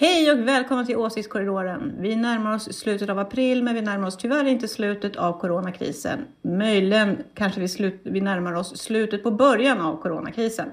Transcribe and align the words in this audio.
Hej 0.00 0.32
och 0.32 0.48
välkomna 0.48 0.84
till 0.84 0.96
Åsiktskorridoren. 0.96 1.94
Vi 1.98 2.16
närmar 2.16 2.54
oss 2.54 2.78
slutet 2.78 3.10
av 3.10 3.18
april 3.18 3.62
men 3.62 3.74
vi 3.74 3.82
närmar 3.82 4.08
oss 4.08 4.16
tyvärr 4.16 4.44
inte 4.44 4.68
slutet 4.68 5.16
av 5.16 5.40
coronakrisen. 5.40 6.18
Möjligen 6.42 7.16
kanske 7.34 7.60
vi, 7.60 7.68
slut, 7.68 8.00
vi 8.02 8.20
närmar 8.20 8.52
oss 8.52 8.78
slutet 8.78 9.22
på 9.22 9.30
början 9.30 9.80
av 9.80 10.02
coronakrisen. 10.02 10.66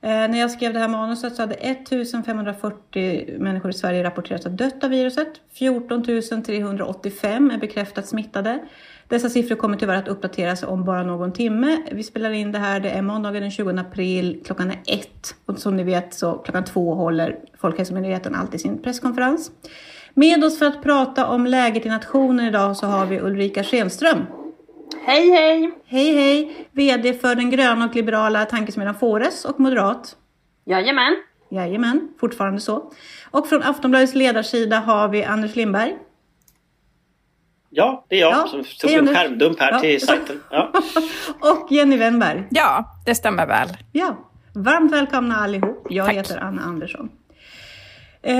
Eh, 0.00 0.08
när 0.10 0.38
jag 0.38 0.50
skrev 0.50 0.72
det 0.72 0.78
här 0.78 0.88
manuset 0.88 1.36
så 1.36 1.42
hade 1.42 1.54
1540 1.54 3.38
människor 3.38 3.70
i 3.70 3.74
Sverige 3.74 4.04
rapporterats 4.04 4.44
ha 4.44 4.52
dött 4.52 4.84
av 4.84 4.90
viruset. 4.90 5.28
14 5.52 6.04
385 6.42 7.50
är 7.50 7.58
bekräftat 7.58 8.06
smittade. 8.06 8.58
Dessa 9.08 9.28
siffror 9.28 9.56
kommer 9.56 9.76
tyvärr 9.76 9.96
att 9.96 10.08
uppdateras 10.08 10.62
om 10.62 10.84
bara 10.84 11.02
någon 11.02 11.32
timme. 11.32 11.82
Vi 11.92 12.02
spelar 12.02 12.30
in 12.30 12.52
det 12.52 12.58
här, 12.58 12.80
det 12.80 12.90
är 12.90 13.02
måndagen 13.02 13.42
den 13.42 13.50
20 13.50 13.70
april, 13.70 14.42
klockan 14.44 14.70
är 14.70 14.80
ett. 14.86 15.34
Och 15.46 15.58
som 15.58 15.76
ni 15.76 15.82
vet 15.82 16.14
så 16.14 16.32
klockan 16.32 16.64
två 16.64 16.94
håller 16.94 17.36
Folkhälsomyndigheten 17.60 18.34
alltid 18.34 18.60
sin 18.60 18.82
presskonferens. 18.82 19.50
Med 20.14 20.44
oss 20.44 20.58
för 20.58 20.66
att 20.66 20.82
prata 20.82 21.26
om 21.26 21.46
läget 21.46 21.86
i 21.86 21.88
nationen 21.88 22.46
idag 22.46 22.76
så 22.76 22.86
har 22.86 23.06
vi 23.06 23.20
Ulrika 23.20 23.64
Schenström. 23.64 24.18
Hej 25.06 25.30
hej! 25.30 25.72
Hej 25.86 26.12
hej! 26.12 26.68
VD 26.72 27.14
för 27.14 27.34
den 27.34 27.50
gröna 27.50 27.84
och 27.84 27.94
liberala 27.94 28.44
tankesmedjan 28.44 28.94
Fores 28.94 29.44
och 29.44 29.60
moderat. 29.60 30.16
Jajamän. 30.64 31.16
Jajamän, 31.50 32.08
fortfarande 32.20 32.60
så. 32.60 32.92
Och 33.30 33.46
från 33.46 33.62
Aftonbladets 33.62 34.14
ledarsida 34.14 34.78
har 34.78 35.08
vi 35.08 35.24
Anders 35.24 35.56
Lindberg. 35.56 35.96
Ja, 37.70 38.04
det 38.08 38.16
är 38.16 38.20
jag 38.20 38.32
Ja, 38.32 38.46
som 38.46 38.64
tog 38.80 38.90
en 38.90 39.14
skärmdump 39.14 39.60
här 39.60 39.72
Ja. 39.72 39.80
till 39.80 40.00
sajten. 40.06 40.40
Ja. 40.50 40.72
och 41.40 41.66
Jenny 41.72 41.96
Wennberg. 41.96 42.44
Ja, 42.50 42.94
det 43.06 43.14
stämmer 43.14 43.46
väl. 43.46 43.68
Ja, 43.92 44.16
varmt 44.52 44.92
välkomna 44.92 45.36
allihop. 45.36 45.86
Jag 45.90 46.06
Tack. 46.06 46.16
heter 46.16 46.38
Anna 46.38 46.62
Andersson. 46.62 47.08
Eh, 48.22 48.34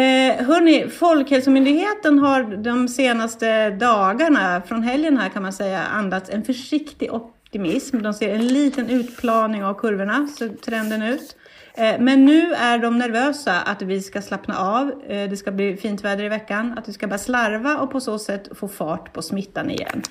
hörni, 0.46 0.88
Folkhälsomyndigheten 0.98 2.18
har 2.18 2.42
de 2.62 2.88
senaste 2.88 3.70
dagarna, 3.70 4.62
från 4.68 4.82
helgen 4.82 5.18
här 5.18 5.28
kan 5.28 5.42
man 5.42 5.52
säga, 5.52 5.82
andats 5.82 6.30
en 6.30 6.42
försiktig 6.44 7.12
optimism. 7.14 8.02
De 8.02 8.14
ser 8.14 8.34
en 8.34 8.46
liten 8.48 8.90
utplaning 8.90 9.64
av 9.64 9.74
kurvorna, 9.74 10.28
så 10.38 10.48
trenden 10.64 11.02
ut. 11.02 11.36
Eh, 11.78 12.00
men 12.00 12.24
nu 12.24 12.52
är 12.52 12.78
de 12.78 12.98
nervösa 12.98 13.60
att 13.60 13.82
vi 13.82 14.02
ska 14.02 14.22
slappna 14.22 14.58
av, 14.58 15.02
eh, 15.08 15.30
det 15.30 15.36
ska 15.36 15.52
bli 15.52 15.76
fint 15.76 16.04
väder 16.04 16.24
i 16.24 16.28
veckan, 16.28 16.78
att 16.78 16.88
vi 16.88 16.92
ska 16.92 17.06
börja 17.06 17.18
slarva 17.18 17.78
och 17.78 17.90
på 17.90 18.00
så 18.00 18.18
sätt 18.18 18.48
få 18.58 18.68
fart 18.68 19.12
på 19.12 19.22
smittan 19.22 19.70
igen. 19.70 20.02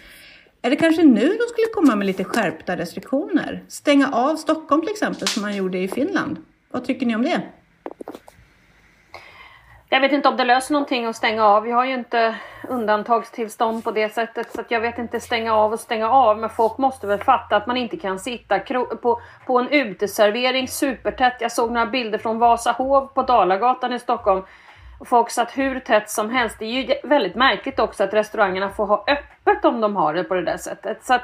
Är 0.61 0.69
det 0.69 0.75
kanske 0.75 1.03
nu 1.03 1.27
de 1.27 1.47
skulle 1.49 1.67
komma 1.73 1.95
med 1.95 2.07
lite 2.07 2.23
skärpta 2.23 2.77
restriktioner? 2.77 3.63
Stänga 3.67 4.11
av 4.11 4.35
Stockholm 4.35 4.81
till 4.81 4.91
exempel, 4.91 5.27
som 5.27 5.41
man 5.41 5.55
gjorde 5.55 5.77
i 5.77 5.87
Finland. 5.87 6.37
Vad 6.71 6.85
tycker 6.85 7.05
ni 7.05 7.15
om 7.15 7.21
det? 7.23 7.41
Jag 9.89 10.01
vet 10.01 10.11
inte 10.11 10.29
om 10.29 10.37
det 10.37 10.43
löser 10.43 10.73
någonting 10.73 11.05
att 11.05 11.15
stänga 11.15 11.45
av. 11.45 11.63
Vi 11.63 11.71
har 11.71 11.85
ju 11.85 11.93
inte 11.93 12.35
undantagstillstånd 12.67 13.83
på 13.83 13.91
det 13.91 14.13
sättet 14.13 14.51
så 14.51 14.61
att 14.61 14.71
jag 14.71 14.81
vet 14.81 14.97
inte 14.97 15.19
stänga 15.19 15.53
av 15.53 15.73
och 15.73 15.79
stänga 15.79 16.09
av. 16.09 16.37
Men 16.37 16.49
folk 16.49 16.77
måste 16.77 17.07
väl 17.07 17.23
fatta 17.23 17.55
att 17.55 17.67
man 17.67 17.77
inte 17.77 17.97
kan 17.97 18.19
sitta 18.19 18.59
på, 19.01 19.21
på 19.45 19.59
en 19.59 19.69
uteservering 19.69 20.67
supertätt. 20.67 21.33
Jag 21.39 21.51
såg 21.51 21.71
några 21.71 21.85
bilder 21.85 22.17
från 22.17 22.39
Vasahov 22.39 23.07
på 23.07 23.21
Dalagatan 23.21 23.93
i 23.93 23.99
Stockholm. 23.99 24.43
Folk 25.05 25.29
satt 25.29 25.57
hur 25.57 25.79
tätt 25.79 26.09
som 26.09 26.29
helst. 26.29 26.55
Det 26.59 26.65
är 26.65 26.69
ju 26.69 26.95
väldigt 27.03 27.35
märkligt 27.35 27.79
också 27.79 28.03
att 28.03 28.13
restaurangerna 28.13 28.69
får 28.69 28.85
ha 28.85 29.05
öppet 29.07 29.65
om 29.65 29.81
de 29.81 29.95
har 29.95 30.13
det 30.13 30.23
på 30.23 30.33
det 30.33 30.45
där 30.45 30.57
sättet. 30.57 31.05
Så 31.05 31.13
att 31.13 31.23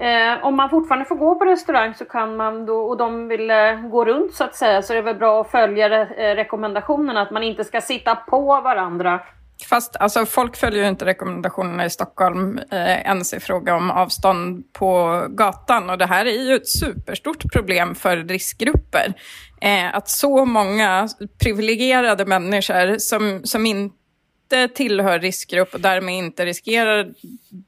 Eh, 0.00 0.44
om 0.44 0.56
man 0.56 0.70
fortfarande 0.70 1.04
får 1.04 1.16
gå 1.16 1.34
på 1.34 1.44
restaurang 1.44 1.94
så 1.94 2.04
kan 2.04 2.36
man 2.36 2.66
då, 2.66 2.76
och 2.76 2.96
de 2.96 3.28
vill 3.28 3.50
eh, 3.50 3.80
gå 3.90 4.04
runt 4.04 4.34
så 4.34 4.44
att 4.44 4.54
säga, 4.54 4.82
så 4.82 4.92
är 4.92 4.96
det 4.96 5.02
väl 5.02 5.16
bra 5.16 5.40
att 5.40 5.50
följa 5.50 5.90
re, 5.90 6.00
eh, 6.00 6.34
rekommendationerna 6.34 7.22
att 7.22 7.30
man 7.30 7.42
inte 7.42 7.64
ska 7.64 7.80
sitta 7.80 8.16
på 8.16 8.60
varandra. 8.60 9.20
Fast 9.68 9.96
alltså, 9.96 10.26
folk 10.26 10.56
följer 10.56 10.82
ju 10.82 10.88
inte 10.88 11.04
rekommendationerna 11.04 11.84
i 11.84 11.90
Stockholm 11.90 12.58
eh, 12.70 13.00
ens 13.00 13.34
i 13.34 13.40
fråga 13.40 13.74
om 13.74 13.90
avstånd 13.90 14.72
på 14.72 15.24
gatan. 15.28 15.90
Och 15.90 15.98
det 15.98 16.06
här 16.06 16.26
är 16.26 16.48
ju 16.48 16.54
ett 16.54 16.68
superstort 16.68 17.52
problem 17.52 17.94
för 17.94 18.16
riskgrupper. 18.16 19.14
Eh, 19.60 19.94
att 19.94 20.08
så 20.08 20.44
många 20.44 21.08
privilegierade 21.42 22.24
människor 22.24 22.98
som, 22.98 23.40
som 23.44 23.66
inte 23.66 24.68
tillhör 24.74 25.18
riskgrupp 25.18 25.74
och 25.74 25.80
därmed 25.80 26.14
inte 26.14 26.46
riskerar 26.46 27.12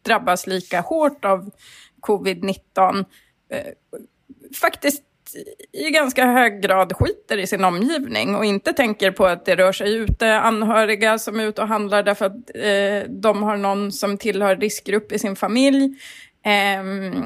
drabbas 0.04 0.47
lika 0.47 0.81
hårt 0.81 1.25
av 1.25 1.50
covid-19 2.02 3.04
eh, 3.50 3.60
faktiskt 4.60 5.02
i 5.72 5.90
ganska 5.90 6.26
hög 6.26 6.62
grad 6.62 6.92
skiter 6.96 7.38
i 7.38 7.46
sin 7.46 7.64
omgivning 7.64 8.36
och 8.36 8.44
inte 8.44 8.72
tänker 8.72 9.10
på 9.10 9.26
att 9.26 9.44
det 9.44 9.56
rör 9.56 9.72
sig 9.72 9.94
ute 9.94 10.34
anhöriga 10.34 11.18
som 11.18 11.40
är 11.40 11.44
ute 11.44 11.62
och 11.62 11.68
handlar 11.68 12.02
därför 12.02 12.26
att 12.26 12.50
eh, 12.54 13.10
de 13.10 13.42
har 13.42 13.56
någon 13.56 13.92
som 13.92 14.18
tillhör 14.18 14.56
riskgrupp 14.56 15.12
i 15.12 15.18
sin 15.18 15.36
familj. 15.36 15.94
Ehm, 16.44 17.25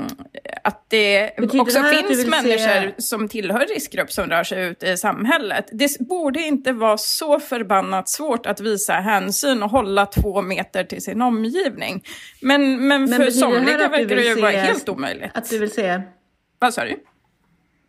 att 0.65 0.84
det 0.88 1.37
Betyder 1.37 1.60
också 1.60 1.82
det 1.82 1.88
finns 2.09 2.27
människor 2.27 2.93
se- 2.97 3.03
som 3.03 3.28
tillhör 3.28 3.66
riskgrupp 3.66 4.12
som 4.12 4.31
rör 4.31 4.44
sig 4.44 4.66
ute 4.69 4.87
i 4.87 4.97
samhället. 4.97 5.66
Det 5.72 5.99
borde 5.99 6.41
inte 6.41 6.72
vara 6.72 6.99
så 6.99 7.41
förbannat 7.41 8.09
svårt 8.09 8.47
att 8.47 8.60
visa 8.60 8.93
hänsyn 8.93 9.62
och 9.62 9.71
hålla 9.71 10.06
två 10.06 10.43
meter 10.43 10.84
till 10.84 11.03
sin 11.03 11.22
omgivning. 11.22 12.05
Men, 12.43 12.88
men, 12.88 13.09
för 13.09 13.19
det 13.19 13.25
här 13.25 13.31
somliga 13.31 13.88
verkar 13.88 14.16
det 14.16 14.22
ju 14.25 14.41
vara 14.41 14.50
helt 14.50 14.88
omöjligt. 14.88 15.31
Att 15.34 15.50
du 15.50 15.59
vill 15.59 15.71
se... 15.71 16.00
Vad 16.59 16.75
sa 16.75 16.84
du? 16.84 16.97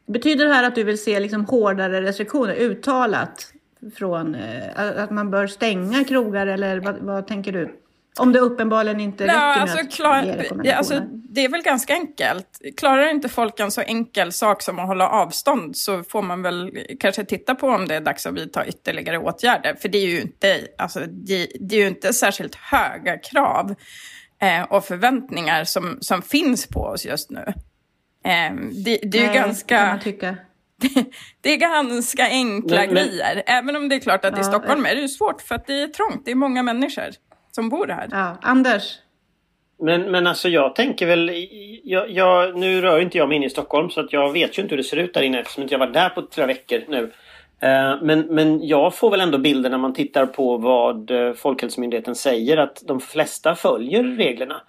Betyder 0.07 0.45
det 0.45 0.53
här 0.53 0.63
att 0.63 0.75
du 0.75 0.83
vill 0.83 1.03
se 1.03 1.19
liksom 1.19 1.45
hårdare 1.45 2.01
restriktioner 2.01 2.53
uttalat? 2.55 3.53
Från, 3.97 4.35
eh, 4.35 5.01
att 5.03 5.11
man 5.11 5.31
bör 5.31 5.47
stänga 5.47 6.03
krogar 6.03 6.47
eller 6.47 6.79
vad, 6.79 6.97
vad 6.97 7.27
tänker 7.27 7.51
du? 7.51 7.75
Om 8.19 8.33
det 8.33 8.39
uppenbarligen 8.39 8.99
inte 8.99 9.23
räcker 9.23 9.33
Ja, 9.35 9.47
med 9.53 9.61
alltså, 9.61 9.79
att 9.79 9.91
klar, 9.91 10.23
ge 10.23 10.31
rekommendationer. 10.31 10.73
alltså, 10.77 11.01
det 11.29 11.45
är 11.45 11.49
väl 11.49 11.61
ganska 11.61 11.93
enkelt. 11.93 12.61
Klarar 12.77 13.09
inte 13.09 13.29
folk 13.29 13.59
en 13.59 13.71
så 13.71 13.81
enkel 13.81 14.31
sak 14.31 14.61
som 14.61 14.79
att 14.79 14.87
hålla 14.87 15.09
avstånd 15.09 15.77
så 15.77 16.03
får 16.03 16.21
man 16.21 16.41
väl 16.41 16.77
kanske 16.99 17.25
titta 17.25 17.55
på 17.55 17.67
om 17.67 17.87
det 17.87 17.95
är 17.95 18.01
dags 18.01 18.25
att 18.25 18.33
vidta 18.33 18.67
ytterligare 18.67 19.17
åtgärder. 19.17 19.75
För 19.75 19.89
det 19.89 19.97
är 19.97 20.05
ju 20.07 20.21
inte, 20.21 20.67
alltså, 20.77 20.99
det, 20.99 21.47
det 21.59 21.75
är 21.75 21.79
ju 21.79 21.87
inte 21.87 22.13
särskilt 22.13 22.55
höga 22.55 23.17
krav 23.17 23.75
eh, 24.41 24.63
och 24.63 24.85
förväntningar 24.85 25.63
som, 25.63 25.97
som 26.01 26.21
finns 26.21 26.67
på 26.67 26.79
oss 26.81 27.05
just 27.05 27.29
nu. 27.31 27.45
Eh, 28.25 28.55
det, 28.85 28.99
det 29.03 29.17
är 29.17 29.21
ju 29.21 29.27
Nej, 29.27 29.35
kan 29.35 29.43
ganska... 29.47 29.85
man 29.85 29.99
tycka. 29.99 30.37
Det 31.41 31.53
är 31.53 31.57
ganska 31.57 32.23
enkla 32.27 32.75
Men- 32.77 32.93
men- 32.93 33.07
grejer. 33.07 33.43
Även 33.45 33.75
om 33.75 33.89
det 33.89 33.95
är 33.95 33.99
klart 33.99 34.25
att 34.25 34.33
i 34.33 34.37
Ja, 34.37 34.43
Stockholm 34.43 34.85
är 34.85 34.95
det 34.95 35.01
ju 35.01 35.07
svårt 35.07 35.41
för 35.41 35.55
att 35.55 35.67
det 35.67 35.81
är 35.81 35.87
trångt. 35.87 36.21
Det 36.25 36.31
är 36.31 36.35
många 36.35 36.63
människor 36.63 37.09
som 37.51 37.69
bor 37.69 37.87
här. 37.87 38.07
Ja, 38.11 38.37
Anders? 38.41 38.83
Men, 39.79 40.01
men 40.11 40.27
alltså 40.27 40.49
jag 40.49 40.75
tänker 40.75 41.05
väl... 41.07 41.31
Jag, 41.83 42.09
jag, 42.09 42.57
nu 42.57 42.81
rör 42.81 42.99
inte 42.99 43.17
jag 43.17 43.27
mig 43.29 43.35
in 43.35 43.43
i 43.43 43.49
Stockholm 43.49 43.89
så 43.89 43.99
att 43.99 44.13
jag 44.13 44.33
vet 44.33 44.57
ju 44.57 44.61
inte 44.61 44.75
hur 44.75 44.77
det 44.77 44.87
ser 44.87 44.97
ut 44.97 45.13
där 45.13 45.21
inne 45.21 45.39
eftersom 45.39 45.63
inte 45.63 45.73
jag 45.73 45.79
var 45.79 45.87
där 45.87 46.09
på 46.09 46.23
flera 46.31 46.47
veckor 46.47 46.83
nu. 46.87 47.11
Eh, 47.59 48.01
Men, 48.01 48.19
men 48.19 48.67
jag 48.67 48.95
får 48.95 49.11
väl 49.11 49.21
ändå 49.21 49.37
bilden 49.37 49.71
när 49.71 49.77
man 49.77 49.93
tittar 49.93 50.25
på 50.25 50.57
vad 50.57 51.11
eh, 51.11 51.33
Folkhälsomyndigheten 51.33 52.15
säger 52.15 52.57
att 52.57 52.83
de 52.87 52.99
flesta 52.99 53.55
följer 53.55 54.03
reglerna. 54.03 54.61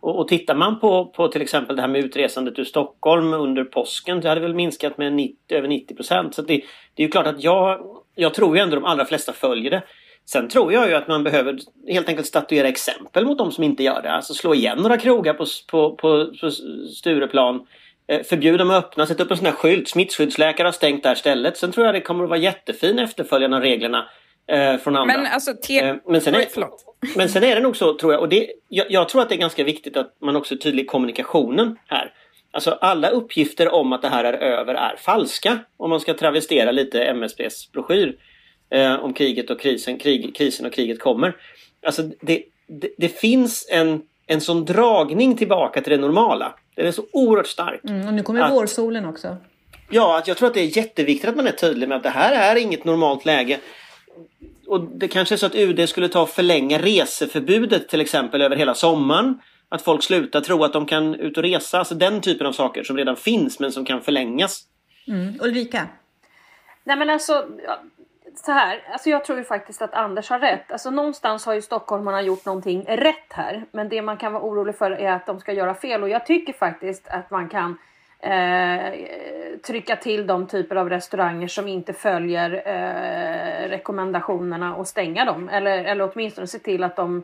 Och, 0.00 0.18
och 0.18 0.28
tittar 0.28 0.54
man 0.54 0.80
på, 0.80 1.06
på 1.06 1.28
till 1.28 1.42
exempel 1.42 1.76
det 1.76 1.82
här 1.82 1.88
med 1.88 2.04
utresandet 2.04 2.58
ur 2.58 2.64
Stockholm 2.64 3.32
under 3.32 3.64
påsken 3.64 4.20
det 4.20 4.28
hade 4.28 4.40
väl 4.40 4.54
minskat 4.54 4.98
med 4.98 5.12
90, 5.12 5.36
över 5.48 5.68
90 5.68 5.94
procent. 5.94 6.34
Så 6.34 6.42
det, 6.42 6.62
det 6.94 7.02
är 7.02 7.06
ju 7.06 7.10
klart 7.10 7.26
att 7.26 7.42
jag, 7.42 7.80
jag 8.14 8.34
tror 8.34 8.56
ju 8.56 8.62
ändå 8.62 8.74
de 8.74 8.84
allra 8.84 9.04
flesta 9.04 9.32
följer 9.32 9.70
det. 9.70 9.82
Sen 10.26 10.48
tror 10.48 10.72
jag 10.72 10.88
ju 10.88 10.94
att 10.94 11.08
man 11.08 11.24
behöver 11.24 11.58
helt 11.88 12.08
enkelt 12.08 12.26
statuera 12.26 12.68
exempel 12.68 13.26
mot 13.26 13.38
de 13.38 13.52
som 13.52 13.64
inte 13.64 13.82
gör 13.82 14.02
det. 14.02 14.12
Alltså 14.12 14.34
slå 14.34 14.54
igen 14.54 14.78
några 14.78 14.96
krogar 14.96 15.34
på, 15.34 15.44
på, 15.70 15.96
på, 15.96 16.32
på 16.40 16.50
Stureplan. 16.96 17.66
Eh, 18.08 18.22
förbjuda 18.22 18.58
dem 18.58 18.70
att 18.70 18.84
öppna, 18.84 19.06
sätta 19.06 19.22
upp 19.22 19.30
en 19.30 19.36
sån 19.36 19.46
här 19.46 19.52
skylt. 19.52 19.88
Smittskyddsläkare 19.88 20.66
har 20.66 20.72
stängt 20.72 21.02
det 21.02 21.08
här 21.08 21.16
stället. 21.16 21.56
Sen 21.56 21.72
tror 21.72 21.86
jag 21.86 21.94
det 21.94 22.00
kommer 22.00 22.24
att 22.24 22.30
vara 22.30 22.38
jättefin 22.38 22.98
efterföljan 22.98 23.52
av 23.54 23.60
reglerna 23.60 24.08
eh, 24.48 24.76
från 24.76 24.96
andra. 24.96 25.16
Men 25.16 25.26
alltså, 25.26 25.52
te- 25.62 25.78
Eh, 25.78 25.96
men, 26.06 26.20
sen 26.20 26.34
är, 26.34 26.46
men 27.16 27.28
sen 27.28 27.44
är 27.44 27.54
det 27.54 27.60
nog 27.60 27.76
så 27.76 27.94
tror 27.94 28.12
jag, 28.12 28.22
och 28.22 28.28
det, 28.28 28.46
jag, 28.68 28.86
jag 28.90 29.08
tror 29.08 29.22
att 29.22 29.28
det 29.28 29.34
är 29.34 29.38
ganska 29.38 29.64
viktigt 29.64 29.96
att 29.96 30.16
man 30.20 30.36
också 30.36 30.54
är 30.54 30.58
tydlig 30.58 30.82
i 30.82 30.86
kommunikationen 30.86 31.78
här. 31.86 32.12
Alltså 32.50 32.70
alla 32.70 33.08
uppgifter 33.08 33.74
om 33.74 33.92
att 33.92 34.02
det 34.02 34.08
här 34.08 34.24
är 34.24 34.32
över 34.32 34.74
är 34.74 34.96
falska. 34.96 35.58
Om 35.76 35.90
man 35.90 36.00
ska 36.00 36.14
travestera 36.14 36.70
lite 36.72 37.04
MSBs 37.04 37.72
broschyr 37.72 38.16
eh, 38.70 38.94
om 38.94 39.12
kriget 39.12 39.50
och 39.50 39.60
krisen, 39.60 39.98
krig, 39.98 40.36
krisen 40.36 40.66
och 40.66 40.72
kriget 40.72 41.00
kommer. 41.00 41.36
Alltså 41.86 42.02
det, 42.20 42.42
det, 42.66 42.88
det 42.98 43.08
finns 43.08 43.68
en 43.70 44.02
en 44.26 44.40
sån 44.40 44.64
dragning 44.64 45.36
tillbaka 45.36 45.80
till 45.80 45.90
det 45.90 45.98
normala. 45.98 46.54
Den 46.74 46.86
är 46.86 46.92
så 46.92 47.04
oerhört 47.12 47.46
stark. 47.46 47.80
Mm, 47.84 48.08
och 48.08 48.14
nu 48.14 48.22
kommer 48.22 48.40
Att- 48.40 48.52
vårsolen 48.52 49.06
också. 49.06 49.36
Ja, 49.90 50.18
att 50.18 50.28
jag 50.28 50.36
tror 50.36 50.48
att 50.48 50.54
det 50.54 50.60
är 50.60 50.76
jätteviktigt 50.76 51.30
att 51.30 51.36
man 51.36 51.46
är 51.46 51.52
tydlig 51.52 51.88
med 51.88 51.96
att 51.96 52.02
det 52.02 52.10
här 52.10 52.56
är 52.56 52.60
inget 52.60 52.84
normalt 52.84 53.24
läge. 53.24 53.60
Och 54.66 54.80
det 54.80 55.08
kanske 55.08 55.34
är 55.34 55.36
så 55.36 55.46
att 55.46 55.54
UD 55.54 55.88
skulle 55.88 56.08
ta 56.08 56.22
och 56.22 56.28
förlänga 56.28 56.78
reseförbudet 56.78 57.88
till 57.88 58.00
exempel 58.00 58.42
över 58.42 58.56
hela 58.56 58.74
sommaren. 58.74 59.40
Att 59.68 59.82
folk 59.82 60.02
slutar 60.02 60.40
tro 60.40 60.64
att 60.64 60.72
de 60.72 60.86
kan 60.86 61.14
ut 61.14 61.36
och 61.36 61.42
resa. 61.42 61.78
Alltså 61.78 61.94
den 61.94 62.20
typen 62.20 62.46
av 62.46 62.52
saker 62.52 62.82
som 62.82 62.96
redan 62.96 63.16
finns 63.16 63.60
men 63.60 63.72
som 63.72 63.84
kan 63.84 64.02
förlängas. 64.02 64.62
Mm. 65.08 65.34
Ulrika? 65.40 65.88
Nej 66.84 66.96
men 66.96 67.10
alltså, 67.10 67.44
så 68.38 68.52
här. 68.52 68.82
Alltså 68.92 69.10
jag 69.10 69.24
tror 69.24 69.38
ju 69.38 69.44
faktiskt 69.44 69.82
att 69.82 69.94
Anders 69.94 70.30
har 70.30 70.38
rätt. 70.38 70.72
Alltså 70.72 70.90
någonstans 70.90 71.46
har 71.46 71.54
ju 71.54 71.62
stockholmarna 71.62 72.22
gjort 72.22 72.44
någonting 72.44 72.84
rätt 72.88 73.32
här. 73.32 73.64
Men 73.72 73.88
det 73.88 74.02
man 74.02 74.16
kan 74.16 74.32
vara 74.32 74.42
orolig 74.42 74.76
för 74.76 74.90
är 74.90 75.12
att 75.12 75.26
de 75.26 75.40
ska 75.40 75.52
göra 75.52 75.74
fel. 75.74 76.02
Och 76.02 76.08
jag 76.08 76.26
tycker 76.26 76.52
faktiskt 76.52 77.08
att 77.08 77.30
man 77.30 77.48
kan 77.48 77.78
eh, 78.20 78.94
trycka 79.66 79.96
till 79.96 80.26
de 80.26 80.46
typer 80.46 80.76
av 80.76 80.90
restauranger 80.90 81.48
som 81.48 81.68
inte 81.68 81.92
följer 81.92 82.62
eh, 82.66 83.68
rekommendationerna 83.68 84.76
och 84.76 84.86
stänga 84.86 85.24
dem. 85.24 85.48
Eller, 85.48 85.84
eller 85.84 86.10
åtminstone 86.12 86.46
se 86.46 86.58
till 86.58 86.84
att 86.84 86.96
de 86.96 87.22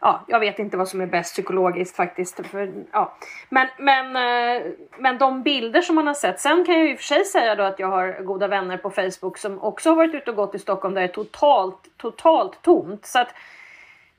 Ja, 0.00 0.24
jag 0.26 0.40
vet 0.40 0.58
inte 0.58 0.76
vad 0.76 0.88
som 0.88 1.00
är 1.00 1.06
bäst 1.06 1.32
psykologiskt 1.32 1.96
faktiskt. 1.96 2.46
För, 2.46 2.72
ja. 2.92 3.16
men, 3.48 3.68
men, 3.78 4.16
eh, 4.16 4.62
men 4.98 5.18
de 5.18 5.42
bilder 5.42 5.80
som 5.80 5.94
man 5.94 6.06
har 6.06 6.14
sett. 6.14 6.40
Sen 6.40 6.64
kan 6.64 6.74
jag 6.74 6.84
ju 6.84 6.92
i 6.92 6.94
och 6.94 6.98
för 6.98 7.04
sig 7.04 7.24
säga 7.24 7.54
då 7.54 7.62
att 7.62 7.78
jag 7.78 7.88
har 7.88 8.22
goda 8.22 8.48
vänner 8.48 8.76
på 8.76 8.90
Facebook 8.90 9.38
som 9.38 9.62
också 9.62 9.88
har 9.88 9.96
varit 9.96 10.14
ute 10.14 10.30
och 10.30 10.36
gått 10.36 10.54
i 10.54 10.58
Stockholm 10.58 10.94
där 10.94 11.00
det 11.00 11.06
är 11.06 11.12
totalt, 11.12 11.78
totalt 11.96 12.62
tomt. 12.62 13.06
Så 13.06 13.18
att 13.18 13.34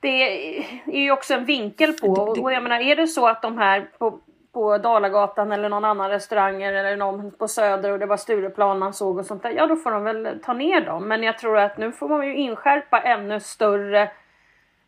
det 0.00 0.48
är 0.86 1.00
ju 1.00 1.12
också 1.12 1.34
en 1.34 1.44
vinkel 1.44 1.92
på. 1.92 2.06
Och, 2.06 2.52
jag 2.52 2.62
menar, 2.62 2.80
är 2.80 2.96
det 2.96 3.06
så 3.06 3.26
att 3.26 3.42
de 3.42 3.58
här 3.58 3.88
på, 3.98 4.18
på 4.52 4.78
Dalagatan 4.78 5.52
eller 5.52 5.68
någon 5.68 5.84
annan 5.84 6.10
restauranger 6.10 6.72
eller 6.72 6.96
någon 6.96 7.30
på 7.30 7.48
Söder 7.48 7.92
och 7.92 7.98
det 7.98 8.06
var 8.06 8.16
Stureplan 8.16 8.78
man 8.78 8.94
såg 8.94 9.18
och 9.18 9.26
sånt 9.26 9.42
där. 9.42 9.50
Ja, 9.50 9.66
då 9.66 9.76
får 9.76 9.90
de 9.90 10.04
väl 10.04 10.40
ta 10.44 10.52
ner 10.52 10.80
dem. 10.80 11.08
Men 11.08 11.22
jag 11.22 11.38
tror 11.38 11.58
att 11.58 11.78
nu 11.78 11.92
får 11.92 12.08
man 12.08 12.26
ju 12.26 12.36
inskärpa 12.36 13.00
ännu 13.00 13.40
större 13.40 14.10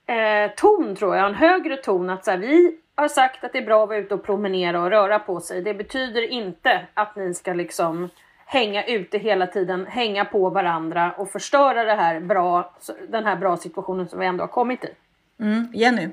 eh, 0.06 0.50
ton 0.56 0.96
tror 0.96 1.16
jag, 1.16 1.26
en 1.26 1.34
högre 1.34 1.76
ton 1.76 2.10
att 2.10 2.24
så 2.24 2.30
här, 2.30 2.38
vi 2.38 2.78
har 2.94 3.08
sagt 3.08 3.44
att 3.44 3.52
det 3.52 3.58
är 3.58 3.66
bra 3.66 3.82
att 3.82 3.88
vara 3.88 3.98
ute 3.98 4.14
och 4.14 4.24
promenera 4.24 4.82
och 4.82 4.90
röra 4.90 5.18
på 5.18 5.40
sig. 5.40 5.62
Det 5.62 5.74
betyder 5.74 6.22
inte 6.22 6.86
att 6.94 7.16
ni 7.16 7.34
ska 7.34 7.52
liksom 7.52 8.08
hänga 8.46 8.84
ute 8.84 9.18
hela 9.18 9.46
tiden, 9.46 9.86
hänga 9.86 10.24
på 10.24 10.50
varandra 10.50 11.12
och 11.18 11.30
förstöra 11.30 11.84
det 11.84 11.94
här 11.94 12.20
bra, 12.20 12.74
den 13.08 13.24
här 13.24 13.36
bra 13.36 13.56
situationen 13.56 14.08
som 14.08 14.18
vi 14.18 14.26
ändå 14.26 14.42
har 14.42 14.48
kommit 14.48 14.84
i. 14.84 14.88
Mm. 15.40 15.68
Jenny? 15.74 16.08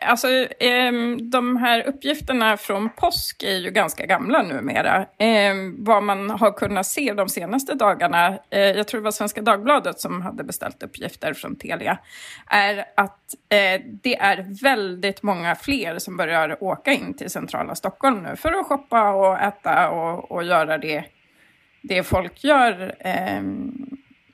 Alltså, 0.00 0.28
eh, 0.60 0.92
de 1.30 1.56
här 1.56 1.86
uppgifterna 1.86 2.56
från 2.56 2.88
påsk 2.90 3.42
är 3.42 3.56
ju 3.56 3.70
ganska 3.70 4.06
gamla 4.06 4.42
numera. 4.42 5.06
Eh, 5.18 5.54
vad 5.78 6.02
man 6.02 6.30
har 6.30 6.52
kunnat 6.52 6.86
se 6.86 7.12
de 7.12 7.28
senaste 7.28 7.74
dagarna, 7.74 8.38
eh, 8.50 8.60
jag 8.60 8.88
tror 8.88 9.00
det 9.00 9.04
var 9.04 9.10
Svenska 9.10 9.42
Dagbladet 9.42 10.00
som 10.00 10.22
hade 10.22 10.44
beställt 10.44 10.82
uppgifter 10.82 11.34
från 11.34 11.56
Telia, 11.56 11.98
är 12.46 12.84
att 12.96 13.34
eh, 13.48 13.80
det 14.02 14.16
är 14.16 14.62
väldigt 14.62 15.22
många 15.22 15.54
fler 15.54 15.98
som 15.98 16.16
börjar 16.16 16.62
åka 16.62 16.92
in 16.92 17.14
till 17.14 17.30
centrala 17.30 17.74
Stockholm 17.74 18.22
nu 18.22 18.36
för 18.36 18.52
att 18.52 18.66
shoppa 18.66 19.10
och 19.10 19.38
äta 19.38 19.90
och, 19.90 20.32
och 20.32 20.44
göra 20.44 20.78
det, 20.78 21.04
det 21.82 22.02
folk 22.02 22.44
gör 22.44 22.94
ehm, 23.00 23.72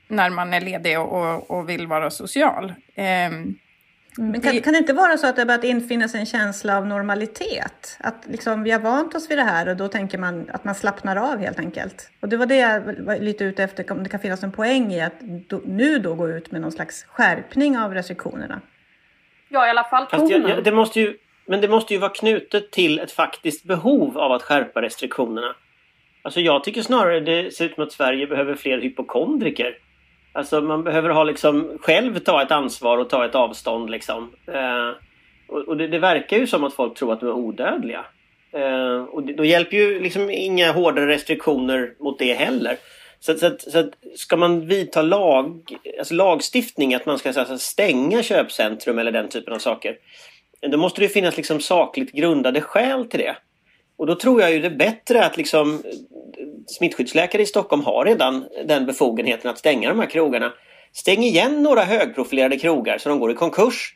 när 0.07 0.29
man 0.29 0.53
är 0.53 0.61
ledig 0.61 0.99
och, 0.99 1.51
och 1.51 1.69
vill 1.69 1.87
vara 1.87 2.09
social. 2.09 2.73
Ehm, 2.95 3.55
Ehm, 4.19 4.31
Men 4.31 4.41
kan, 4.41 4.61
kan 4.61 4.73
det 4.73 4.79
inte 4.79 4.93
vara 4.93 5.17
så 5.17 5.27
att 5.27 5.35
det 5.35 5.41
har 5.41 5.47
börjat 5.47 5.63
infinna 5.63 6.07
sig 6.07 6.19
en 6.19 6.25
känsla 6.25 6.77
av 6.77 6.87
normalitet? 6.87 7.97
Att 7.99 8.25
liksom, 8.27 8.63
vi 8.63 8.71
har 8.71 8.79
vant 8.79 9.15
oss 9.15 9.31
vid 9.31 9.37
det 9.37 9.43
här 9.43 9.69
och 9.69 9.77
då 9.77 9.87
tänker 9.87 10.17
man 10.17 10.49
att 10.53 10.63
man 10.63 10.75
slappnar 10.75 11.15
av 11.15 11.37
helt 11.39 11.59
enkelt. 11.59 12.11
Och 12.19 12.29
det 12.29 12.37
var 12.37 12.45
det 12.45 12.55
jag 12.55 12.81
var 12.99 13.17
lite 13.19 13.43
ute 13.43 13.63
efter, 13.63 13.91
om 13.91 14.03
det 14.03 14.09
kan 14.09 14.19
finnas 14.19 14.43
en 14.43 14.51
poäng 14.51 14.93
i 14.93 15.01
att 15.01 15.19
då, 15.21 15.61
nu 15.65 15.99
då 15.99 16.15
gå 16.15 16.29
ut 16.29 16.51
med 16.51 16.61
någon 16.61 16.71
slags 16.71 17.03
skärpning 17.03 17.77
av 17.77 17.93
restriktionerna. 17.93 18.61
Ja, 19.49 19.67
i 19.67 19.69
alla 19.69 19.83
fall 19.83 20.05
tonen. 20.05 20.29
jag, 20.29 20.49
jag, 20.49 20.63
det 20.63 20.71
måste 20.71 20.99
ju, 20.99 21.17
men 21.45 21.61
det 21.61 21.67
måste 21.67 21.93
ju 21.93 21.99
vara 21.99 22.11
knutet 22.11 22.71
till 22.71 22.99
ett 22.99 23.11
faktiskt 23.11 23.63
behov 23.63 24.17
av 24.17 24.31
att 24.31 24.43
skärpa 24.43 24.81
restriktionerna. 24.81 25.55
Alltså 26.21 26.39
jag 26.39 26.63
tycker 26.63 26.81
snarare 26.81 27.19
det 27.19 27.53
ser 27.53 27.65
ut 27.65 27.75
som 27.75 27.83
att 27.83 27.91
Sverige 27.91 28.27
behöver 28.27 28.55
fler 28.55 28.81
hypokondriker. 28.81 29.77
Alltså 30.33 30.61
man 30.61 30.83
behöver 30.83 31.09
ha 31.09 31.23
liksom 31.23 31.77
själv 31.81 32.19
ta 32.19 32.41
ett 32.41 32.51
ansvar 32.51 32.97
och 32.97 33.09
ta 33.09 33.25
ett 33.25 33.35
avstånd 33.35 33.89
liksom. 33.89 34.31
Eh, 34.47 34.89
och 35.47 35.67
och 35.67 35.77
det, 35.77 35.87
det 35.87 35.99
verkar 35.99 36.37
ju 36.37 36.47
som 36.47 36.63
att 36.63 36.73
folk 36.73 36.97
tror 36.97 37.13
att 37.13 37.19
de 37.19 37.29
är 37.29 37.33
odödliga. 37.33 38.05
Eh, 38.51 39.03
och 39.03 39.23
det, 39.23 39.33
då 39.33 39.45
hjälper 39.45 39.77
ju 39.77 39.99
liksom 39.99 40.29
inga 40.29 40.71
hårdare 40.71 41.07
restriktioner 41.07 41.93
mot 41.99 42.19
det 42.19 42.33
heller. 42.33 42.77
Så, 43.19 43.37
så, 43.37 43.45
att, 43.45 43.61
så 43.61 43.79
att 43.79 43.91
ska 44.15 44.37
man 44.37 44.67
vidta 44.67 45.01
lag, 45.01 45.61
alltså 45.99 46.13
lagstiftning 46.13 46.93
att 46.93 47.05
man 47.05 47.19
ska 47.19 47.33
så, 47.33 47.57
stänga 47.57 48.23
köpcentrum 48.23 48.99
eller 48.99 49.11
den 49.11 49.29
typen 49.29 49.53
av 49.53 49.59
saker. 49.59 49.97
Då 50.61 50.77
måste 50.77 51.01
det 51.01 51.07
finnas 51.07 51.37
liksom 51.37 51.59
sakligt 51.59 52.11
grundade 52.11 52.61
skäl 52.61 53.05
till 53.05 53.19
det. 53.19 53.35
Och 53.97 54.07
då 54.07 54.15
tror 54.15 54.41
jag 54.41 54.51
ju 54.51 54.59
det 54.59 54.67
är 54.67 54.75
bättre 54.75 55.25
att 55.25 55.37
liksom 55.37 55.83
smittskyddsläkare 56.69 57.41
i 57.41 57.45
Stockholm 57.45 57.83
har 57.83 58.05
redan 58.05 58.45
den 58.65 58.85
befogenheten 58.85 59.51
att 59.51 59.57
stänga 59.57 59.89
de 59.89 59.99
här 59.99 60.09
krogarna. 60.09 60.53
Stäng 60.93 61.23
igen 61.23 61.63
några 61.63 61.83
högprofilerade 61.83 62.57
krogar 62.57 62.97
så 62.97 63.09
de 63.09 63.19
går 63.19 63.31
i 63.31 63.35
konkurs. 63.35 63.93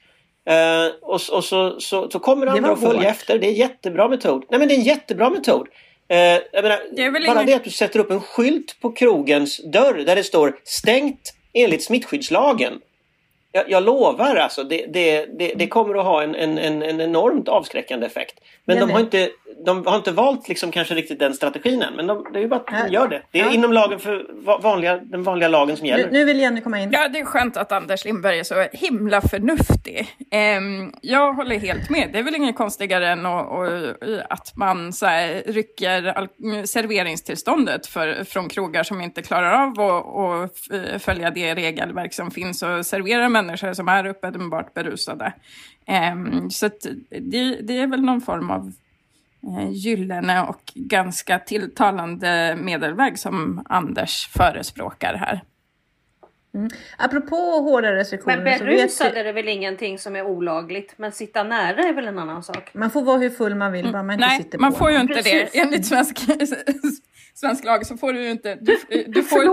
Eh, 0.49 0.55
och 1.01 1.13
och 1.31 1.43
så, 1.43 1.79
så, 1.79 2.09
så 2.09 2.19
kommer 2.19 2.47
andra 2.47 2.71
att 2.71 2.79
följa 2.81 3.09
efter. 3.09 3.39
Det 3.39 3.47
är 3.47 3.49
en 3.49 3.55
jättebra 3.55 4.07
metod. 4.07 4.45
Nej 4.49 4.59
men 4.59 4.67
det 4.67 4.73
är 4.73 4.77
en 4.77 4.83
jättebra 4.83 5.29
metod. 5.29 5.67
Eh, 6.07 6.17
jag 6.17 6.41
menar, 6.63 6.79
Det 6.95 7.11
bara 7.11 7.19
ingen- 7.33 7.45
det 7.45 7.53
att 7.53 7.63
du 7.63 7.69
sätter 7.69 7.99
upp 7.99 8.11
en 8.11 8.21
skylt 8.21 8.77
på 8.81 8.91
krogens 8.91 9.61
dörr 9.71 9.93
där 10.05 10.15
det 10.15 10.23
står 10.23 10.55
stängt 10.63 11.33
enligt 11.53 11.83
smittskyddslagen. 11.83 12.73
Jag, 13.55 13.63
jag 13.69 13.83
lovar 13.83 14.35
alltså, 14.35 14.63
det, 14.63 14.85
det, 14.93 15.25
det, 15.39 15.53
det 15.55 15.67
kommer 15.67 15.95
att 15.99 16.05
ha 16.05 16.23
en, 16.23 16.35
en, 16.35 16.57
en, 16.57 16.81
en 16.83 17.01
enormt 17.01 17.47
avskräckande 17.47 18.05
effekt. 18.05 18.39
Men 18.65 18.79
de 18.79 18.91
har, 18.91 18.99
inte, 18.99 19.29
de 19.65 19.85
har 19.85 19.95
inte 19.95 20.11
valt 20.11 20.49
liksom 20.49 20.71
kanske 20.71 20.93
riktigt 20.95 21.19
den 21.19 21.33
strategin 21.33 21.81
än. 21.81 21.93
Men 21.95 22.07
de, 22.07 22.25
det 22.33 22.39
är 22.39 22.41
ju 22.41 22.47
bara 22.47 22.59
att 22.59 22.87
de 22.87 22.93
gör 22.93 23.07
det. 23.07 23.21
Det 23.31 23.39
är 23.39 23.45
Ja. 23.45 23.51
inom 23.51 23.73
lagen 23.73 23.99
för 23.99 24.25
va- 24.45 24.59
vanliga, 24.63 24.97
den 24.97 25.23
vanliga 25.23 25.49
lagen 25.49 25.77
som 25.77 25.85
gäller. 25.87 26.03
Nu, 26.05 26.11
nu 26.11 26.25
vill 26.25 26.39
Jenny 26.39 26.61
komma 26.61 26.79
in. 26.79 26.89
Ja, 26.91 27.07
det 27.07 27.19
är 27.19 27.25
skönt 27.25 27.57
att 27.57 27.71
Anders 27.71 28.05
Lindberg 28.05 28.39
är 28.39 28.43
så 28.43 28.65
himla 28.73 29.21
förnuftig. 29.21 30.07
Ehm, 30.31 30.93
jag 31.01 31.33
håller 31.33 31.59
helt 31.59 31.89
med. 31.89 32.09
Det 32.13 32.19
är 32.19 32.23
väl 32.23 32.35
inget 32.35 32.55
konstigare 32.55 33.07
än 33.09 33.25
att, 33.25 33.51
att- 33.51 34.03
att 34.29 34.55
man 34.55 34.93
så 34.93 35.05
här, 35.05 35.43
rycker 35.45 36.27
serveringstillståndet 36.65 37.87
för, 37.87 38.23
från 38.23 38.49
krogar 38.49 38.83
som 38.83 39.01
inte 39.01 39.21
klarar 39.21 39.63
av 39.63 39.79
att 39.81 41.01
följa 41.03 41.29
det 41.31 41.55
regelverk 41.55 42.13
som 42.13 42.31
finns 42.31 42.63
och 42.63 42.85
serverar 42.85 43.29
människor 43.45 43.73
som 43.73 43.87
är 43.87 44.05
uppenbart 44.05 44.73
berusade. 44.73 45.33
Ehm, 45.85 46.49
så 46.49 46.65
att 46.65 46.81
det, 47.09 47.61
det 47.61 47.79
är 47.79 47.87
väl 47.87 48.01
någon 48.01 48.21
form 48.21 48.49
av 48.49 48.73
eh, 49.43 49.71
gyllene 49.71 50.41
och 50.41 50.71
ganska 50.75 51.39
tilltalande 51.39 52.57
medelväg 52.61 53.19
som 53.19 53.65
Anders 53.69 54.27
förespråkar 54.27 55.13
här. 55.13 55.41
Apropå 56.97 57.35
hårda 57.35 57.95
restriktioner 57.95 58.35
Men 58.35 58.45
vet 58.45 58.59
berusad 58.59 59.11
vi, 59.13 59.19
är 59.19 59.23
det 59.23 59.31
väl 59.31 59.47
ingenting 59.47 59.99
som 59.99 60.15
är 60.15 60.25
olagligt. 60.25 60.93
Men 60.97 61.11
sitta 61.11 61.43
nära 61.43 61.83
är 61.83 61.93
väl 61.93 62.07
en 62.07 62.19
annan 62.19 62.43
sak. 62.43 62.69
man 62.73 62.91
får 62.91 63.01
vara 63.01 63.17
hur 63.17 63.29
full 63.29 63.55
man 63.55 63.71
vill 63.71 63.91
bara 63.91 64.03
man 64.03 64.13
inte 64.13 64.27
Nej, 64.27 64.37
sitter 64.37 64.57
man 64.57 64.71
på 64.71 64.77
får 64.77 64.91
ju 64.91 64.99
inte 64.99 65.13
Precis. 65.13 65.51
det. 65.51 65.59
Enligt 65.59 65.85
svensk, 65.85 66.19
svensk 67.35 67.63
lag 67.63 67.85
så 67.85 67.97
får 67.97 68.13
du 68.13 68.23
ju 68.23 68.31
inte... 68.31 68.55
Du, 68.55 68.77
du, 69.07 69.23
får, 69.33 69.43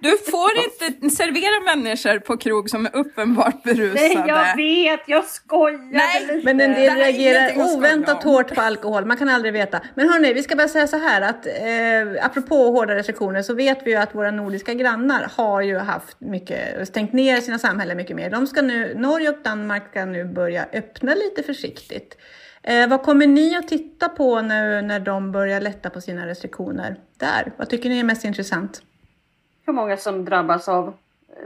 du 0.00 0.18
får 0.30 0.50
inte 0.64 1.10
servera 1.10 1.76
människor 1.76 2.18
på 2.18 2.36
krog 2.36 2.70
som 2.70 2.86
är 2.86 2.96
uppenbart 2.96 3.62
berusade. 3.62 3.94
Nej, 3.94 4.24
jag 4.26 4.56
vet, 4.56 5.00
jag 5.06 5.24
skojade 5.24 5.84
Nej, 5.92 6.26
lite. 6.26 6.44
Men 6.44 6.60
en 6.60 6.70
Det 6.70 6.76
del 6.76 6.96
reagerar 6.96 7.74
oväntat 7.76 8.22
hårt 8.22 8.54
på 8.54 8.60
alkohol, 8.60 9.04
man 9.04 9.16
kan 9.16 9.28
aldrig 9.28 9.52
veta. 9.52 9.80
Men 9.94 10.08
hörni, 10.08 10.32
vi 10.32 10.42
ska 10.42 10.56
bara 10.56 10.68
säga 10.68 10.86
så 10.86 10.98
här 10.98 11.20
att 11.20 11.46
eh, 11.46 12.26
apropå 12.26 12.56
hårda 12.56 12.94
restriktioner 12.94 13.42
så 13.42 13.54
vet 13.54 13.78
vi 13.84 13.90
ju 13.90 13.96
att 13.96 14.14
våra 14.14 14.30
nordiska 14.30 14.74
grannar 14.74 15.30
har 15.36 15.62
ju 15.62 15.78
haft 15.78 16.20
mycket, 16.20 16.88
stängt 16.88 17.12
ner 17.12 17.40
sina 17.40 17.58
samhällen 17.58 17.96
mycket 17.96 18.16
mer. 18.16 18.30
De 18.30 18.46
ska 18.46 18.62
nu, 18.62 18.94
Norge 18.96 19.28
och 19.28 19.42
Danmark 19.42 19.90
ska 19.90 20.04
nu 20.04 20.24
börja 20.24 20.66
öppna 20.72 21.14
lite 21.14 21.42
försiktigt. 21.42 22.16
Eh, 22.62 22.88
vad 22.88 23.02
kommer 23.02 23.26
ni 23.26 23.56
att 23.56 23.68
titta 23.68 24.08
på 24.08 24.40
nu 24.40 24.82
när 24.82 25.00
de 25.00 25.32
börjar 25.32 25.60
lätta 25.60 25.90
på 25.90 26.00
sina 26.00 26.26
restriktioner 26.26 26.96
där? 27.16 27.52
Vad 27.56 27.70
tycker 27.70 27.88
ni 27.88 27.98
är 27.98 28.04
mest 28.04 28.24
intressant? 28.24 28.82
hur 29.66 29.72
många 29.72 29.96
som 29.96 30.24
drabbas 30.24 30.68
av 30.68 30.94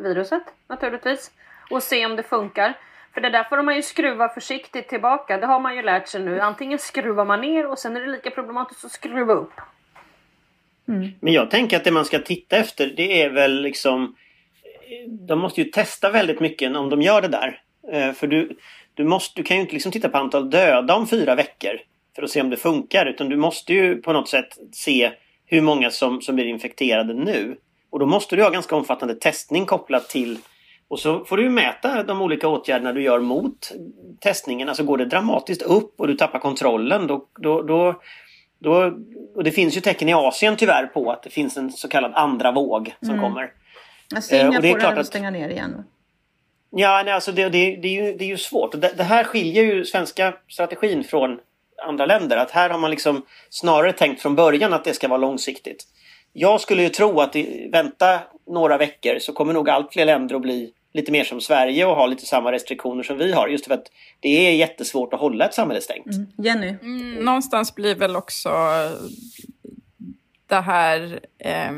viruset 0.00 0.42
naturligtvis. 0.68 1.30
Och 1.70 1.82
se 1.82 2.06
om 2.06 2.16
det 2.16 2.22
funkar. 2.22 2.74
För 3.14 3.20
det 3.20 3.30
där 3.30 3.44
får 3.44 3.62
man 3.62 3.76
ju 3.76 3.82
skruva 3.82 4.28
försiktigt 4.28 4.88
tillbaka. 4.88 5.38
Det 5.38 5.46
har 5.46 5.60
man 5.60 5.76
ju 5.76 5.82
lärt 5.82 6.08
sig 6.08 6.20
nu. 6.20 6.40
Antingen 6.40 6.78
skruvar 6.78 7.24
man 7.24 7.40
ner 7.40 7.66
och 7.66 7.78
sen 7.78 7.96
är 7.96 8.00
det 8.00 8.06
lika 8.06 8.30
problematiskt 8.30 8.84
att 8.84 8.92
skruva 8.92 9.32
upp. 9.32 9.52
Men 11.20 11.32
jag 11.32 11.50
tänker 11.50 11.76
att 11.76 11.84
det 11.84 11.90
man 11.90 12.04
ska 12.04 12.18
titta 12.18 12.56
efter 12.56 12.86
det 12.96 13.22
är 13.22 13.30
väl 13.30 13.62
liksom 13.62 14.16
De 15.28 15.38
måste 15.38 15.60
ju 15.60 15.70
testa 15.70 16.10
väldigt 16.10 16.40
mycket 16.40 16.76
om 16.76 16.90
de 16.90 17.02
gör 17.02 17.22
det 17.22 17.28
där. 17.28 17.62
Eh, 17.92 18.12
För 18.12 18.26
du, 18.26 18.56
du, 18.94 19.04
måste, 19.04 19.40
du 19.40 19.44
kan 19.44 19.56
ju 19.56 19.60
inte 19.60 19.72
liksom 19.72 19.92
titta 19.92 20.08
på 20.08 20.18
antal 20.18 20.50
döda 20.50 20.94
om 20.94 21.06
fyra 21.06 21.34
veckor 21.34 21.80
för 22.14 22.22
att 22.22 22.30
se 22.30 22.40
om 22.40 22.50
det 22.50 22.56
funkar. 22.56 23.06
Utan 23.06 23.28
du 23.28 23.36
måste 23.36 23.72
ju 23.72 24.02
på 24.02 24.12
något 24.12 24.28
sätt 24.28 24.58
se 24.72 25.10
hur 25.46 25.60
många 25.60 25.90
som, 25.90 26.22
som 26.22 26.34
blir 26.34 26.46
infekterade 26.46 27.14
nu. 27.14 27.56
Och 27.90 27.98
då 27.98 28.06
måste 28.06 28.36
du 28.36 28.42
ha 28.42 28.50
ganska 28.50 28.76
omfattande 28.76 29.14
testning 29.14 29.66
kopplat 29.66 30.08
till 30.08 30.38
och 30.88 31.00
så 31.00 31.24
får 31.24 31.36
du 31.36 31.50
mäta 31.50 32.02
de 32.02 32.22
olika 32.22 32.48
åtgärderna 32.48 32.92
du 32.92 33.02
gör 33.02 33.20
mot 33.20 33.72
testningen. 34.20 34.68
Alltså 34.68 34.84
går 34.84 34.98
det 34.98 35.04
dramatiskt 35.04 35.62
upp 35.62 36.00
och 36.00 36.06
du 36.06 36.14
tappar 36.14 36.38
kontrollen 36.38 37.06
då, 37.06 37.26
då, 37.38 37.62
då, 37.62 38.00
då 38.58 38.92
och 39.34 39.44
det 39.44 39.50
finns 39.50 39.76
ju 39.76 39.80
tecken 39.80 40.08
i 40.08 40.14
Asien 40.14 40.56
tyvärr 40.56 40.86
på 40.86 41.10
att 41.10 41.22
det 41.22 41.30
finns 41.30 41.56
en 41.56 41.72
så 41.72 41.88
kallad 41.88 42.12
andra 42.14 42.52
våg 42.52 42.94
som 43.00 43.10
mm. 43.10 43.20
kommer. 43.20 43.52
Singapore 44.20 44.56
eh, 44.56 44.62
det 44.62 44.70
är 44.70 44.80
klart 44.80 44.98
att 44.98 45.06
stänga 45.06 45.30
ner 45.30 45.48
igen. 45.48 45.84
Ja, 46.78 47.02
nej, 47.04 47.14
alltså 47.14 47.32
det, 47.32 47.48
det, 47.48 47.76
det, 47.76 47.88
är 47.88 48.04
ju, 48.04 48.16
det 48.16 48.24
är 48.24 48.28
ju 48.28 48.38
svårt. 48.38 48.72
Det, 48.72 48.92
det, 48.96 49.02
här 49.02 49.24
skiljer 49.24 49.62
ju 49.62 49.84
svenska 49.84 50.34
strategin 50.48 51.04
från 51.04 51.38
andra 51.86 52.06
länder. 52.06 52.36
Att 52.36 52.50
här 52.50 52.70
har 52.70 52.78
man 52.78 52.90
liksom 52.90 53.22
snarare 53.50 53.92
tänkt 53.92 54.22
från 54.22 54.34
början 54.34 54.72
att 54.72 54.84
det 54.84 54.94
ska 54.94 55.08
vara 55.08 55.18
långsiktigt. 55.18 55.84
Jag 56.32 56.60
skulle 56.60 56.82
ju 56.82 56.88
tro 56.88 57.20
att 57.20 57.36
i, 57.36 57.68
vänta 57.72 58.20
några 58.46 58.78
veckor 58.78 59.18
så 59.18 59.32
kommer 59.32 59.52
nog 59.52 59.70
allt 59.70 59.92
fler 59.92 60.04
länder 60.04 60.34
att 60.34 60.42
bli 60.42 60.72
lite 60.94 61.12
mer 61.12 61.24
som 61.24 61.40
Sverige 61.40 61.86
och 61.86 61.96
ha 61.96 62.06
lite 62.06 62.26
samma 62.26 62.52
restriktioner 62.52 63.02
som 63.02 63.18
vi 63.18 63.32
har. 63.32 63.48
Just 63.48 63.66
för 63.66 63.74
att 63.74 63.86
det 64.20 64.48
är 64.48 64.52
jättesvårt 64.52 65.14
att 65.14 65.20
hålla 65.20 65.44
ett 65.44 65.54
samhälle 65.54 65.80
stängt. 65.80 66.06
Mm. 66.06 66.26
Jenny? 66.38 66.68
Mm, 66.68 67.14
någonstans 67.14 67.74
blir 67.74 67.94
väl 67.94 68.16
också 68.16 68.50
det 70.46 70.60
här 70.60 71.20
eh, 71.38 71.72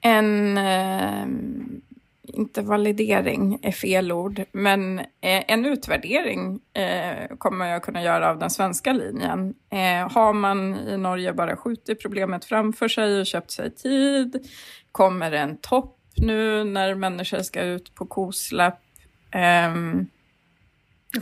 en 0.00 0.58
eh, 0.58 1.26
inte 2.32 2.62
validering 2.62 3.58
är 3.62 3.72
fel 3.72 4.12
ord, 4.12 4.44
men 4.52 4.98
eh, 4.98 5.04
en 5.20 5.66
utvärdering 5.66 6.60
eh, 6.72 7.36
kommer 7.38 7.66
jag 7.66 7.82
kunna 7.82 8.02
göra 8.02 8.30
av 8.30 8.38
den 8.38 8.50
svenska 8.50 8.92
linjen. 8.92 9.54
Eh, 9.70 10.12
har 10.12 10.32
man 10.32 10.76
i 10.88 10.96
Norge 10.96 11.32
bara 11.32 11.56
skjutit 11.56 12.02
problemet 12.02 12.44
framför 12.44 12.88
sig 12.88 13.20
och 13.20 13.26
köpt 13.26 13.50
sig 13.50 13.74
tid? 13.74 14.48
Kommer 14.92 15.30
det 15.30 15.38
en 15.38 15.56
topp 15.56 15.96
nu 16.16 16.64
när 16.64 16.94
människor 16.94 17.38
ska 17.38 17.62
ut 17.62 17.94
på 17.94 18.06
kosläpp? 18.06 18.74
Ehm, 19.30 20.06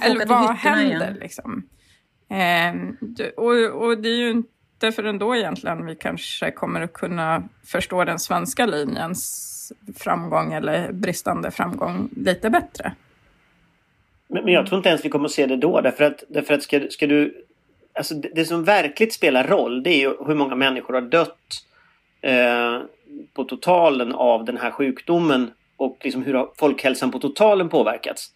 eller 0.00 0.26
vad 0.26 0.54
händer 0.54 1.16
liksom? 1.20 1.68
Ehm, 2.30 2.96
och, 3.36 3.86
och 3.86 3.98
det 3.98 4.08
är 4.08 4.16
ju 4.16 4.30
inte 4.30 4.57
förrän 4.80 5.18
då 5.18 5.36
egentligen 5.36 5.86
vi 5.86 5.96
kanske 5.96 6.50
kommer 6.50 6.80
att 6.80 6.92
kunna 6.92 7.42
förstå 7.66 8.04
den 8.04 8.18
svenska 8.18 8.66
linjens 8.66 9.72
framgång 9.96 10.52
eller 10.52 10.92
bristande 10.92 11.50
framgång 11.50 12.08
lite 12.16 12.50
bättre. 12.50 12.92
Men, 14.28 14.44
men 14.44 14.54
jag 14.54 14.66
tror 14.66 14.76
inte 14.76 14.88
ens 14.88 15.04
vi 15.04 15.08
kommer 15.08 15.24
att 15.24 15.32
se 15.32 15.46
det 15.46 15.56
då 15.56 15.80
därför 15.80 16.04
att, 16.04 16.24
därför 16.28 16.54
att 16.54 16.62
ska, 16.62 16.80
ska 16.90 17.06
du... 17.06 17.44
Alltså 17.92 18.14
det, 18.14 18.30
det 18.34 18.44
som 18.44 18.64
verkligt 18.64 19.12
spelar 19.12 19.44
roll 19.44 19.82
det 19.82 19.90
är 19.90 19.98
ju 19.98 20.14
hur 20.26 20.34
många 20.34 20.54
människor 20.54 20.94
har 20.94 21.00
dött 21.00 21.64
eh, 22.20 22.80
på 23.34 23.44
totalen 23.44 24.14
av 24.14 24.44
den 24.44 24.56
här 24.56 24.70
sjukdomen 24.70 25.50
och 25.76 25.98
liksom 26.04 26.22
hur 26.22 26.34
har 26.34 26.50
folkhälsan 26.56 27.10
på 27.10 27.18
totalen 27.18 27.68
påverkats. 27.68 28.32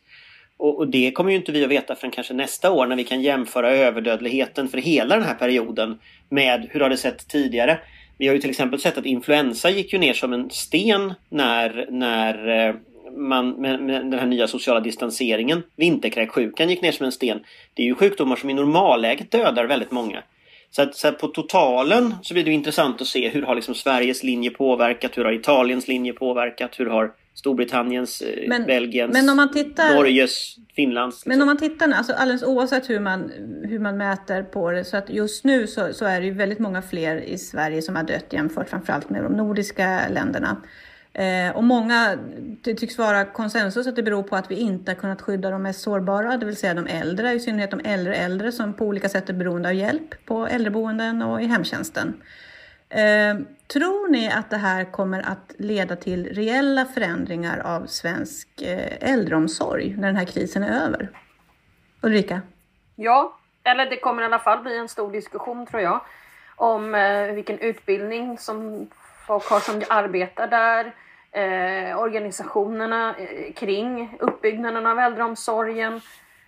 Och, 0.63 0.79
och, 0.79 0.89
det 0.89 1.11
kommer 1.11 1.31
ju 1.31 1.37
inte 1.37 1.53
vi 1.53 1.65
att 1.65 1.71
veta 1.71 1.95
förrän 1.95 2.11
kanske 2.11 2.35
nästa 2.35 2.71
år 2.71 2.87
när 2.87 2.97
vi 2.97 3.05
kan 3.05 3.23
jämföra 3.23 3.71
överdödligheten 3.71 4.69
för 4.69 4.79
hela 4.79 5.17
den 5.17 5.25
här 5.25 5.35
perioden 5.35 5.99
med 6.29 6.69
hur 6.71 6.81
har 6.81 6.91
det 6.91 6.97
sett 6.97 7.29
tidigare. 7.29 7.79
Vi 8.19 8.27
har 8.27 8.35
ju 8.35 8.41
till 8.41 8.51
exempel 8.51 8.81
sett 8.81 8.99
att 8.99 9.07
influensa 9.07 9.71
gick 9.71 9.93
ju 9.93 9.99
ner 9.99 10.13
som 10.13 10.33
en 10.33 10.51
sten 10.51 11.15
när, 11.29 11.87
när 11.91 12.69
eh, 12.69 12.75
man, 13.17 13.51
med, 13.51 13.83
med 13.83 14.11
den 14.11 14.19
här 14.19 14.27
nya 14.27 14.47
sociala 14.47 14.81
distanseringen. 14.81 15.63
Vinterkräksjukan 15.77 16.71
gick 16.71 16.83
ner 16.83 16.93
som 16.93 17.07
en 17.07 17.13
sten. 17.13 17.41
Det 17.75 17.83
är 17.83 17.87
ju 17.87 17.95
sjukdomar 17.95 18.37
som 18.37 18.51
i 18.51 18.55
normalläget 18.55 19.31
dödar 19.31 19.65
väldigt 19.65 19.91
många. 19.91 20.23
Så, 20.73 20.83
att, 20.83 20.95
så 20.95 21.09
att 21.09 21.19
på 21.19 21.29
totalen 21.29 22.15
så 22.23 22.35
blir 22.35 22.45
det 22.45 22.53
intressant 22.53 23.01
att 23.01 23.07
se 23.07 23.29
hur 23.29 23.43
har 23.43 23.55
liksom 23.55 23.75
Sveriges 23.75 24.23
linje 24.23 24.51
påverkat, 24.51 25.19
hur 25.19 25.25
har 25.25 25.33
Italiens 25.33 25.89
linje 25.89 26.13
påverkat, 26.13 26.81
hur 26.81 26.87
har 26.87 27.13
Storbritanniens, 27.35 28.23
eh, 28.23 28.49
men, 28.49 28.65
Belgiens, 28.67 29.13
men 29.13 29.29
om 29.29 29.37
man 29.37 29.53
tittar, 29.53 29.95
Norges, 29.95 30.57
Finlands. 30.77 31.17
Liksom. 31.17 31.29
Men 31.31 31.43
om 31.43 31.47
man 31.47 31.57
tittar 31.57 31.87
nu, 31.87 31.95
alltså 31.95 32.13
alldeles 32.13 32.43
oavsett 32.43 32.91
hur 32.91 33.01
man, 33.01 33.33
hur 33.65 33.79
man 33.79 33.97
mäter 33.97 34.43
på 34.43 34.71
det, 34.71 34.85
så 34.85 34.97
att 34.97 35.11
just 35.11 35.45
nu 35.45 35.67
så, 35.67 35.93
så 35.93 36.05
är 36.05 36.21
det 36.21 36.27
ju 36.27 36.33
väldigt 36.33 36.59
många 36.59 36.83
fler 36.83 37.17
i 37.17 37.39
Sverige 37.39 37.83
som 37.83 37.97
har 37.97 38.03
dött 38.03 38.33
jämfört 38.33 38.69
framförallt 38.69 39.11
med 39.11 39.23
de 39.23 39.33
nordiska 39.33 40.09
länderna. 40.09 40.57
Eh, 41.15 41.57
och 41.57 41.65
många, 41.65 42.19
det 42.37 42.75
tycks 42.75 42.99
vara 42.99 43.25
konsensus 43.25 43.87
att 43.87 43.97
det 43.97 44.03
beror 44.03 44.23
på 44.23 44.37
att 44.37 44.51
vi 44.51 44.55
inte 44.55 44.91
har 44.91 44.97
kunnat 44.97 45.23
skydda 45.23 45.51
de 45.51 45.63
mest 45.63 45.81
sårbara, 45.81 46.37
det 46.37 46.47
vill 46.47 46.57
säga 46.57 46.75
de 46.75 46.87
äldre, 46.87 47.33
i 47.33 47.41
synnerhet 47.41 47.71
de 47.71 47.81
äldre 47.85 48.15
äldre 48.15 48.53
som 48.53 48.75
på 48.75 48.87
olika 48.87 49.09
sätt 49.09 49.29
är 49.29 49.35
beroende 49.35 49.69
av 49.69 49.75
hjälp 49.75 50.27
på 50.27 50.47
äldreboenden 50.47 51.23
och 51.23 51.43
i 51.43 51.47
hemtjänsten. 51.47 52.23
Eh, 52.89 53.37
tror 53.67 54.11
ni 54.11 54.33
att 54.33 54.51
det 54.51 54.57
här 54.57 54.85
kommer 54.85 55.23
att 55.23 55.55
leda 55.59 55.97
till 55.97 56.27
reella 56.27 56.85
förändringar 56.85 57.59
av 57.59 57.87
svensk 57.87 58.63
eh, 58.63 59.11
äldreomsorg 59.13 59.95
när 59.97 60.07
den 60.07 60.17
här 60.17 60.25
krisen 60.25 60.63
är 60.63 60.87
över? 60.87 61.11
Ulrika? 62.01 62.41
Ja, 62.97 63.39
eller 63.65 63.87
det 63.91 63.97
kommer 63.97 64.23
i 64.23 64.25
alla 64.25 64.39
fall 64.39 64.63
bli 64.63 64.79
en 64.79 64.89
stor 64.89 65.13
diskussion 65.13 65.67
tror 65.67 65.83
jag 65.83 66.01
om 66.57 66.95
eh, 66.95 67.33
vilken 67.33 67.59
utbildning 67.59 68.39
som 68.39 68.89
folk 69.27 69.45
har 69.45 69.61
som 69.61 69.83
arbetar 69.89 70.47
där, 70.47 70.93
eh, 71.33 71.99
organisationerna 71.99 73.15
eh, 73.19 73.53
kring 73.53 74.17
uppbyggnaden 74.21 74.87
av 74.87 74.99
äldreomsorgen. 74.99 76.01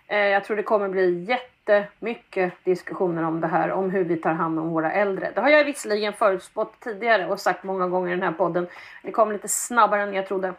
Eh, 0.07 0.19
jag 0.19 0.45
tror 0.45 0.57
det 0.57 0.63
kommer 0.63 0.89
bli 0.89 1.25
jättemycket 1.25 2.53
diskussioner 2.65 3.23
om 3.23 3.41
det 3.41 3.47
här, 3.47 3.73
om 3.73 3.91
hur 3.91 4.05
vi 4.05 4.17
tar 4.17 4.33
hand 4.33 4.59
om 4.59 4.71
våra 4.71 4.93
äldre. 4.93 5.31
Det 5.35 5.41
har 5.41 5.49
jag 5.49 5.65
visserligen 5.65 6.13
förutspått 6.13 6.81
tidigare 6.81 7.27
och 7.27 7.41
sagt 7.41 7.65
många 7.65 7.89
gånger 7.89 8.13
i 8.13 8.15
den 8.15 8.23
här 8.23 8.33
podden. 8.33 8.67
Det 9.03 9.11
kom 9.11 9.33
lite 9.33 9.49
snabbare 9.49 10.03
än 10.03 10.15
jag 10.15 10.27
trodde. 10.27 10.55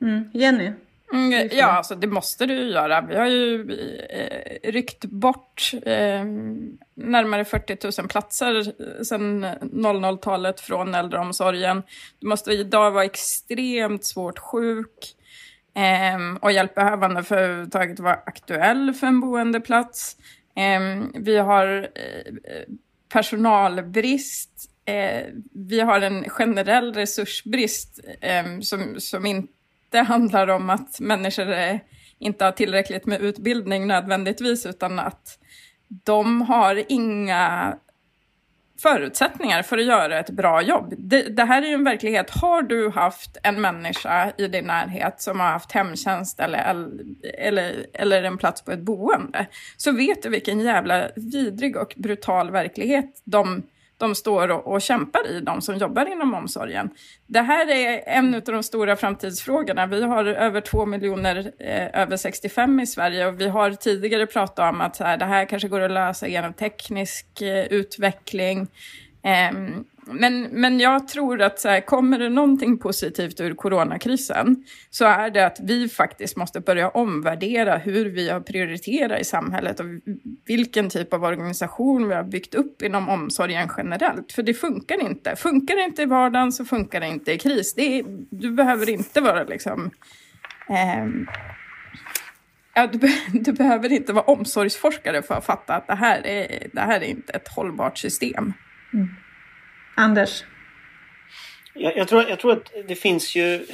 Mm. 0.00 0.30
Jenny? 0.32 0.72
Mm, 1.12 1.48
ja, 1.52 1.66
alltså 1.66 1.94
det 1.94 2.06
måste 2.06 2.46
du 2.46 2.54
ju 2.54 2.70
göra. 2.70 3.00
Vi 3.00 3.16
har 3.16 3.26
ju 3.26 3.72
eh, 4.10 4.70
ryckt 4.70 5.04
bort 5.04 5.70
eh, 5.82 6.24
närmare 6.94 7.44
40 7.44 8.00
000 8.00 8.08
platser 8.08 8.72
sedan 9.04 9.44
00-talet 9.44 10.60
från 10.60 10.94
äldreomsorgen. 10.94 11.82
Du 12.18 12.26
måste 12.26 12.52
idag 12.52 12.90
vara 12.90 13.04
extremt 13.04 14.04
svårt 14.04 14.38
sjuk 14.38 15.16
eh, 15.74 16.36
och 16.40 16.52
hjälpbehövande 16.52 17.22
för 17.22 17.36
att 17.36 17.42
överhuvudtaget 17.42 18.00
vara 18.00 18.18
aktuell 18.26 18.92
för 18.94 19.06
en 19.06 19.20
boendeplats. 19.20 20.16
Eh, 20.56 21.04
vi 21.14 21.36
har 21.36 21.88
eh, 21.94 22.32
personalbrist. 23.12 24.50
Eh, 24.84 25.26
vi 25.52 25.80
har 25.80 26.00
en 26.00 26.28
generell 26.28 26.94
resursbrist 26.94 28.00
eh, 28.20 28.60
som, 28.60 29.00
som 29.00 29.26
inte 29.26 29.52
det 29.90 30.00
handlar 30.00 30.48
om 30.48 30.70
att 30.70 31.00
människor 31.00 31.80
inte 32.18 32.44
har 32.44 32.52
tillräckligt 32.52 33.06
med 33.06 33.20
utbildning 33.20 33.86
nödvändigtvis, 33.86 34.66
utan 34.66 34.98
att 34.98 35.38
de 36.04 36.42
har 36.42 36.82
inga 36.88 37.76
förutsättningar 38.82 39.62
för 39.62 39.78
att 39.78 39.84
göra 39.84 40.18
ett 40.18 40.30
bra 40.30 40.62
jobb. 40.62 40.94
Det, 40.98 41.22
det, 41.22 41.44
här 41.44 41.62
är 41.62 41.66
ju 41.66 41.74
en 41.74 41.84
verklighet. 41.84 42.30
Har 42.30 42.62
du 42.62 42.90
haft 42.90 43.36
en 43.42 43.60
människa 43.60 44.32
i 44.38 44.48
din 44.48 44.64
närhet 44.64 45.20
som 45.20 45.40
har 45.40 45.46
haft 45.46 45.72
hemtjänst 45.72 46.40
eller, 46.40 46.86
eller, 47.38 47.86
eller 47.92 48.22
en 48.22 48.38
plats 48.38 48.62
på 48.64 48.72
ett 48.72 48.80
boende, 48.80 49.46
så 49.76 49.92
vet 49.92 50.22
du 50.22 50.28
vilken 50.28 50.60
jävla 50.60 51.08
vidrig 51.16 51.76
och 51.76 51.94
brutal 51.96 52.50
verklighet 52.50 53.22
de 53.24 53.62
de 54.00 54.14
står 54.14 54.48
och, 54.48 54.72
och 54.72 54.82
kämpar 54.82 55.26
i, 55.28 55.40
de 55.40 55.62
som 55.62 55.76
jobbar 55.76 56.12
inom 56.12 56.34
omsorgen. 56.34 56.90
Det 57.26 57.40
här 57.40 57.70
är 57.70 58.02
en 58.06 58.34
av 58.34 58.40
de 58.40 58.62
stora 58.62 58.96
framtidsfrågorna. 58.96 59.86
Vi 59.86 60.02
har 60.02 60.24
över 60.24 60.60
två 60.60 60.86
miljoner 60.86 61.52
eh, 61.58 62.00
över 62.02 62.16
65 62.16 62.80
i 62.80 62.86
Sverige 62.86 63.26
och 63.26 63.40
vi 63.40 63.48
har 63.48 63.70
tidigare 63.70 64.26
pratat 64.26 64.74
om 64.74 64.80
att 64.80 64.98
här, 64.98 65.16
det 65.16 65.24
här 65.24 65.44
kanske 65.44 65.68
går 65.68 65.80
att 65.80 65.90
lösa 65.90 66.28
genom 66.28 66.52
teknisk 66.52 67.42
eh, 67.42 67.64
utveckling. 67.64 68.68
Eh, 69.22 69.52
men, 70.12 70.42
men 70.42 70.80
jag 70.80 71.08
tror 71.08 71.42
att 71.42 71.60
så 71.60 71.68
här, 71.68 71.80
kommer 71.80 72.18
det 72.18 72.28
någonting 72.28 72.78
positivt 72.78 73.40
ur 73.40 73.54
coronakrisen 73.54 74.64
så 74.90 75.04
är 75.04 75.30
det 75.30 75.46
att 75.46 75.58
vi 75.60 75.88
faktiskt 75.88 76.36
måste 76.36 76.60
börja 76.60 76.88
omvärdera 76.88 77.76
hur 77.76 78.10
vi 78.10 78.30
har 78.30 78.40
prioriterat 78.40 79.20
i 79.20 79.24
samhället 79.24 79.80
och 79.80 79.86
vilken 80.46 80.90
typ 80.90 81.12
av 81.12 81.24
organisation 81.24 82.08
vi 82.08 82.14
har 82.14 82.24
byggt 82.24 82.54
upp 82.54 82.82
inom 82.82 83.08
omsorgen 83.08 83.68
generellt. 83.76 84.32
För 84.32 84.42
det 84.42 84.54
funkar 84.54 85.02
inte. 85.02 85.36
Funkar 85.36 85.76
det 85.76 85.82
inte 85.82 86.02
i 86.02 86.06
vardagen 86.06 86.52
så 86.52 86.64
funkar 86.64 87.00
det 87.00 87.06
inte 87.06 87.32
i 87.32 87.38
kris. 87.38 87.74
Det 87.74 87.98
är, 87.98 88.04
du 88.30 88.50
behöver 88.50 88.90
inte 88.90 89.20
vara 89.20 89.44
liksom... 89.44 89.90
Ehm, 90.68 91.26
ja, 92.74 92.86
du, 92.86 92.98
du, 93.32 93.52
behöver 93.52 93.92
inte 93.92 94.12
vara 94.12 94.24
omsorgsforskare 94.24 95.22
för 95.22 95.34
att 95.34 95.44
fatta 95.44 95.74
att 95.74 95.86
det 95.86 95.94
här 95.94 96.26
är, 96.26 96.66
det 96.72 96.80
här 96.80 97.00
är 97.00 97.04
inte 97.04 97.32
ett 97.32 97.48
hållbart 97.48 97.98
system. 97.98 98.52
Mm. 98.92 99.08
Anders? 100.00 100.44
Jag, 101.74 101.96
jag, 101.96 102.08
tror, 102.08 102.24
jag 102.28 102.38
tror 102.38 102.52
att 102.52 102.72
det 102.88 102.94
finns 102.94 103.36
ju... 103.36 103.66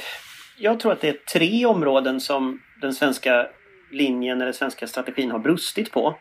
Jag 0.57 0.79
tror 0.79 0.91
att 0.91 1.01
det 1.01 1.09
är 1.09 1.17
tre 1.33 1.65
områden 1.65 2.21
som 2.21 2.61
den 2.81 2.93
svenska 2.93 3.47
linjen 3.91 4.41
eller 4.41 4.51
svenska 4.51 4.87
strategin 4.87 5.31
har 5.31 5.39
brustit 5.39 5.91
på. 5.91 6.17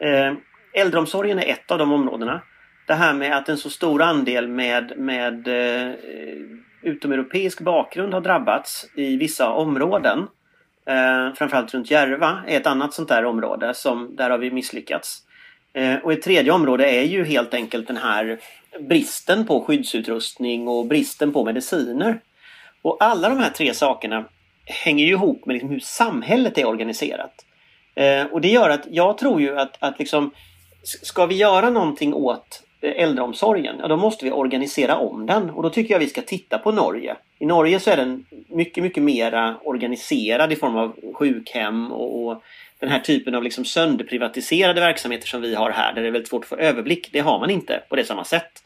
Eh, 0.00 0.32
äldreomsorgen 0.72 1.38
är 1.38 1.48
ett 1.48 1.70
av 1.70 1.78
de 1.78 1.92
områdena. 1.92 2.42
Det 2.86 2.94
här 2.94 3.14
med 3.14 3.36
att 3.36 3.48
en 3.48 3.56
så 3.56 3.70
stor 3.70 4.02
andel 4.02 4.48
med, 4.48 4.92
med 4.96 5.48
eh, 5.48 5.94
utomeuropeisk 6.82 7.60
bakgrund 7.60 8.14
har 8.14 8.20
drabbats 8.20 8.86
i 8.96 9.16
vissa 9.16 9.50
områden. 9.50 10.18
Eh, 10.88 11.34
framförallt 11.34 11.74
runt 11.74 11.90
Järva 11.90 12.44
är 12.46 12.56
ett 12.56 12.66
annat 12.66 12.94
sånt 12.94 13.08
där 13.08 13.24
område 13.24 13.74
som 13.74 14.16
där 14.16 14.30
har 14.30 14.38
vi 14.38 14.50
misslyckats. 14.50 15.24
Eh, 15.74 15.96
och 15.96 16.12
ett 16.12 16.22
tredje 16.22 16.52
område 16.52 16.90
är 16.90 17.02
ju 17.02 17.24
helt 17.24 17.54
enkelt 17.54 17.86
den 17.86 17.96
här 17.96 18.38
bristen 18.80 19.46
på 19.46 19.60
skyddsutrustning 19.60 20.68
och 20.68 20.86
bristen 20.86 21.32
på 21.32 21.44
mediciner. 21.44 22.20
Och 22.82 22.96
alla 23.00 23.28
de 23.28 23.38
här 23.38 23.50
tre 23.50 23.74
sakerna 23.74 24.24
hänger 24.64 25.04
ju 25.04 25.10
ihop 25.10 25.46
med 25.46 25.54
liksom 25.54 25.70
hur 25.70 25.80
samhället 25.80 26.58
är 26.58 26.66
organiserat. 26.66 27.44
Eh, 27.94 28.24
och 28.24 28.40
det 28.40 28.48
gör 28.48 28.70
att 28.70 28.86
jag 28.90 29.18
tror 29.18 29.40
ju 29.40 29.58
att, 29.58 29.76
att 29.78 29.98
liksom, 29.98 30.30
ska 30.82 31.26
vi 31.26 31.34
göra 31.34 31.70
någonting 31.70 32.14
åt 32.14 32.62
eh, 32.80 33.02
äldreomsorgen, 33.02 33.76
ja 33.80 33.88
då 33.88 33.96
måste 33.96 34.24
vi 34.24 34.30
organisera 34.30 34.96
om 34.96 35.26
den. 35.26 35.50
Och 35.50 35.62
då 35.62 35.70
tycker 35.70 35.94
jag 35.94 35.98
vi 35.98 36.06
ska 36.06 36.22
titta 36.22 36.58
på 36.58 36.72
Norge. 36.72 37.16
I 37.38 37.46
Norge 37.46 37.80
så 37.80 37.90
är 37.90 37.96
den 37.96 38.26
mycket, 38.48 38.82
mycket 38.82 39.02
mera 39.02 39.56
organiserad 39.64 40.52
i 40.52 40.56
form 40.56 40.76
av 40.76 40.96
sjukhem 41.14 41.92
och, 41.92 42.26
och 42.26 42.42
den 42.78 42.88
här 42.88 43.00
typen 43.00 43.34
av 43.34 43.42
liksom 43.42 43.64
sönderprivatiserade 43.64 44.80
verksamheter 44.80 45.26
som 45.26 45.42
vi 45.42 45.54
har 45.54 45.70
här 45.70 45.92
där 45.94 46.02
det 46.02 46.08
är 46.08 46.12
väldigt 46.12 46.28
svårt 46.28 46.42
att 46.42 46.48
få 46.48 46.56
överblick. 46.56 47.08
Det 47.12 47.20
har 47.20 47.38
man 47.38 47.50
inte 47.50 47.82
på 47.88 47.96
det 47.96 48.04
samma 48.04 48.24
sätt. 48.24 48.63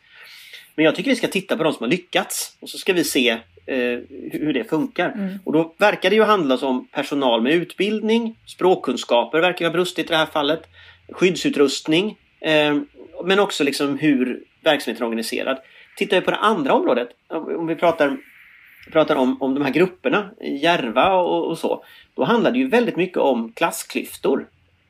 Men 0.78 0.84
jag 0.84 0.94
tycker 0.94 1.10
vi 1.10 1.16
ska 1.16 1.28
titta 1.28 1.56
på 1.56 1.62
de 1.62 1.72
som 1.72 1.84
har 1.84 1.90
lyckats 1.90 2.56
och 2.60 2.68
så 2.68 2.78
ska 2.78 2.92
vi 2.92 3.04
se 3.04 3.30
eh, 3.66 3.98
hur 4.32 4.52
det 4.52 4.64
funkar. 4.64 5.12
Mm. 5.12 5.38
Och 5.44 5.52
då 5.52 5.74
verkar 5.78 6.10
det 6.10 6.16
ju 6.16 6.22
handla 6.22 6.56
om 6.56 6.88
personal 6.92 7.42
med 7.42 7.52
utbildning, 7.52 8.36
språkkunskaper 8.46 9.40
verkar 9.40 9.64
ha 9.64 9.72
brustit 9.72 10.06
i 10.06 10.08
det 10.08 10.16
här 10.16 10.26
fallet, 10.26 10.62
skyddsutrustning, 11.12 12.18
eh, 12.40 12.76
men 13.24 13.38
också 13.38 13.64
liksom 13.64 13.98
hur 13.98 14.44
verksamheten 14.62 15.04
är 15.04 15.08
organiserad. 15.08 15.58
Tittar 15.96 16.16
vi 16.16 16.24
på 16.24 16.30
det 16.30 16.36
andra 16.36 16.74
området, 16.74 17.08
om 17.28 17.66
vi 17.66 17.74
pratar, 17.74 18.16
pratar 18.92 19.16
om, 19.16 19.42
om 19.42 19.54
de 19.54 19.64
här 19.64 19.72
grupperna, 19.72 20.30
Järva 20.62 21.14
och, 21.14 21.46
och 21.46 21.58
så, 21.58 21.84
då 22.14 22.24
handlar 22.24 22.50
det 22.50 22.58
ju 22.58 22.68
väldigt 22.68 22.96
mycket 22.96 23.18
om 23.18 23.52
klassklyftor. 23.52 24.46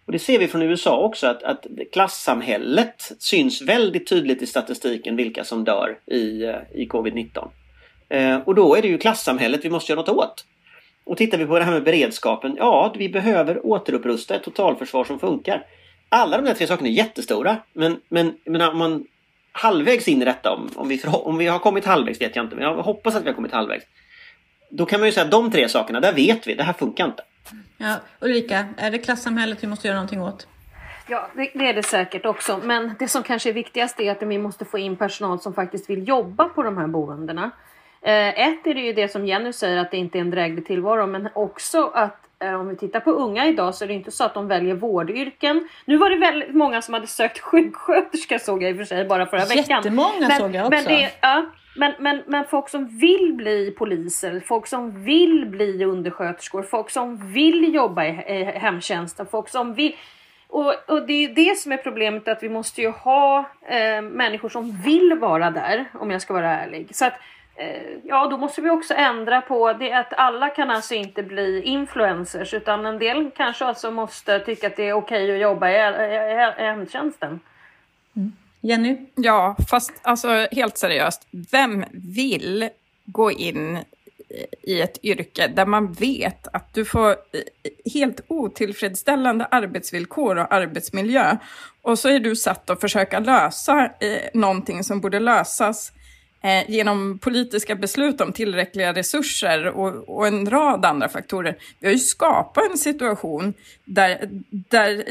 Och 0.09 0.13
det 0.13 0.19
ser 0.19 0.39
vi 0.39 0.49
från 0.49 0.63
USA 0.63 0.99
också 0.99 1.27
att, 1.27 1.43
att 1.43 1.67
klassamhället 1.93 3.13
syns 3.19 3.63
väldigt 3.63 4.09
tydligt 4.09 4.43
i 4.43 4.47
statistiken 4.47 5.17
vilka 5.17 5.45
som 5.45 5.65
dör 5.65 5.99
i, 6.07 6.45
eh, 6.45 6.57
i 6.75 6.89
covid-19. 6.89 7.49
Eh, 8.09 8.37
och 8.37 8.55
då 8.55 8.75
är 8.75 8.83
det 8.83 8.89
ju 8.89 8.99
klassamhället 8.99 9.65
vi 9.65 9.71
måste 9.71 9.93
göra 9.93 10.01
något 10.01 10.09
åt. 10.09 10.45
Och 11.05 11.17
tittar 11.17 11.39
vi 11.39 11.47
på 11.47 11.59
det 11.59 11.65
här 11.65 11.73
med 11.73 11.85
beredskapen, 11.85 12.55
ja 12.57 12.95
vi 12.99 13.09
behöver 13.09 13.67
återupprusta 13.67 14.35
ett 14.35 14.43
totalförsvar 14.43 15.05
som 15.05 15.19
funkar. 15.19 15.67
Alla 16.09 16.37
de 16.37 16.47
där 16.47 16.55
tre 16.55 16.67
sakerna 16.67 16.89
är 16.89 16.93
jättestora 16.93 17.57
men, 17.73 18.01
men, 18.09 18.35
menar, 18.45 18.71
om 18.71 18.79
man 18.79 19.05
halvvägs 19.53 20.09
in 20.09 20.23
i 20.23 20.25
detta, 20.25 20.51
om, 20.51 20.71
om, 20.75 20.89
vi, 20.89 21.03
om 21.05 21.39
vi 21.39 21.47
har 21.47 21.59
kommit 21.59 21.85
halvvägs 21.85 22.21
vet 22.21 22.37
jag 22.37 22.45
inte 22.45 22.57
men 22.57 22.65
jag 22.65 22.83
hoppas 22.83 23.15
att 23.15 23.23
vi 23.23 23.29
har 23.29 23.35
kommit 23.35 23.53
halvvägs. 23.53 23.85
Då 24.71 24.87
kan 24.87 25.01
man 25.01 25.09
ju 25.09 25.13
säga 25.13 25.25
att 25.25 25.31
de 25.31 25.51
tre 25.51 25.69
sakerna, 25.69 26.01
där 26.01 26.13
vet 26.13 26.47
vi, 26.47 26.55
det 26.55 26.63
här 26.63 26.73
funkar 26.73 27.05
inte. 27.05 27.23
Ja, 27.77 27.97
Ulrika, 28.21 28.67
är 28.77 28.91
det 28.91 28.99
klassamhället 28.99 29.63
vi 29.63 29.67
måste 29.67 29.89
göra 29.89 29.97
någonting 29.97 30.23
åt? 30.23 30.47
Ja, 31.11 31.29
det, 31.35 31.69
är 31.69 31.75
det 31.75 31.83
säkert 31.83 32.27
också. 32.27 32.61
Men 32.65 32.95
det 32.99 33.09
som 33.09 33.23
kanske 33.23 33.49
är 33.49 33.53
viktigast 33.53 34.01
är 34.01 34.13
att 34.13 34.23
vi 34.23 34.39
måste 34.39 34.65
få 34.65 34.79
in 34.79 34.97
personal 34.97 35.41
som 35.41 35.55
faktiskt 35.55 35.91
vill 35.91 36.09
jobba 36.09 36.49
på 36.49 36.63
de 36.63 36.79
här 36.79 36.87
boendena. 36.87 37.51
Eh, 38.03 38.29
ett 38.29 38.67
är 38.67 38.75
det 38.75 38.81
ju 38.81 38.93
det 38.93 39.13
som 39.13 39.27
Jenny 39.27 39.53
säger 39.53 39.77
att 39.77 39.91
det 39.91 39.97
inte 39.97 40.19
är 40.19 40.21
en 40.21 40.31
dräglig 40.31 40.67
tillvaro, 40.67 41.07
men 41.07 41.29
också 41.35 41.91
att 41.95 42.19
eh, 42.39 42.61
om 42.61 42.69
vi 42.69 42.77
tittar 42.77 43.01
på 43.01 43.11
unga 43.11 43.47
idag 43.47 43.75
så 43.75 43.85
är 43.85 43.89
det 43.89 43.95
inte 43.95 44.11
så 44.11 44.25
att 44.25 44.35
de 44.35 44.49
väljer 44.49 44.75
vårdyrken. 44.75 45.69
Nu 45.85 45.97
var 45.97 46.11
det 46.11 46.17
väldigt 46.17 46.55
många 46.55 46.83
som 46.83 46.95
hade 46.95 47.07
sökt 47.07 47.39
sjuksköterska 47.39 48.39
såg 48.39 48.63
jag 48.63 48.71
i 48.71 48.73
och 48.73 48.77
för 48.77 48.85
sig 48.85 49.05
bara 49.05 49.27
förra 49.27 49.45
veckan. 49.45 49.65
Jättemånga 49.69 50.31
såg 50.31 50.55
jag 50.55 50.67
också. 50.67 50.71
Men, 50.71 50.85
det, 50.85 51.11
ja, 51.21 51.47
men, 51.79 51.95
men, 51.99 52.23
men 52.27 52.45
folk 52.45 52.69
som 52.69 52.87
vill 52.87 53.33
bli 53.33 53.71
poliser, 53.71 54.41
folk 54.41 54.67
som 54.67 55.05
vill 55.05 55.47
bli 55.47 55.85
undersköterskor, 55.85 56.63
folk 56.63 56.91
som 56.91 57.33
vill 57.33 57.75
jobba 57.75 58.05
i, 58.05 58.45
hemtjänsten, 58.45 59.27
folk 59.27 59.49
som 59.49 59.75
vill 59.75 59.97
och, 60.51 60.75
och, 60.87 61.07
det 61.07 61.13
är 61.13 61.29
det 61.29 61.59
som 61.59 61.73
är 61.73 61.77
problemet 61.77 62.29
att 62.29 62.43
vi 62.43 62.49
måste 62.49 62.81
ju 62.81 62.89
ha 62.89 63.39
eh, 63.67 64.03
människor 64.03 64.49
som 64.49 64.83
vill 64.83 65.19
vara 65.21 65.51
där 65.51 65.85
om 65.95 66.11
jag 66.11 66.23
ska 66.23 66.35
vara 66.35 66.61
ärlig. 66.61 66.97
Så 66.97 67.05
att 67.05 67.15
Eh, 67.59 67.99
ja, 68.05 68.27
då 68.27 68.37
måste 68.37 68.61
vi 68.61 68.71
också 68.71 68.95
ändra 68.95 69.41
på 69.41 69.73
det 69.73 69.93
att 69.93 70.13
alla 70.13 70.49
kan 70.49 70.71
alltså 70.71 70.95
inte 70.95 71.23
bli 71.23 71.63
influencers 71.63 72.55
utan 72.55 72.87
en 72.87 72.99
del 72.99 73.31
kanske 73.37 73.65
alltså 73.65 73.91
måste 73.91 74.41
tycka 74.41 74.67
att 74.67 74.77
det 74.77 74.89
är 74.89 74.93
okej 74.93 75.35
att 75.35 75.41
jobba 75.41 75.71
i, 75.71 75.75
i, 75.75 76.15
i 76.59 76.65
hemtjänsten. 76.65 77.41
Jenny? 78.69 78.97
Ja, 79.15 79.57
fast 79.69 79.93
alltså 80.03 80.29
helt 80.53 80.79
seriöst, 80.79 81.27
vem 81.31 81.85
vill 81.93 82.69
gå 83.05 83.33
in 83.33 83.79
i 84.63 84.81
ett 84.81 85.05
yrke 85.05 85.49
där 85.49 85.67
man 85.67 85.93
vet 85.93 86.49
att 86.53 86.75
du 86.75 86.85
får 86.85 87.11
eh, 87.11 87.17
helt 87.95 88.21
otillfredsställande 88.29 89.45
arbetsvillkor 89.45 90.37
och 90.37 90.53
arbetsmiljö 90.53 91.37
och 91.83 91.99
så 91.99 92.09
är 92.09 92.21
du 92.21 92.37
satt 92.37 92.71
att 92.71 92.81
försöka 92.81 93.19
lösa 93.19 93.85
eh, 94.01 94.31
någonting 94.35 94.85
som 94.85 95.01
borde 95.01 95.21
lösas 95.21 95.93
eh, 96.43 96.71
genom 96.71 97.19
politiska 97.19 97.75
beslut 97.75 98.21
om 98.21 98.33
tillräckliga 98.33 98.95
resurser 98.95 99.67
och, 99.67 100.09
och, 100.09 100.27
en 100.27 100.51
rad 100.51 100.85
andra 100.85 101.09
faktorer. 101.09 101.57
Vi 101.81 101.87
har 101.87 101.93
ju 101.93 101.99
skapat 101.99 102.71
en 102.71 102.79
situation 102.79 103.55
där, 103.85 104.29
där 104.51 105.05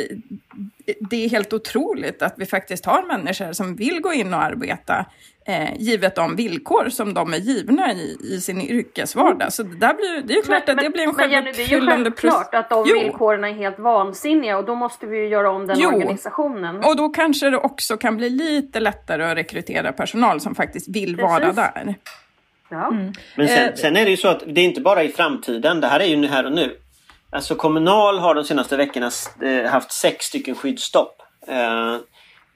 det 1.09 1.25
är 1.25 1.29
helt 1.29 1.53
otroligt 1.53 2.21
att 2.21 2.33
vi 2.37 2.45
faktiskt 2.45 2.85
har 2.85 3.07
människor 3.07 3.53
som 3.53 3.75
vill 3.75 4.01
gå 4.01 4.13
in 4.13 4.33
och 4.33 4.43
arbeta 4.43 5.05
eh, 5.47 5.69
givet 5.79 6.15
de 6.15 6.35
villkor 6.35 6.89
som 6.89 7.13
de 7.13 7.33
är 7.33 7.37
givna 7.37 7.93
i, 7.93 8.17
i 8.21 8.41
sin 8.41 8.61
yrkesvardag. 8.61 9.53
Så 9.53 9.63
det, 9.63 9.75
där 9.75 9.93
blir, 9.93 10.27
det 10.27 10.33
är 10.33 10.35
ju 10.35 10.41
klart 10.41 10.63
men, 10.67 10.79
att 10.79 10.83
det 10.83 10.89
blir 10.89 11.03
en 11.03 11.13
självuppfyllande 11.13 12.11
process. 12.11 12.49
Det 12.49 12.57
är 12.57 12.61
ju 12.61 12.61
självklart 12.61 12.63
att 12.63 12.69
de 12.69 12.85
jo. 12.87 12.99
villkoren 12.99 13.43
är 13.43 13.53
helt 13.53 13.79
vansinniga 13.79 14.57
och 14.57 14.65
då 14.65 14.75
måste 14.75 15.05
vi 15.05 15.17
ju 15.17 15.27
göra 15.27 15.51
om 15.51 15.67
den 15.67 15.79
jo. 15.79 15.89
organisationen. 15.89 16.75
Och 16.75 16.95
då 16.95 17.09
kanske 17.09 17.49
det 17.49 17.57
också 17.57 17.97
kan 17.97 18.17
bli 18.17 18.29
lite 18.29 18.79
lättare 18.79 19.23
att 19.23 19.37
rekrytera 19.37 19.93
personal 19.93 20.41
som 20.41 20.55
faktiskt 20.55 20.87
vill 20.87 21.17
Precis. 21.17 21.31
vara 21.31 21.53
där. 21.53 21.95
Ja. 22.69 22.87
Mm. 22.87 23.13
Men 23.35 23.47
sen, 23.47 23.69
eh, 23.69 23.75
sen, 23.75 23.97
är 23.97 24.05
det 24.05 24.11
ju 24.11 24.17
så 24.17 24.27
att 24.27 24.43
det 24.47 24.61
är 24.61 24.65
inte 24.65 24.81
bara 24.81 25.03
i 25.03 25.09
framtiden, 25.09 25.81
det 25.81 25.87
här 25.87 25.99
är 25.99 26.05
ju 26.05 26.27
här 26.27 26.45
och 26.45 26.51
nu. 26.51 26.77
Alltså 27.29 27.55
Kommunal 27.55 28.19
har 28.19 28.35
de 28.35 28.43
senaste 28.43 28.77
veckorna 28.77 29.11
eh, 29.41 29.71
haft 29.71 29.91
sex 29.91 30.25
stycken 30.25 30.55
skyddsstopp. 30.55 31.21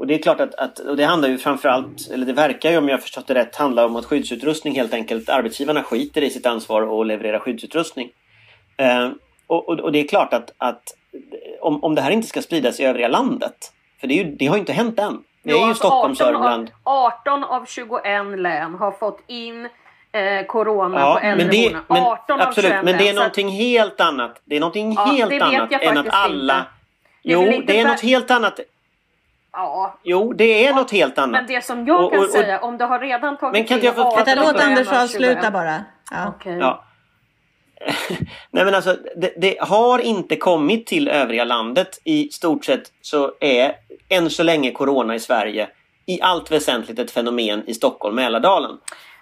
Och 0.02 0.08
det 0.08 0.14
är 0.14 0.22
klart 0.22 0.40
att, 0.40 0.56
att 0.56 0.80
och 0.80 0.98
det 0.98 1.04
handlar 1.04 1.30
ju 1.30 1.38
framförallt, 1.38 2.12
eller 2.14 2.26
det 2.26 2.34
verkar 2.34 2.72
ju 2.72 2.78
om 2.78 2.90
jag 2.90 3.02
förstått 3.02 3.28
det 3.28 3.34
rätt, 3.34 3.56
handla 3.56 3.86
om 3.86 3.96
att 3.96 4.06
skyddsutrustning 4.06 4.76
helt 4.76 4.94
enkelt, 4.94 5.30
arbetsgivarna 5.30 5.84
skiter 5.84 6.22
i 6.22 6.30
sitt 6.30 6.46
ansvar 6.46 7.02
att 7.02 7.08
leverera 7.08 7.40
skyddsutrustning. 7.40 8.10
Eh, 8.78 9.10
och, 9.48 9.70
och, 9.70 9.80
och, 9.80 9.92
det 9.92 10.00
är 10.00 10.08
klart 10.08 10.34
att, 10.34 10.54
att 10.58 10.84
om, 11.62 11.84
om 11.84 11.96
det 11.96 12.02
här 12.02 12.12
inte 12.12 12.28
ska 12.28 12.42
spridas 12.42 12.80
i 12.80 12.84
övriga 12.84 13.08
landet, 13.08 13.72
för 14.00 14.08
det, 14.08 14.14
ju, 14.14 14.24
det 14.24 14.48
har 14.48 14.56
ju 14.56 14.60
inte 14.60 14.74
hänt 14.74 15.00
än. 15.00 15.24
Det 15.44 15.52
är 15.52 15.56
ju 15.56 15.64
alltså 15.64 15.88
Stockholm, 15.88 16.12
18 16.12 16.16
Sörmland. 16.16 16.72
Av, 16.84 17.12
18 17.22 17.44
av 17.44 17.66
21 17.66 18.40
län 18.40 18.76
har 18.76 18.92
fått 18.92 19.20
in 19.28 19.66
eh, 20.12 20.46
corona 20.48 21.00
ja, 21.00 21.14
på 21.14 21.20
äldreboendena. 21.20 21.84
18 21.88 22.42
absolut, 22.42 22.72
av 22.72 22.76
21 22.76 22.86
men 22.86 22.98
det 22.98 23.10
är 23.10 23.14
någonting 23.14 23.50
helt 23.50 24.02
annat. 24.02 24.42
Det 24.46 24.56
är 24.56 24.60
någonting 24.60 24.94
ja, 24.94 25.06
helt 25.06 25.42
annat 25.42 25.72
än 25.72 25.98
att 25.98 26.08
alla... 26.10 26.58
Inte. 26.58 26.70
Jo, 27.24 27.62
det 27.68 27.80
är 27.80 27.86
något 27.86 28.02
helt 28.02 28.32
annat. 28.32 28.60
Ja. 29.54 30.00
Jo, 30.04 30.34
det 30.34 30.66
är 30.66 30.74
något 30.74 30.92
helt 30.92 31.18
annat. 31.18 31.32
Men 31.32 31.48
det 31.48 31.66
som 31.66 31.88
jag 31.88 32.06
och, 32.06 32.12
kan 32.12 32.20
och, 32.20 32.26
och, 32.26 32.32
säga, 32.32 32.60
om 32.60 32.78
du 32.78 32.86
har 32.86 33.00
redan 33.00 33.38
tagit 33.38 33.54
men 33.54 33.64
kan 33.64 33.78
in 33.80 33.86
jag 33.86 33.96
få, 33.96 34.16
Vänta, 34.16 34.36
låt 34.36 34.62
Anders 34.62 34.88
avsluta 34.88 35.52
bara. 35.52 35.86
Ja. 36.12 36.30
Okay. 36.36 36.58
ja. 36.58 36.84
Nej 38.52 38.66
men 38.66 38.76
alltså, 38.76 38.98
det, 39.16 39.34
det, 39.38 39.58
har 39.60 40.00
inte 40.00 40.36
kommit 40.36 40.88
till 40.88 41.08
övriga 41.08 41.44
landet. 41.44 42.02
I 42.04 42.30
stort 42.32 42.66
sett 42.66 42.92
så 43.02 43.32
är 43.40 43.76
än 44.10 44.30
så 44.30 44.44
länge 44.44 44.72
Corona 44.72 45.16
i 45.16 45.20
Sverige 45.20 45.70
i 46.06 46.22
allt 46.22 46.52
väsentligt 46.52 47.00
ett 47.00 47.12
fenomen 47.12 47.64
i 47.68 47.74
Stockholm, 47.74 48.16
Mälardalen. 48.16 48.78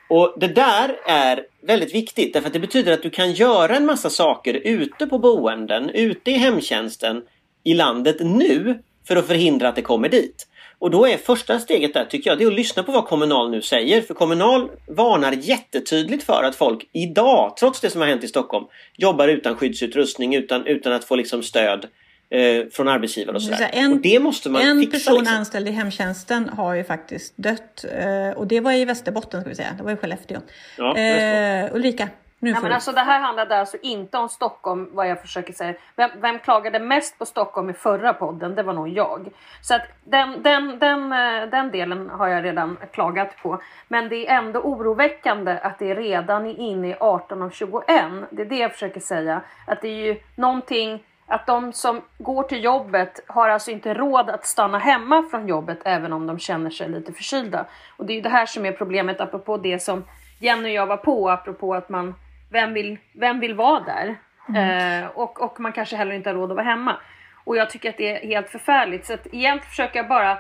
Och 0.09 0.33
det 0.37 0.47
där 0.47 0.99
är 1.07 1.45
väldigt 1.61 1.95
viktigt 1.95 2.33
därför 2.33 2.47
att 2.47 2.53
det 2.53 2.59
betyder 2.59 2.93
att 2.93 3.03
du 3.03 3.09
kan 3.09 3.31
göra 3.31 3.75
en 3.75 3.85
massa 3.85 4.09
saker 4.09 4.53
ute 4.53 5.07
på 5.07 5.19
boenden, 5.19 5.89
ute 5.89 6.31
i 6.31 6.33
hemtjänsten 6.33 7.23
i 7.63 7.73
landet 7.73 8.17
nu 8.19 8.79
för 9.09 9.15
att 9.15 9.27
förhindra 9.27 9.69
att 9.69 9.75
det 9.75 9.81
kommer 9.81 10.09
dit. 10.09 10.47
Och 10.79 10.91
då 10.91 11.07
är 11.07 11.17
första 11.17 11.59
steget 11.59 11.93
där 11.93 12.05
tycker 12.05 12.29
jag, 12.29 12.37
det 12.39 12.43
är 12.43 12.47
att 12.47 12.53
lyssna 12.53 12.83
på 12.83 12.91
vad 12.91 13.05
Kommunal 13.05 13.51
nu 13.51 13.61
säger. 13.61 14.01
För 14.01 14.13
Kommunal 14.13 14.69
varnar 14.87 15.31
jättetydligt 15.31 16.23
för 16.23 16.43
att 16.43 16.55
folk 16.55 16.89
idag, 16.93 17.57
trots 17.59 17.81
det 17.81 17.89
som 17.89 18.01
har 18.01 18.07
hänt 18.07 18.23
i 18.23 18.27
Stockholm, 18.27 18.65
jobbar 18.97 19.27
utan 19.27 19.55
skyddsutrustning, 19.55 20.35
utan, 20.35 20.65
utan 20.65 20.93
att 20.93 21.03
få 21.03 21.15
liksom 21.15 21.43
stöd 21.43 21.85
eh, 22.29 22.65
från 22.71 22.87
arbetsgivare 22.87 23.35
och 23.35 23.41
sådär. 23.41 23.69
En, 23.73 23.93
och 23.93 23.97
det 23.97 24.19
måste 24.19 24.49
man 24.49 24.61
en 24.61 24.79
fixa, 24.79 24.91
person 24.91 25.19
liksom. 25.19 25.37
anställd 25.37 25.67
i 25.67 25.71
hemtjänsten 25.71 26.49
har 26.49 26.73
ju 26.73 26.83
faktiskt 26.83 27.33
dött. 27.37 27.85
Eh, 27.91 28.37
och 28.37 28.47
det 28.47 28.59
var 28.59 28.71
i 28.71 28.85
Västerbotten 28.85 29.41
ska 29.41 29.49
vi 29.49 29.55
säga, 29.55 29.75
det 29.77 29.83
var 29.83 29.91
i 29.91 29.95
Skellefteå. 29.95 30.39
Ja, 30.77 30.97
eh, 30.97 31.75
Ulrika? 31.75 32.09
Nu 32.41 32.49
Ja, 32.49 32.59
men 32.61 32.71
alltså, 32.71 32.91
det 32.91 33.01
här 33.01 33.19
handlade 33.19 33.59
alltså 33.59 33.77
inte 33.81 34.17
om 34.17 34.29
Stockholm, 34.29 34.89
vad 34.91 35.09
jag 35.09 35.21
försöker 35.21 35.53
säga. 35.53 35.73
Vem, 35.95 36.09
vem 36.15 36.39
klagade 36.39 36.79
mest 36.79 37.19
på 37.19 37.25
Stockholm 37.25 37.69
i 37.69 37.73
förra 37.73 38.13
podden? 38.13 38.55
Det 38.55 38.63
var 38.63 38.73
nog 38.73 38.89
jag. 38.89 39.29
Så 39.61 39.75
att 39.75 39.81
den, 40.03 40.43
den, 40.43 40.79
den, 40.79 41.11
eh, 41.11 41.49
den 41.49 41.71
delen 41.71 42.09
har 42.09 42.27
jag 42.27 42.43
redan 42.43 42.77
klagat 42.91 43.37
på. 43.41 43.61
Men 43.87 44.09
det 44.09 44.27
är 44.27 44.37
ändå 44.37 44.59
oroväckande 44.59 45.59
att 45.63 45.79
det 45.79 45.95
redan 45.95 46.45
är 46.45 46.59
inne 46.59 46.89
i 46.89 46.95
18 46.99 47.41
av 47.41 47.49
21. 47.49 47.85
Det 48.29 48.41
är 48.41 48.45
det 48.45 48.57
jag 48.57 48.71
försöker 48.71 48.99
säga. 48.99 49.41
Att 49.67 49.81
det 49.81 49.87
är 49.87 50.05
ju 50.05 50.19
någonting 50.35 51.03
att 51.27 51.47
de 51.47 51.73
som 51.73 52.01
går 52.17 52.43
till 52.43 52.63
jobbet 52.63 53.19
har 53.27 53.49
alltså 53.49 53.71
inte 53.71 53.93
råd 53.93 54.29
att 54.29 54.45
stanna 54.45 54.77
hemma 54.77 55.23
från 55.31 55.47
jobbet 55.47 55.79
även 55.85 56.13
om 56.13 56.27
de 56.27 56.39
känner 56.39 56.69
sig 56.69 56.89
lite 56.89 57.13
förkylda. 57.13 57.65
Och 57.97 58.05
det 58.05 58.13
är 58.13 58.15
ju 58.15 58.21
det 58.21 58.29
här 58.29 58.45
som 58.45 58.65
är 58.65 58.71
problemet 58.71 59.21
apropå 59.21 59.57
det 59.57 59.79
som 59.79 60.03
Jenny 60.39 60.69
och 60.69 60.73
jag 60.73 60.85
var 60.85 60.97
på 60.97 61.29
apropå 61.29 61.75
att 61.75 61.89
man 61.89 62.15
vem 62.49 62.73
vill, 62.73 62.97
vem 63.13 63.39
vill 63.39 63.55
vara 63.55 63.79
där? 63.79 64.17
Eh, 64.55 65.07
och, 65.07 65.41
och 65.41 65.59
man 65.59 65.73
kanske 65.73 65.95
heller 65.95 66.15
inte 66.15 66.29
har 66.29 66.35
råd 66.35 66.51
att 66.51 66.55
vara 66.55 66.65
hemma. 66.65 66.99
Och 67.45 67.57
jag 67.57 67.69
tycker 67.69 67.89
att 67.89 67.97
det 67.97 68.23
är 68.23 68.27
helt 68.27 68.49
förfärligt. 68.49 69.05
Så 69.05 69.13
att 69.13 69.27
egentligen 69.27 69.69
försöker 69.69 69.99
jag 69.99 70.07
bara 70.07 70.37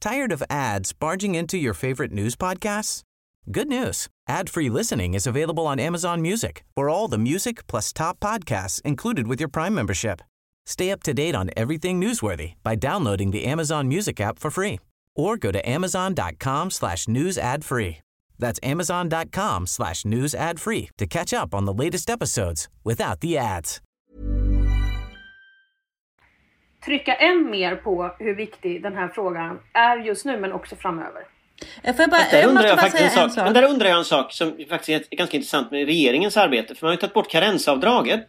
Tired 0.00 0.32
of 0.32 0.42
ads 0.48 0.98
barging 0.98 1.34
into 1.34 1.56
your 1.58 1.74
favorite 1.74 2.12
news 2.12 2.36
podcasts? 2.36 3.02
Good 3.52 3.68
news. 3.68 4.08
Ad-free 4.28 4.70
listening 4.70 5.14
is 5.14 5.26
available 5.26 5.66
on 5.66 5.78
Amazon 5.78 6.22
Music 6.22 6.64
for 6.74 6.88
all 6.88 7.08
the 7.08 7.18
music 7.18 7.66
plus 7.66 7.92
top 7.92 8.18
podcasts 8.20 8.80
included 8.82 9.26
with 9.26 9.40
your 9.40 9.50
Prime 9.50 9.74
membership. 9.74 10.22
Stay 10.66 10.90
up 10.90 11.02
to 11.02 11.12
date 11.12 11.34
on 11.34 11.50
everything 11.56 12.00
newsworthy 12.00 12.54
by 12.62 12.76
downloading 12.76 13.30
the 13.30 13.44
Amazon 13.44 13.88
Music 13.88 14.20
app 14.20 14.38
for 14.38 14.50
free 14.50 14.78
or 15.16 15.36
go 15.36 15.52
to 15.52 15.68
amazon.com 15.68 16.70
slash 16.70 17.08
news 17.08 17.36
ad 17.36 17.64
free. 17.64 17.98
That's 18.40 18.72
amazon.com 18.72 19.66
slash 19.66 20.04
news 20.04 20.34
ad 20.34 20.60
free 20.60 20.88
to 20.98 21.06
catch 21.06 21.32
up 21.32 21.54
on 21.54 21.66
the 21.66 21.84
latest 21.84 22.10
episodes 22.10 22.68
without 22.84 23.20
the 23.20 23.38
ads. 23.38 23.80
trycka 26.84 27.14
än 27.14 27.50
mer 27.50 27.76
på 27.76 28.14
hur 28.18 28.34
viktig 28.34 28.82
den 28.82 28.94
här 28.96 29.08
frågan 29.08 29.58
är 29.72 29.96
just 29.96 30.24
nu 30.24 30.40
men 30.40 30.52
också 30.52 30.76
framöver. 30.76 31.22
Eh, 31.82 31.94
Får 31.96 32.02
jag, 32.02 32.10
bara, 32.10 32.22
där 32.30 32.38
jag 32.40 32.48
undrar 32.48 32.64
jag 32.64 32.76
bara 32.76 32.82
faktiskt 32.82 33.02
en 33.02 33.10
sak. 33.10 33.36
Men 33.36 33.46
sak. 33.46 33.54
där 33.54 33.62
undrar 33.62 33.88
jag 33.88 33.98
en 33.98 34.04
sak 34.04 34.32
som 34.32 34.56
faktiskt 34.68 35.08
är 35.10 35.16
ganska 35.16 35.36
intressant 35.36 35.70
med 35.70 35.86
regeringens 35.86 36.36
arbete. 36.36 36.74
För 36.74 36.86
man 36.86 36.88
har 36.88 36.92
ju 36.94 37.00
tagit 37.00 37.14
bort 37.14 37.30
karensavdraget. 37.30 38.24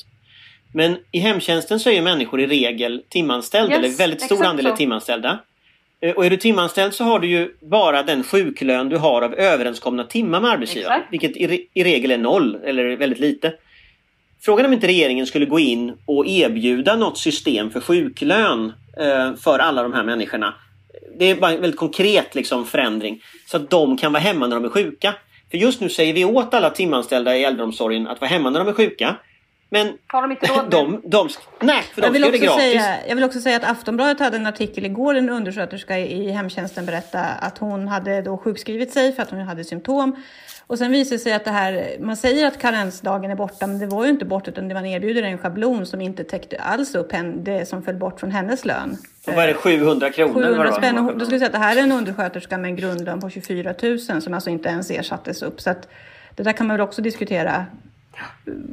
Men 0.74 0.97
i 1.12 1.19
hemtjänsten 1.19 1.80
så 1.80 1.89
är 1.89 1.93
ju 1.93 2.02
människor 2.02 2.41
i 2.41 2.47
regel 2.47 3.04
timanställda. 3.10 3.76
Yes, 3.76 3.86
eller 3.86 3.97
väldigt 3.97 4.21
stor 4.21 4.45
andel 4.45 4.65
är 4.65 4.69
så. 4.69 4.76
timanställda. 4.76 5.39
Eh, 6.01 6.15
Och 6.15 6.25
är 6.25 6.29
du 6.29 6.37
timanställd 6.37 6.93
så 6.93 7.03
har 7.03 7.19
du 7.19 7.27
ju 7.27 7.55
bara 7.61 8.03
den 8.03 8.23
sjuklön 8.23 8.89
du 8.89 8.97
har 8.97 9.21
av 9.21 9.33
överenskomna 9.33 10.03
timmar 10.03 10.41
med 10.41 10.51
arbetsgivaren. 10.51 10.97
Exakt. 10.97 11.13
Vilket 11.13 11.37
i, 11.37 11.67
i 11.73 11.83
regel 11.83 12.11
är 12.11 12.17
noll 12.17 12.55
eller 12.65 12.97
väldigt 12.97 13.19
lite. 13.19 13.53
Frågan 14.41 14.65
är 14.65 14.69
om 14.69 14.73
inte 14.73 14.87
regeringen 14.87 15.25
skulle 15.27 15.45
gå 15.45 15.59
in 15.59 15.93
och 16.05 16.27
erbjuda 16.27 16.95
något 16.95 17.17
system 17.17 17.71
för 17.71 17.79
sjuklön 17.79 18.73
eh, 18.99 19.35
för 19.35 19.59
alla 19.59 19.83
de 19.83 19.93
här 19.93 20.03
människorna. 20.03 20.53
Det 21.19 21.25
är 21.25 21.35
bara 21.35 21.51
en 21.51 21.61
väldigt 21.61 21.79
konkret 21.79 22.35
liksom, 22.35 22.65
förändring. 22.65 23.21
Så 23.47 23.57
att 23.57 23.69
de 23.69 23.97
kan 23.97 24.13
vara 24.13 24.23
hemma 24.23 24.47
när 24.47 24.55
de 24.55 24.65
är 24.65 24.69
sjuka. 24.69 25.15
För 25.51 25.57
just 25.57 25.81
nu 25.81 25.89
säger 25.89 26.13
vi 26.13 26.25
åt 26.25 26.53
alla 26.53 26.69
timanställda 26.69 27.37
i 27.37 27.43
äldreomsorgen 27.43 28.07
att 28.07 28.21
vara 28.21 28.29
hemma 28.29 28.49
när 28.49 28.59
de 28.59 28.67
är 28.67 28.73
sjuka. 28.73 29.15
Men 29.73 29.97
Har 30.07 30.21
de 30.21 30.31
inte 30.31 30.45
råd 30.45 30.63
med 30.63 30.71
de, 30.71 31.01
de, 31.10 31.29
nej, 31.60 31.84
för 31.93 32.01
de 32.01 32.07
Jag 32.07 32.12
vill, 32.12 32.21
ska 32.23 32.27
göra 32.27 32.31
det 32.31 32.38
också 32.38 32.45
gratis. 32.45 32.81
säga, 32.81 32.97
jag 33.07 33.15
vill 33.15 33.23
också 33.23 33.39
säga 33.41 33.57
att 33.57 33.63
Aftonbladet 33.63 34.19
hade 34.19 34.38
en 34.38 34.47
artikel 34.47 34.86
igår, 34.86 35.15
en 35.15 35.29
undersköterska 35.29 35.99
i 35.99 36.31
hemtjänsten 36.31 36.86
berättade 36.86 37.25
att 37.25 37.57
hon 37.57 37.88
hade 37.88 38.21
då 38.21 38.38
sjukskrivit 38.38 38.93
sig 38.93 39.13
för 39.15 39.23
att 39.23 39.29
hon 39.29 39.39
hade 39.39 39.63
symptom. 39.63 40.15
Och 40.67 40.77
sen 40.77 40.91
visade 40.91 41.15
det 41.15 41.19
sig 41.19 41.34
att 41.34 41.45
det 41.45 41.51
här, 41.51 41.95
man 41.99 42.17
säger 42.17 42.47
att 42.47 42.60
karensdagen 42.62 43.31
är 43.31 43.36
borta, 43.36 43.67
men 43.67 43.79
det 43.79 43.86
var 43.86 44.03
ju 44.03 44.10
inte 44.10 44.25
borta 44.25 44.51
utan 44.51 44.67
det 44.67 44.73
man 44.73 44.86
erbjuder 44.86 45.23
en 45.23 45.38
schablon 45.38 45.86
som 45.86 46.01
inte 46.01 46.23
täckte 46.23 46.57
alls 46.57 46.95
upp 46.95 47.12
det 47.36 47.65
som 47.67 47.84
föll 47.84 47.95
bort 47.95 48.19
från 48.19 48.31
hennes 48.31 48.65
lön. 48.65 48.97
Och 49.27 49.34
vad 49.34 49.43
är 49.43 49.47
det, 49.47 49.53
700 49.53 50.12
kronor? 50.12 50.43
eller 50.43 50.57
vad 50.57 50.57
700 50.57 50.63
det 50.63 50.71
var? 50.71 50.77
spänn. 50.77 50.97
Och 50.97 51.17
Då 51.17 51.25
skulle 51.25 51.36
jag 51.36 51.39
säga 51.39 51.45
att 51.45 51.51
det 51.51 51.57
här 51.60 51.77
är 51.77 51.81
en 51.81 51.91
undersköterska 51.91 52.57
med 52.57 52.69
en 52.69 52.75
grundlön 52.75 53.21
på 53.21 53.29
24 53.29 53.73
000 53.81 53.99
som 53.99 54.34
alltså 54.34 54.49
inte 54.49 54.69
ens 54.69 54.91
ersattes 54.91 55.41
upp. 55.41 55.62
Så 55.62 55.69
att 55.69 55.88
det 56.36 56.43
där 56.43 56.53
kan 56.53 56.67
man 56.67 56.77
väl 56.77 56.81
också 56.88 57.01
diskutera 57.01 57.65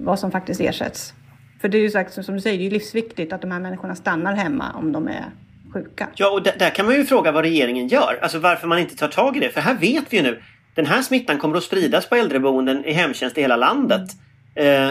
vad 0.03 0.19
som 0.19 0.31
faktiskt 0.31 0.61
ersätts. 0.61 1.15
För 1.61 1.69
det 1.69 1.79
är 1.79 1.83
ju 1.83 1.91
sagt, 1.91 2.25
som 2.25 2.35
du 2.35 2.41
säger, 2.41 2.59
det 2.59 2.67
är 2.67 2.71
livsviktigt 2.71 3.33
att 3.33 3.41
de 3.41 3.51
här 3.51 3.61
människorna 3.61 3.95
stannar 3.95 4.35
hemma 4.35 4.73
om 4.75 4.93
de 4.93 5.09
är 5.09 5.25
sjuka. 5.73 6.09
Ja, 6.15 6.31
och 6.31 6.43
där, 6.43 6.55
där 6.59 6.71
kan 6.71 6.87
man 6.87 6.95
ju 6.95 7.05
fråga 7.05 7.33
vad 7.33 7.45
regeringen 7.45 7.89
gör. 7.89 8.19
Alltså 8.23 8.39
varför 8.39 8.69
man 8.69 8.79
inte 8.79 8.97
tar 8.97 9.09
tag 9.09 9.37
i 9.37 9.41
det. 9.41 9.51
För 9.51 9.61
här 9.61 9.75
vet 9.75 10.05
vi 10.11 10.17
ju 10.17 10.23
nu. 10.23 10.43
Den 10.75 10.87
här 10.87 11.03
smittan 11.03 11.39
kommer 11.39 11.57
att 11.57 11.65
spridas 11.65 12.09
på 12.09 12.15
äldreboenden 12.15 12.85
i 12.85 12.93
hemtjänst 12.93 13.39
i 13.39 13.41
hela 13.41 13.57
landet. 13.57 14.11
Eh, 14.55 14.91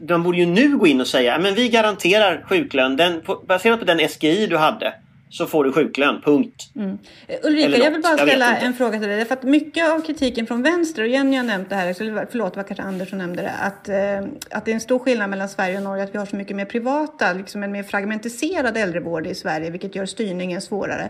de 0.00 0.22
borde 0.22 0.38
ju 0.38 0.46
nu 0.46 0.78
gå 0.78 0.86
in 0.86 1.00
och 1.00 1.06
säga 1.06 1.38
men 1.38 1.54
vi 1.54 1.68
garanterar 1.68 2.44
sjuklön. 2.48 2.96
Den, 2.96 3.22
baserat 3.48 3.78
på 3.78 3.84
den 3.84 4.08
SGI 4.08 4.46
du 4.46 4.56
hade 4.56 4.94
så 5.30 5.46
får 5.46 5.64
du 5.64 5.72
sjuklön. 5.72 6.20
Punkt. 6.24 6.70
Eh, 6.76 7.36
Ulrika, 7.42 7.78
jag 7.78 7.90
vill 7.90 8.02
bara 8.02 8.18
ställa 8.18 8.56
en 8.56 8.74
fråga 8.74 8.98
till 8.98 9.08
dig. 9.08 9.24
För 9.24 9.34
att 9.34 9.42
mycket 9.42 9.90
av 9.90 10.00
kritiken 10.00 10.46
från 10.46 10.62
vänster, 10.62 11.02
och 11.02 11.08
Jenny 11.08 11.36
har 11.36 11.44
nämnt 11.44 11.68
det 11.68 11.76
här, 11.76 11.92
så 11.92 12.26
förlåt, 12.30 12.54
det 12.54 12.56
var 12.56 12.64
kanske 12.64 12.82
Anders 12.82 13.08
som 13.08 13.18
nämnde 13.18 13.42
det, 13.42 13.50
att, 13.50 13.88
eh, 13.88 14.30
att 14.50 14.64
det 14.64 14.70
är 14.70 14.74
en 14.74 14.80
stor 14.80 14.98
skillnad 14.98 15.30
mellan 15.30 15.48
Sverige 15.48 15.76
och 15.76 15.82
Norge, 15.82 16.04
att 16.04 16.14
vi 16.14 16.18
har 16.18 16.26
så 16.26 16.36
mycket 16.36 16.56
mer 16.56 16.64
privata, 16.64 17.32
liksom 17.32 17.62
en 17.62 17.72
mer 17.72 17.82
fragmentiserad 17.82 18.76
äldrevård 18.76 19.26
i 19.26 19.34
Sverige, 19.34 19.70
vilket 19.70 19.94
gör 19.94 20.06
styrningen 20.06 20.60
svårare. 20.60 21.08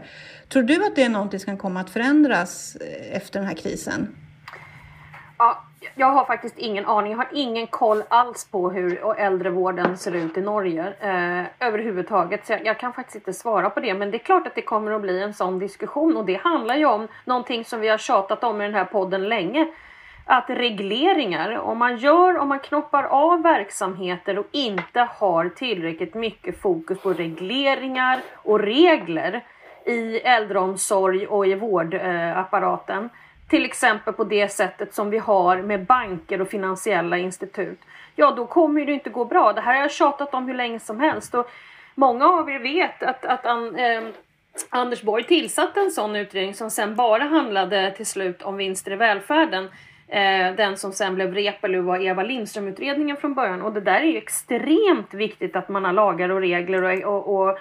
Tror 0.48 0.62
du 0.62 0.86
att 0.86 0.96
det 0.96 1.02
är 1.02 1.08
någonting 1.08 1.40
som 1.40 1.46
kan 1.46 1.58
komma 1.58 1.80
att 1.80 1.90
förändras 1.90 2.76
eh, 2.76 3.16
efter 3.16 3.38
den 3.38 3.48
här 3.48 3.56
krisen? 3.56 4.08
Ja, 5.38 5.67
jag 5.94 6.06
har 6.06 6.24
faktiskt 6.24 6.58
ingen 6.58 6.86
aning. 6.86 7.12
Jag 7.12 7.18
har 7.18 7.28
ingen 7.32 7.66
koll 7.66 8.02
alls 8.08 8.50
på 8.50 8.70
hur 8.70 9.18
äldrevården 9.18 9.98
ser 9.98 10.14
ut 10.16 10.38
i 10.38 10.40
Norge 10.40 10.92
eh, 11.00 11.66
överhuvudtaget. 11.68 12.46
Så 12.46 12.52
jag, 12.52 12.66
jag 12.66 12.78
kan 12.78 12.92
faktiskt 12.92 13.16
inte 13.16 13.32
svara 13.32 13.70
på 13.70 13.80
det. 13.80 13.94
Men 13.94 14.10
det 14.10 14.16
är 14.16 14.24
klart 14.24 14.46
att 14.46 14.54
det 14.54 14.62
kommer 14.62 14.92
att 14.92 15.02
bli 15.02 15.22
en 15.22 15.34
sån 15.34 15.58
diskussion. 15.58 16.16
Och 16.16 16.24
det 16.24 16.34
handlar 16.34 16.76
ju 16.76 16.84
om 16.84 17.08
någonting 17.24 17.64
som 17.64 17.80
vi 17.80 17.88
har 17.88 17.98
tjatat 17.98 18.44
om 18.44 18.60
i 18.60 18.64
den 18.64 18.74
här 18.74 18.84
podden 18.84 19.28
länge. 19.28 19.68
Att 20.24 20.50
regleringar, 20.50 21.58
om 21.58 21.78
man 21.78 21.96
gör, 21.96 22.38
om 22.38 22.48
man 22.48 22.58
knoppar 22.58 23.04
av 23.04 23.42
verksamheter 23.42 24.38
och 24.38 24.46
inte 24.52 25.00
har 25.00 25.48
tillräckligt 25.48 26.14
mycket 26.14 26.60
fokus 26.62 27.00
på 27.00 27.12
regleringar 27.12 28.20
och 28.34 28.60
regler 28.60 29.44
i 29.84 30.18
äldreomsorg 30.18 31.26
och 31.26 31.46
i 31.46 31.54
vårdapparaten. 31.54 33.10
Till 33.48 33.64
exempel 33.64 34.14
på 34.14 34.24
det 34.24 34.48
sättet 34.48 34.94
som 34.94 35.10
vi 35.10 35.18
har 35.18 35.56
med 35.56 35.84
banker 35.84 36.40
och 36.40 36.48
finansiella 36.48 37.18
institut. 37.18 37.80
Ja, 38.16 38.30
då 38.30 38.46
kommer 38.46 38.86
det 38.86 38.92
inte 38.92 39.10
gå 39.10 39.24
bra. 39.24 39.52
Det 39.52 39.60
här 39.60 39.74
har 39.74 39.80
jag 39.80 39.90
tjatat 39.90 40.34
om 40.34 40.46
hur 40.46 40.54
länge 40.54 40.80
som 40.80 41.00
helst. 41.00 41.34
Och 41.34 41.50
många 41.94 42.26
av 42.26 42.50
er 42.50 42.58
vet 42.58 43.02
att, 43.02 43.24
att 43.24 43.46
an, 43.46 43.76
eh, 43.76 44.02
Anders 44.68 45.02
Borg 45.02 45.24
tillsatte 45.24 45.80
en 45.80 45.90
sån 45.90 46.16
utredning 46.16 46.54
som 46.54 46.70
sen 46.70 46.94
bara 46.94 47.24
handlade 47.24 47.90
till 47.96 48.06
slut 48.06 48.42
om 48.42 48.56
vinster 48.56 48.92
i 48.92 48.96
välfärden. 48.96 49.68
Eh, 50.08 50.54
den 50.56 50.76
som 50.76 50.92
sen 50.92 51.14
blev 51.14 51.34
Reepalu 51.34 51.80
var 51.80 51.98
Eva 51.98 52.22
Lindström-utredningen 52.22 53.16
från 53.16 53.34
början. 53.34 53.62
Och 53.62 53.72
det 53.72 53.80
där 53.80 54.00
är 54.00 54.04
ju 54.04 54.18
extremt 54.18 55.14
viktigt 55.14 55.56
att 55.56 55.68
man 55.68 55.84
har 55.84 55.92
lagar 55.92 56.28
och 56.28 56.40
regler 56.40 56.82
och, 56.82 57.16
och, 57.16 57.48
och 57.48 57.58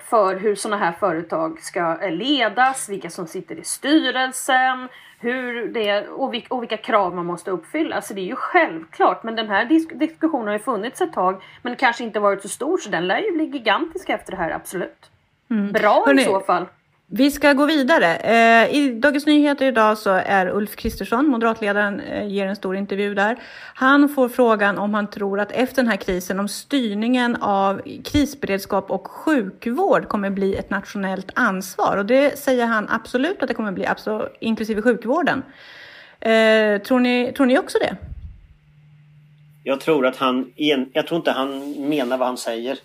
för 0.00 0.36
hur 0.36 0.54
sådana 0.54 0.84
här 0.84 0.92
företag 0.92 1.60
ska 1.60 1.98
eh, 2.02 2.12
ledas, 2.12 2.88
vilka 2.88 3.10
som 3.10 3.26
sitter 3.26 3.58
i 3.58 3.64
styrelsen, 3.64 4.88
hur 5.18 5.68
det, 5.68 6.08
och, 6.08 6.34
vilka, 6.34 6.54
och 6.54 6.62
vilka 6.62 6.76
krav 6.76 7.14
man 7.14 7.26
måste 7.26 7.50
uppfylla. 7.50 8.02
Så 8.02 8.14
det 8.14 8.20
är 8.20 8.26
ju 8.26 8.36
självklart. 8.36 9.22
Men 9.22 9.36
den 9.36 9.48
här 9.48 9.64
disk 9.64 9.90
diskussionen 9.94 10.46
har 10.46 10.52
ju 10.52 10.58
funnits 10.58 11.00
ett 11.00 11.12
tag 11.12 11.42
men 11.62 11.76
kanske 11.76 12.04
inte 12.04 12.20
varit 12.20 12.42
så 12.42 12.48
stor 12.48 12.78
så 12.78 12.90
den 12.90 13.06
lär 13.06 13.18
ju 13.18 13.32
bli 13.32 13.44
gigantisk 13.44 14.08
efter 14.08 14.30
det 14.30 14.38
här, 14.38 14.50
absolut. 14.50 15.10
Bra 15.72 16.02
Hörrni, 16.06 16.22
i 16.22 16.24
så 16.24 16.40
fall. 16.40 16.66
Vi 17.12 17.30
ska 17.30 17.52
gå 17.52 17.66
vidare. 17.66 18.16
Eh, 18.16 18.76
I 18.76 18.90
Dagens 19.02 19.26
Nyheter 19.26 19.66
idag 19.66 19.98
så 19.98 20.10
är 20.10 20.46
Ulf 20.46 20.76
Kristersson, 20.76 21.26
moderatledaren, 21.26 22.00
eh, 22.00 22.26
ger 22.26 22.46
en 22.46 22.56
stor 22.56 22.76
intervju 22.76 23.14
där. 23.14 23.36
Han 23.74 24.08
får 24.08 24.28
frågan 24.28 24.78
om 24.78 24.94
han 24.94 25.10
tror 25.10 25.40
att 25.40 25.52
efter 25.52 25.82
den 25.82 25.90
här 25.90 25.96
krisen, 25.96 26.40
om 26.40 26.48
styrningen 26.48 27.36
av 27.36 27.82
krisberedskap 28.04 28.90
och 28.90 29.06
sjukvård 29.06 30.08
kommer 30.08 30.30
bli 30.30 30.54
ett 30.56 30.70
nationellt 30.70 31.30
ansvar. 31.34 31.96
Och 31.96 32.06
det 32.06 32.38
säger 32.38 32.66
han 32.66 32.86
absolut 32.90 33.42
att 33.42 33.48
det 33.48 33.54
kommer 33.54 33.72
bli, 33.72 33.86
absolut, 33.86 34.36
inklusive 34.40 34.82
sjukvården. 34.82 35.42
Eh, 36.20 36.82
tror, 36.82 37.00
ni, 37.00 37.32
tror 37.36 37.46
ni 37.46 37.58
också 37.58 37.78
det? 37.78 37.96
Jag 39.64 39.80
tror 39.80 40.06
att 40.06 40.16
han, 40.16 40.52
jag 40.92 41.06
tror 41.06 41.16
inte 41.16 41.30
han 41.30 41.72
menar 41.88 42.18
vad 42.18 42.28
han 42.28 42.36
säger. 42.36 42.78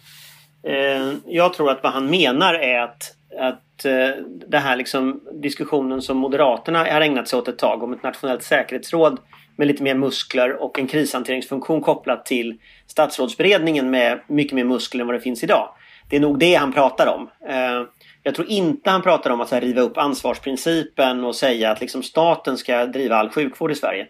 Jag 1.26 1.54
tror 1.54 1.72
att 1.72 1.84
vad 1.84 1.94
han 1.94 2.10
menar 2.10 2.54
är 2.54 2.80
att, 2.80 3.15
att 3.40 3.86
eh, 3.86 4.10
det 4.48 4.58
här 4.58 4.76
liksom 4.76 5.22
diskussionen 5.34 6.02
som 6.02 6.18
Moderaterna 6.18 6.80
har 6.80 7.02
ägnat 7.02 7.28
sig 7.28 7.40
åt 7.40 7.48
ett 7.48 7.58
tag 7.58 7.84
om 7.84 7.94
ett 7.94 8.04
nationellt 8.04 8.44
säkerhetsråd 8.44 9.20
med 9.56 9.68
lite 9.68 9.84
mer 9.84 9.96
muskler 9.96 10.62
och 10.62 10.80
en 10.80 10.88
krishanteringsfunktion 10.88 11.82
kopplat 11.82 12.26
till 12.26 12.58
statsrådsberedningen 12.88 13.90
med 13.90 14.20
mycket 14.28 14.54
mer 14.54 14.64
muskler 14.64 15.02
än 15.02 15.08
vad 15.08 15.16
det 15.16 15.22
finns 15.22 15.44
idag. 15.44 15.70
Det 16.10 16.16
är 16.16 16.20
nog 16.20 16.40
det 16.40 16.56
han 16.56 16.74
pratar 16.74 17.08
om. 17.08 17.30
Eh, 17.50 17.88
Jag 18.24 18.36
tror 18.36 18.50
inte 18.50 18.90
han 18.90 19.02
pratar 19.02 19.30
om 19.30 19.42
att 19.42 19.52
här, 19.52 19.62
riva 19.62 19.82
upp 19.82 19.98
ansvarsprincipen 19.98 21.24
och 21.24 21.36
säga 21.36 21.72
att 21.72 21.82
liksom 21.82 22.04
staten 22.04 22.58
ska 22.58 22.86
driva 22.86 23.16
all 23.16 23.30
sjukvård 23.30 23.72
i 23.72 23.76
Sverige. 23.76 24.08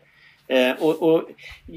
Eh, 0.48 0.72
och, 0.80 1.02
och 1.02 1.24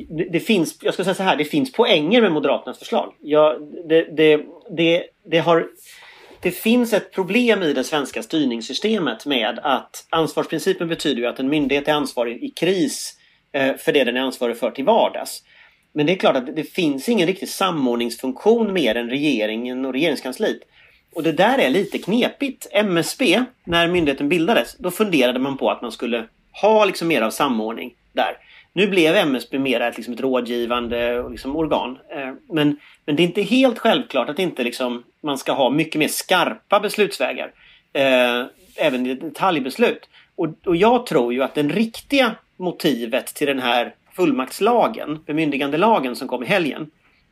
det, 0.08 0.24
det, 0.32 0.40
finns, 0.40 0.78
jag 0.82 0.94
ska 0.94 1.04
säga 1.04 1.14
så 1.14 1.22
här, 1.22 1.36
det 1.36 1.44
finns 1.44 1.72
poänger 1.72 2.22
med 2.22 2.32
Moderaternas 2.32 2.78
förslag. 2.78 3.14
Ja, 3.20 3.56
det, 3.88 4.16
det, 4.16 4.40
det, 4.70 5.02
det, 5.24 5.38
har, 5.38 5.66
det 6.40 6.50
finns 6.50 6.92
ett 6.92 7.12
problem 7.12 7.62
i 7.62 7.72
det 7.72 7.84
svenska 7.84 8.22
styrningssystemet 8.22 9.26
med 9.26 9.58
att 9.62 10.06
ansvarsprincipen 10.10 10.88
betyder 10.88 11.22
ju 11.22 11.26
att 11.26 11.38
en 11.38 11.48
myndighet 11.48 11.88
är 11.88 11.92
ansvarig 11.92 12.42
i 12.42 12.50
kris 12.50 13.14
eh, 13.52 13.76
för 13.76 13.92
det 13.92 14.04
den 14.04 14.16
är 14.16 14.20
ansvarig 14.20 14.56
för 14.56 14.70
till 14.70 14.84
vardags. 14.84 15.42
Men 15.92 16.06
det 16.06 16.12
är 16.12 16.16
klart 16.16 16.36
att 16.36 16.56
det 16.56 16.64
finns 16.64 17.08
ingen 17.08 17.26
riktig 17.26 17.48
samordningsfunktion 17.48 18.72
mer 18.72 18.94
än 18.94 19.10
regeringen 19.10 19.84
och 19.84 19.92
regeringskansliet. 19.92 20.60
Och 21.14 21.22
det 21.22 21.32
där 21.32 21.58
är 21.58 21.70
lite 21.70 21.98
knepigt. 21.98 22.66
MSB, 22.72 23.44
när 23.64 23.88
myndigheten 23.88 24.28
bildades, 24.28 24.76
då 24.78 24.90
funderade 24.90 25.38
man 25.38 25.58
på 25.58 25.70
att 25.70 25.82
man 25.82 25.92
skulle 25.92 26.24
ha 26.62 26.84
liksom 26.84 27.08
mer 27.08 27.22
av 27.22 27.30
samordning 27.30 27.94
där. 28.12 28.36
Nu 28.72 28.86
blev 28.86 29.16
MSB 29.16 29.58
mer 29.58 29.80
ett, 29.80 29.96
liksom 29.96 30.14
ett 30.14 30.20
rådgivande 30.20 31.28
liksom, 31.30 31.56
organ. 31.56 31.98
Eh, 32.10 32.32
men, 32.52 32.76
men 33.04 33.16
det 33.16 33.22
är 33.22 33.26
inte 33.26 33.42
helt 33.42 33.78
självklart 33.78 34.28
att 34.28 34.38
inte 34.38 34.64
liksom, 34.64 35.04
man 35.20 35.38
ska 35.38 35.52
ha 35.52 35.70
mycket 35.70 35.98
mer 35.98 36.08
skarpa 36.08 36.80
beslutsvägar. 36.80 37.52
Eh, 37.92 38.44
även 38.76 39.06
i 39.06 39.14
detaljbeslut. 39.14 40.08
Och, 40.36 40.48
och 40.66 40.76
jag 40.76 41.06
tror 41.06 41.32
ju 41.32 41.42
att 41.42 41.54
det 41.54 41.62
riktiga 41.62 42.34
motivet 42.56 43.26
till 43.26 43.46
den 43.46 43.58
här 43.58 43.94
fullmaktslagen, 44.16 45.18
bemyndigandelagen 45.26 46.16
som 46.16 46.28
kom 46.28 46.42
i 46.42 46.46
helgen. 46.46 46.90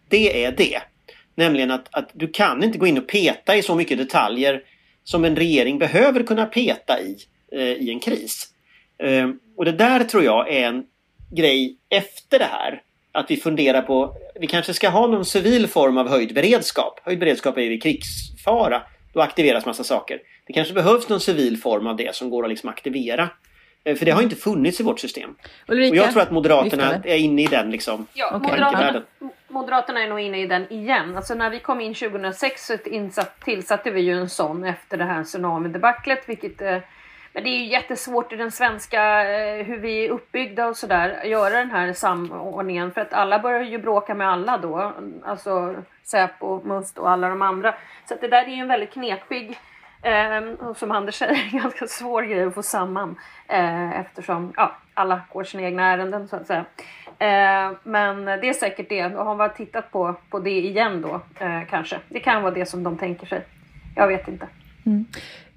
Det 0.08 0.44
är 0.44 0.52
det. 0.52 0.80
Nämligen 1.34 1.70
att, 1.70 1.88
att 1.90 2.10
du 2.12 2.28
kan 2.28 2.64
inte 2.64 2.78
gå 2.78 2.86
in 2.86 2.98
och 2.98 3.06
peta 3.06 3.56
i 3.56 3.62
så 3.62 3.74
mycket 3.74 3.98
detaljer 3.98 4.62
som 5.04 5.24
en 5.24 5.36
regering 5.36 5.78
behöver 5.78 6.22
kunna 6.22 6.46
peta 6.46 7.00
i 7.00 7.16
eh, 7.52 7.60
i 7.60 7.90
en 7.90 8.00
kris. 8.00 8.48
Eh, 8.98 9.30
och 9.56 9.64
det 9.64 9.72
där 9.72 10.04
tror 10.04 10.24
jag 10.24 10.52
är 10.52 10.66
en 10.66 10.84
grej 11.30 11.76
efter 11.88 12.38
det 12.38 12.44
här. 12.44 12.82
Att 13.12 13.30
vi 13.30 13.36
funderar 13.36 13.82
på, 13.82 14.14
vi 14.40 14.46
kanske 14.46 14.74
ska 14.74 14.88
ha 14.88 15.06
någon 15.06 15.24
civil 15.24 15.68
form 15.68 15.98
av 15.98 16.08
höjd 16.08 16.34
beredskap. 16.34 17.00
Höjd 17.04 17.18
beredskap 17.18 17.56
är 17.56 17.62
ju 17.62 17.68
vid 17.68 17.82
krigsfara. 17.82 18.82
Då 19.12 19.20
aktiveras 19.20 19.66
massa 19.66 19.84
saker. 19.84 20.20
Det 20.46 20.52
kanske 20.52 20.74
behövs 20.74 21.08
någon 21.08 21.20
civil 21.20 21.58
form 21.58 21.86
av 21.86 21.96
det 21.96 22.14
som 22.14 22.30
går 22.30 22.42
att 22.42 22.50
liksom 22.50 22.68
aktivera. 22.68 23.28
Eh, 23.84 23.96
för 23.96 24.04
det 24.04 24.10
har 24.10 24.22
inte 24.22 24.36
funnits 24.36 24.80
i 24.80 24.82
vårt 24.82 25.00
system. 25.00 25.36
Ulrika, 25.68 25.90
och 25.90 25.96
jag 25.96 26.12
tror 26.12 26.22
att 26.22 26.30
Moderaterna 26.30 26.94
är 27.04 27.16
inne 27.16 27.42
i 27.42 27.46
den 27.46 27.70
liksom. 27.70 28.06
Ja, 28.14 28.36
okay. 28.36 28.50
Moderaterna, 28.50 29.02
Moderaterna 29.48 30.02
är 30.02 30.08
nog 30.08 30.20
inne 30.20 30.42
i 30.42 30.46
den 30.46 30.72
igen. 30.72 31.16
Alltså 31.16 31.34
när 31.34 31.50
vi 31.50 31.58
kom 31.60 31.80
in 31.80 31.94
2006 31.94 32.66
så 32.66 32.76
insatt, 32.84 33.40
tillsatte 33.40 33.90
vi 33.90 34.00
ju 34.00 34.12
en 34.12 34.28
sån 34.28 34.64
efter 34.64 34.96
det 34.96 35.04
här 35.04 35.24
tsunamidebaclet. 35.24 36.28
Vilket, 36.28 36.62
eh, 36.62 36.78
men 37.36 37.44
det 37.44 37.50
är 37.50 37.58
ju 37.58 37.66
jättesvårt 37.66 38.32
i 38.32 38.36
den 38.36 38.50
svenska, 38.50 39.30
eh, 39.30 39.64
hur 39.64 39.78
vi 39.78 40.06
är 40.06 40.10
uppbyggda 40.10 40.66
och 40.66 40.76
sådär, 40.76 41.24
göra 41.24 41.58
den 41.58 41.70
här 41.70 41.92
samordningen. 41.92 42.92
För 42.92 43.00
att 43.00 43.12
alla 43.12 43.38
börjar 43.38 43.62
ju 43.62 43.78
bråka 43.78 44.14
med 44.14 44.28
alla 44.28 44.58
då. 44.58 44.92
Alltså 45.24 45.74
Säpo, 46.02 46.60
Must 46.64 46.98
och 46.98 47.10
alla 47.10 47.28
de 47.28 47.42
andra. 47.42 47.74
Så 48.08 48.14
att 48.14 48.20
det 48.20 48.28
där 48.28 48.44
är 48.44 48.48
ju 48.48 48.60
en 48.60 48.68
väldigt 48.68 48.92
knepig 48.92 49.58
Eh, 50.02 50.68
och 50.68 50.76
som 50.76 50.90
Anders 50.90 51.14
säger, 51.14 51.34
en 51.52 51.60
ganska 51.60 51.86
svår 51.86 52.22
grej 52.22 52.44
att 52.44 52.54
få 52.54 52.62
samman 52.62 53.16
eh, 53.48 54.00
eftersom 54.00 54.52
ja, 54.56 54.76
alla 54.94 55.20
går 55.32 55.44
sina 55.44 55.62
egna 55.62 55.92
ärenden 55.92 56.28
så 56.28 56.36
att 56.36 56.46
säga. 56.46 56.64
Eh, 57.18 57.76
men 57.82 58.24
det 58.24 58.48
är 58.48 58.52
säkert 58.52 58.88
det. 58.88 59.04
Och 59.04 59.24
har 59.24 59.36
man 59.36 59.54
tittat 59.54 59.90
på, 59.90 60.14
på 60.30 60.38
det 60.38 60.58
igen 60.58 61.02
då 61.02 61.20
eh, 61.44 61.60
kanske. 61.70 62.00
Det 62.08 62.20
kan 62.20 62.42
vara 62.42 62.54
det 62.54 62.66
som 62.66 62.82
de 62.82 62.98
tänker 62.98 63.26
sig. 63.26 63.44
Jag 63.96 64.08
vet 64.08 64.28
inte. 64.28 64.46
Mm. 64.86 65.06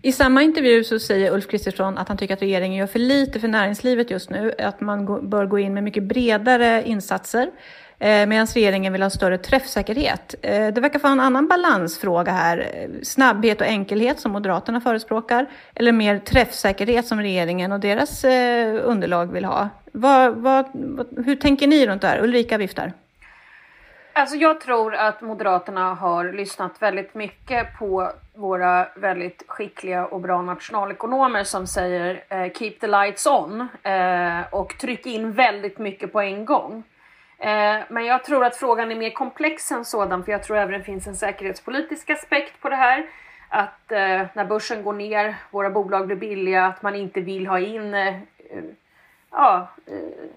I 0.02 0.12
samma 0.12 0.42
intervju 0.42 0.84
så 0.84 1.00
säger 1.00 1.34
Ulf 1.34 1.48
Kristersson 1.48 1.98
att 1.98 2.08
han 2.08 2.18
tycker 2.18 2.34
att 2.34 2.42
regeringen 2.42 2.78
gör 2.78 2.88
för 2.88 3.00
lite 3.00 3.40
för 3.40 3.48
näringslivet 3.48 4.12
just 4.12 4.30
nu. 4.30 4.54
Att 4.60 4.82
man 4.82 5.30
bör 5.30 5.46
gå 5.46 5.60
in 5.60 5.74
med 5.74 5.84
mycket 5.84 6.04
bredare 6.04 6.84
insatser. 6.86 7.52
Eh, 8.00 8.26
Medan 8.26 8.46
regeringen 8.46 8.94
vill 8.94 9.02
ha 9.02 9.10
större 9.10 9.38
träffsäkerhet. 9.38 10.36
Eh, 10.42 10.68
det 10.68 10.82
verkar 10.82 11.00
vara 11.00 11.14
en 11.14 11.20
annan 11.20 11.48
balansfråga 11.48 12.32
här. 12.32 12.88
Snabbhet 13.04 13.62
och 13.62 13.68
enkelhet 13.68 14.20
som 14.20 14.32
Moderaterna 14.32 14.82
förespråkar 14.82 15.46
eller 15.76 15.92
mer 15.92 16.20
träffsäkerhet 16.20 17.08
som 17.08 17.20
regeringen 17.20 17.72
och 17.72 17.80
deras 17.80 18.24
eh, 18.24 18.80
underlag 18.84 19.34
vill 19.34 19.46
ha. 19.46 19.70
Vad, 19.92 20.36
vad, 20.36 20.66
hur 21.26 21.36
tänker 21.36 21.68
ni 21.68 21.88
runt 21.88 22.02
det 22.02 22.08
här? 22.08 22.24
Ulrika 22.24 22.58
viftar. 22.58 22.94
Alltså 24.20 24.36
jag 24.36 24.62
tror 24.62 24.96
att 24.96 25.22
Moderaterna 25.22 25.94
har 25.94 26.34
lyssnat 26.34 26.82
väldigt 26.82 27.16
mycket 27.16 27.78
på 27.78 28.12
våra 28.34 28.88
väldigt 28.96 29.44
skickliga 29.48 30.06
och 30.06 30.22
bra 30.22 30.42
nationalekonomer 30.42 31.44
som 31.44 31.68
säger 31.68 32.24
eh, 32.30 32.52
“keep 32.54 32.72
the 32.80 32.88
lights 32.88 33.28
on” 33.28 33.68
eh, 33.84 34.42
och 34.52 34.78
tryck 34.78 35.06
in 35.06 35.32
väldigt 35.32 35.78
mycket 35.78 36.14
på 36.14 36.22
en 36.22 36.46
gång. 36.46 36.84
Eh, 37.38 37.78
men 37.90 38.06
jag 38.06 38.24
tror 38.24 38.46
att 38.46 38.56
frågan 38.56 38.92
är 38.92 38.96
mer 38.96 39.10
komplex 39.10 39.72
än 39.72 39.86
sådan 39.86 40.24
för 40.24 40.32
jag 40.32 40.44
tror 40.44 40.58
även 40.58 40.80
det 40.80 40.86
finns 40.86 41.08
en 41.08 41.16
säkerhetspolitisk 41.16 42.10
aspekt 42.10 42.62
på 42.62 42.70
det 42.70 42.76
här. 42.76 43.06
Att 43.50 43.92
eh, 43.92 44.22
när 44.34 44.46
börsen 44.46 44.84
går 44.84 44.94
ner, 44.94 45.36
våra 45.52 45.70
bolag 45.70 46.08
blir 46.08 46.18
billiga, 46.18 46.66
att 46.66 46.82
man 46.82 46.96
inte 46.96 47.22
vill 47.22 47.48
ha 47.48 47.60
in 47.60 47.94
eh, 47.94 48.16
ja, 49.32 49.70
eh, 49.86 50.30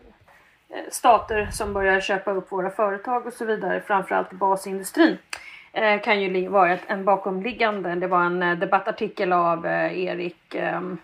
Eh, 0.73 0.91
stater 0.91 1.49
som 1.51 1.73
börjar 1.73 2.01
köpa 2.01 2.31
upp 2.31 2.53
våra 2.53 2.71
företag 2.71 3.27
och 3.27 3.33
så 3.33 3.45
vidare, 3.45 3.81
framförallt 3.81 4.31
basindustrin 4.31 5.19
eh, 5.73 6.01
kan 6.01 6.21
ju 6.21 6.49
vara 6.49 6.79
en 6.87 7.05
bakomliggande. 7.05 7.95
Det 7.95 8.07
var 8.07 8.25
en 8.25 8.43
eh, 8.43 8.59
debattartikel 8.59 9.33
av 9.33 9.67
Erik, 9.67 10.55
ehm, 10.55 10.99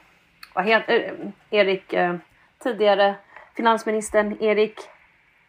vad 0.55 0.65
heter 0.65 1.15
Erik, 1.51 1.95
tidigare 2.59 3.15
finansministern 3.57 4.37
Erik 4.41 4.81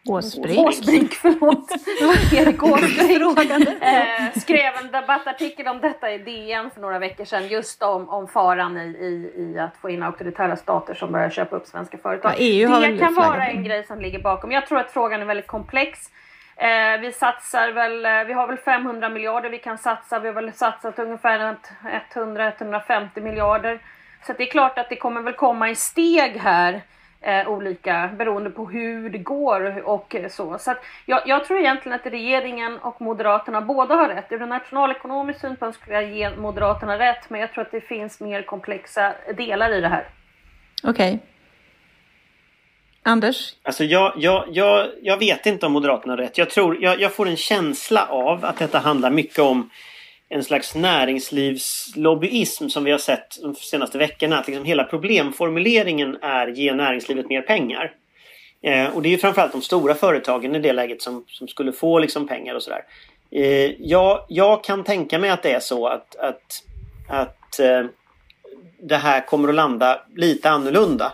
Åsbrink. 0.07 0.67
Åsbrink, 0.67 1.13
förlåt. 1.13 1.71
Erik 2.33 2.63
Åsbrink 2.63 3.67
eh, 3.81 4.39
skrev 4.41 4.73
en 4.83 4.91
debattartikel 4.91 5.67
om 5.67 5.81
detta 5.81 6.11
i 6.11 6.17
DN 6.17 6.71
för 6.73 6.81
några 6.81 6.99
veckor 6.99 7.25
sedan 7.25 7.47
just 7.47 7.83
om, 7.83 8.09
om 8.09 8.27
faran 8.27 8.77
i, 8.77 8.81
i, 8.81 9.33
i 9.41 9.59
att 9.59 9.77
få 9.77 9.89
in 9.89 10.03
auktoritära 10.03 10.55
stater 10.55 10.93
som 10.93 11.11
börjar 11.11 11.29
köpa 11.29 11.55
upp 11.55 11.67
svenska 11.67 11.97
företag. 11.97 12.31
Ja, 12.31 12.35
EU 12.39 12.79
det 12.79 12.97
kan 12.97 13.13
vara 13.13 13.47
en 13.47 13.63
grej 13.63 13.83
som 13.83 14.01
ligger 14.01 14.19
bakom. 14.19 14.51
Jag 14.51 14.67
tror 14.67 14.79
att 14.79 14.91
frågan 14.91 15.21
är 15.21 15.25
väldigt 15.25 15.47
komplex. 15.47 15.99
Eh, 16.55 17.01
vi 17.01 17.11
satsar 17.11 17.71
väl, 17.71 18.05
eh, 18.05 18.23
vi 18.27 18.33
har 18.33 18.47
väl 18.47 18.57
500 18.57 19.09
miljarder 19.09 19.49
vi 19.49 19.57
kan 19.57 19.77
satsa. 19.77 20.19
Vi 20.19 20.27
har 20.27 20.35
väl 20.35 20.53
satsat 20.53 20.99
ungefär 20.99 21.55
100-150 22.13 23.21
miljarder. 23.21 23.79
Så 24.27 24.33
det 24.33 24.43
är 24.43 24.51
klart 24.51 24.77
att 24.77 24.89
det 24.89 24.95
kommer 24.95 25.21
väl 25.21 25.33
komma 25.33 25.69
i 25.69 25.75
steg 25.75 26.37
här 26.37 26.81
eh, 27.21 27.49
olika 27.49 28.09
beroende 28.17 28.49
på 28.49 28.65
hur 28.65 29.09
det 29.09 29.17
går 29.17 29.89
och 29.89 30.15
så. 30.29 30.57
Så 30.59 30.75
jag, 31.05 31.21
jag, 31.25 31.45
tror 31.45 31.59
egentligen 31.59 31.99
att 31.99 32.05
regeringen 32.05 32.77
och 32.77 33.01
Moderaterna 33.01 33.61
båda 33.61 33.95
har 33.95 34.07
rätt. 34.07 34.31
Ur 34.31 34.41
en 34.41 34.49
nationalekonomisk 34.49 35.39
synpunkt 35.39 35.79
skulle 35.79 35.95
jag 35.95 36.11
ge 36.11 36.29
Moderaterna 36.29 36.99
rätt, 36.99 37.29
men 37.29 37.41
jag 37.41 37.53
tror 37.53 37.61
att 37.61 37.71
det 37.71 37.81
finns 37.81 38.19
mer 38.19 38.41
komplexa 38.41 39.13
delar 39.37 39.73
i 39.73 39.81
det 39.81 39.87
här. 39.87 40.07
Okej. 40.83 41.13
Okay. 41.13 41.19
Anders? 43.03 43.55
Alltså 43.63 43.83
jag, 43.83 44.13
jag, 44.17 44.45
jag, 44.51 44.89
jag 45.01 45.17
vet 45.17 45.45
inte 45.45 45.65
om 45.65 45.71
Moderaterna 45.71 46.13
har 46.13 46.17
rätt. 46.17 46.37
Jag, 46.37 46.49
tror, 46.49 46.83
jag, 46.83 47.01
jag 47.01 47.13
får 47.13 47.27
en 47.27 47.37
känsla 47.37 48.05
av 48.05 48.45
att 48.45 48.59
detta 48.59 48.79
handlar 48.79 49.11
mycket 49.11 49.39
om 49.39 49.69
en 50.29 50.43
slags 50.43 50.75
näringslivslobbyism 50.75 52.69
som 52.69 52.83
vi 52.83 52.91
har 52.91 52.97
sett 52.97 53.41
de 53.41 53.55
senaste 53.55 53.97
veckorna. 53.97 54.39
Att 54.39 54.47
liksom 54.47 54.65
hela 54.65 54.83
problemformuleringen 54.83 56.17
är 56.21 56.47
ge 56.47 56.73
näringslivet 56.73 57.29
mer 57.29 57.41
pengar. 57.41 57.93
Eh, 58.61 58.95
och 58.95 59.01
det 59.01 59.09
är 59.09 59.11
ju 59.11 59.17
framförallt 59.17 59.51
de 59.51 59.61
stora 59.61 59.95
företagen 59.95 60.55
i 60.55 60.59
det 60.59 60.73
läget 60.73 61.01
som, 61.01 61.25
som 61.27 61.47
skulle 61.47 61.71
få 61.71 61.99
liksom 61.99 62.27
pengar 62.27 62.55
och 62.55 62.63
sådär. 62.63 62.83
Eh, 63.31 63.71
jag, 63.79 64.25
jag 64.29 64.63
kan 64.63 64.83
tänka 64.83 65.19
mig 65.19 65.29
att 65.29 65.43
det 65.43 65.51
är 65.51 65.59
så 65.59 65.87
att, 65.87 66.15
att, 66.15 66.63
att 67.09 67.59
eh, 67.59 67.85
det 68.81 68.97
här 68.97 69.25
kommer 69.25 69.49
att 69.49 69.55
landa 69.55 70.01
lite 70.15 70.49
annorlunda. 70.49 71.13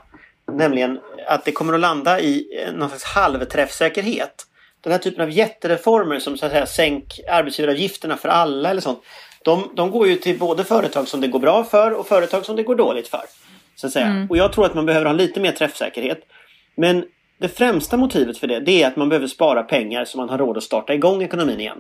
Nämligen 0.52 1.00
att 1.28 1.46
det 1.46 1.52
kommer 1.52 1.74
att 1.74 1.80
landa 1.80 2.20
i 2.20 2.48
någon 2.74 2.90
slags 2.90 3.04
halvträffsäkerhet 3.04 4.46
den 4.90 4.92
här 4.92 5.04
typen 5.04 5.22
av 5.22 5.32
jättereformer 5.32 6.20
som 6.20 6.38
så 6.38 6.46
att 6.46 6.52
säga 6.52 6.66
sänk 6.66 7.20
arbetsgivaravgifterna 7.30 8.18
för 8.18 8.30
alla 8.30 8.70
eller 8.70 8.82
sånt. 8.82 9.00
De, 9.44 9.72
de 9.76 9.92
går 9.92 10.08
ju 10.08 10.16
till 10.16 10.40
både 10.40 10.64
företag 10.64 11.08
som 11.08 11.22
det 11.22 11.28
går 11.28 11.40
bra 11.40 11.64
för 11.64 11.92
och 11.92 12.08
företag 12.08 12.46
som 12.46 12.56
det 12.56 12.64
går 12.64 12.76
dåligt 12.76 13.08
för. 13.08 13.22
Så 13.76 13.88
att 13.88 13.94
säga. 13.94 14.06
Mm. 14.06 14.30
Och 14.30 14.38
jag 14.38 14.54
tror 14.54 14.66
att 14.66 14.74
man 14.74 14.86
behöver 14.86 15.06
ha 15.06 15.14
lite 15.14 15.40
mer 15.40 15.52
träffsäkerhet. 15.52 16.20
Men 16.78 17.06
det 17.40 17.48
främsta 17.48 17.98
motivet 17.98 18.38
för 18.38 18.48
det, 18.48 18.60
det 18.60 18.84
är 18.84 18.88
att 18.88 18.96
man 18.96 19.10
behöver 19.10 19.28
spara 19.28 19.64
pengar 19.64 20.06
så 20.06 20.18
man 20.18 20.30
har 20.30 20.38
råd 20.38 20.58
att 20.58 20.64
starta 20.64 20.94
igång 20.94 21.24
ekonomin 21.24 21.60
igen. 21.60 21.80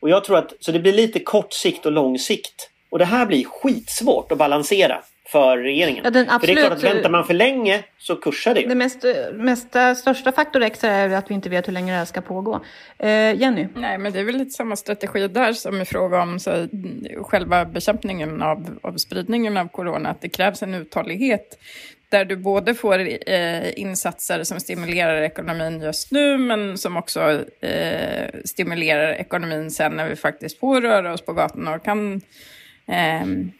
Och 0.00 0.10
jag 0.10 0.24
tror 0.24 0.36
att, 0.36 0.52
så 0.60 0.72
det 0.72 0.78
blir 0.78 0.92
lite 0.92 1.20
kort 1.20 1.52
sikt 1.52 1.86
och 1.86 1.92
lång 1.92 2.18
sikt. 2.18 2.70
Och 2.90 2.98
det 2.98 3.04
här 3.04 3.26
blir 3.26 3.44
skitsvårt 3.44 4.32
att 4.32 4.38
balansera 4.38 5.02
för 5.32 5.58
regeringen. 5.58 6.04
Ja, 6.04 6.10
den 6.10 6.30
absolut, 6.30 6.40
för 6.40 6.46
det 6.46 6.52
är 6.52 6.66
klart 6.66 6.78
att 6.78 6.96
väntar 6.96 7.10
man 7.10 7.24
för 7.24 7.34
länge 7.34 7.84
så 7.98 8.16
kursar 8.16 8.54
det 8.54 8.60
ju. 8.60 8.68
Det 8.68 8.74
mest, 8.74 9.04
mesta, 9.32 9.94
största 9.94 10.32
faktor 10.32 10.62
X 10.62 10.84
är 10.84 11.10
att 11.10 11.30
vi 11.30 11.34
inte 11.34 11.48
vet 11.48 11.68
hur 11.68 11.72
länge 11.72 11.92
det 11.92 11.98
här 11.98 12.04
ska 12.04 12.20
pågå. 12.20 12.60
Eh, 12.98 13.40
Jenny? 13.40 13.68
Nej, 13.74 13.98
men 13.98 14.12
det 14.12 14.20
är 14.20 14.24
väl 14.24 14.36
lite 14.36 14.50
samma 14.50 14.76
strategi 14.76 15.28
där 15.28 15.52
som 15.52 15.80
i 15.80 15.84
fråga 15.84 16.22
om 16.22 16.38
så, 16.38 16.68
själva 17.22 17.64
bekämpningen 17.64 18.42
av, 18.42 18.78
av 18.82 18.96
spridningen 18.96 19.56
av 19.56 19.68
corona. 19.68 20.08
Att 20.08 20.20
det 20.20 20.28
krävs 20.28 20.62
en 20.62 20.74
uthållighet. 20.74 21.58
där 22.08 22.24
du 22.24 22.36
både 22.36 22.74
får 22.74 22.98
eh, 23.30 23.78
insatser 23.78 24.44
som 24.44 24.60
stimulerar 24.60 25.22
ekonomin 25.22 25.80
just 25.80 26.12
nu 26.12 26.38
men 26.38 26.78
som 26.78 26.96
också 26.96 27.20
eh, 27.60 28.28
stimulerar 28.44 29.12
ekonomin 29.12 29.70
sen 29.70 29.92
när 29.92 30.08
vi 30.08 30.16
faktiskt 30.16 30.60
får 30.60 30.80
röra 30.80 31.12
oss 31.12 31.24
på 31.24 31.32
gatorna 31.32 31.74
och 31.74 31.84
kan, 31.84 32.20
ehm, 32.86 33.52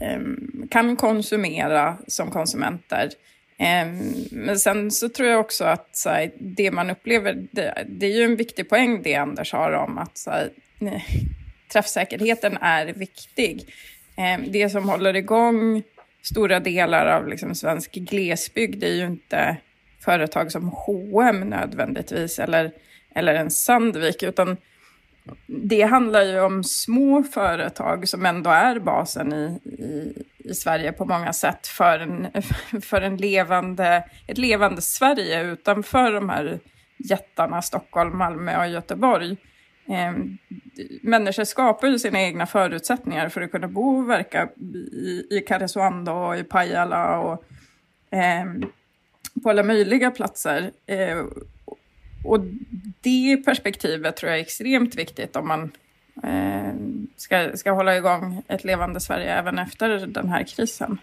Ehm, 0.00 0.68
kan 0.70 0.96
konsumera 0.96 1.96
som 2.06 2.30
konsumenter. 2.30 3.10
Ehm, 3.58 4.14
men 4.30 4.58
sen 4.58 4.90
så 4.90 5.08
tror 5.08 5.28
jag 5.28 5.40
också 5.40 5.64
att 5.64 6.02
här, 6.04 6.30
det 6.38 6.70
man 6.70 6.90
upplever, 6.90 7.46
det, 7.50 7.84
det, 7.88 8.06
är 8.06 8.16
ju 8.16 8.24
en 8.24 8.36
viktig 8.36 8.68
poäng 8.68 9.02
det 9.02 9.14
Anders 9.14 9.52
har 9.52 9.72
om 9.72 9.98
att 9.98 10.18
så 10.18 10.30
här, 10.30 10.50
träffsäkerheten 11.72 12.58
är 12.60 12.86
viktig. 12.86 13.74
Ehm, 14.16 14.44
det 14.52 14.70
som 14.70 14.88
håller 14.88 15.16
igång 15.16 15.82
stora 16.22 16.60
delar 16.60 17.06
av 17.06 17.28
liksom 17.28 17.54
svensk 17.54 17.92
glesbygd 17.92 18.84
är 18.84 18.94
ju 18.94 19.06
inte 19.06 19.56
företag 20.00 20.52
som 20.52 20.68
H&M 20.68 21.40
nödvändigtvis 21.40 22.38
eller, 22.38 22.72
eller 23.14 23.34
en 23.34 23.50
Sandvik, 23.50 24.22
utan 24.22 24.56
det 25.46 25.82
handlar 25.82 26.22
ju 26.22 26.40
om 26.40 26.64
små 26.64 27.22
företag 27.22 28.08
som 28.08 28.26
ändå 28.26 28.50
är 28.50 28.78
basen 28.78 29.32
i, 29.32 29.60
i, 29.64 30.22
i 30.38 30.54
Sverige 30.54 30.92
på 30.92 31.04
många 31.04 31.32
sätt 31.32 31.66
för, 31.66 31.98
en, 31.98 32.26
för 32.82 33.00
en 33.00 33.16
levande, 33.16 34.04
ett 34.26 34.38
levande 34.38 34.82
Sverige 34.82 35.42
utanför 35.42 36.12
de 36.12 36.28
här 36.28 36.60
jättarna 36.96 37.62
Stockholm, 37.62 38.18
Malmö 38.18 38.58
och 38.58 38.68
Göteborg. 38.68 39.36
Eh, 39.88 40.12
människor 41.02 41.44
skapar 41.44 41.88
ju 41.88 41.98
sina 41.98 42.20
egna 42.20 42.46
förutsättningar 42.46 43.28
för 43.28 43.40
att 43.40 43.50
kunna 43.50 43.68
bo 43.68 43.98
och 43.98 44.10
verka 44.10 44.48
i, 44.92 45.26
i 45.30 45.40
Karesuando 45.46 46.12
och 46.12 46.36
i 46.36 46.44
Pajala 46.44 47.18
och 47.18 47.44
eh, 48.10 48.44
på 49.42 49.50
alla 49.50 49.62
möjliga 49.62 50.10
platser. 50.10 50.70
Eh, 50.86 51.24
och 52.24 52.40
det 53.00 53.36
perspektivet 53.44 54.16
tror 54.16 54.30
jag 54.30 54.38
är 54.38 54.42
extremt 54.42 54.94
viktigt 54.94 55.36
om 55.36 55.48
man 55.48 55.72
eh, 56.22 56.74
ska, 57.16 57.56
ska 57.56 57.70
hålla 57.70 57.96
igång 57.96 58.42
ett 58.48 58.64
levande 58.64 59.00
Sverige 59.00 59.34
även 59.34 59.58
efter 59.58 60.06
den 60.06 60.28
här 60.28 60.44
krisen. 60.44 60.98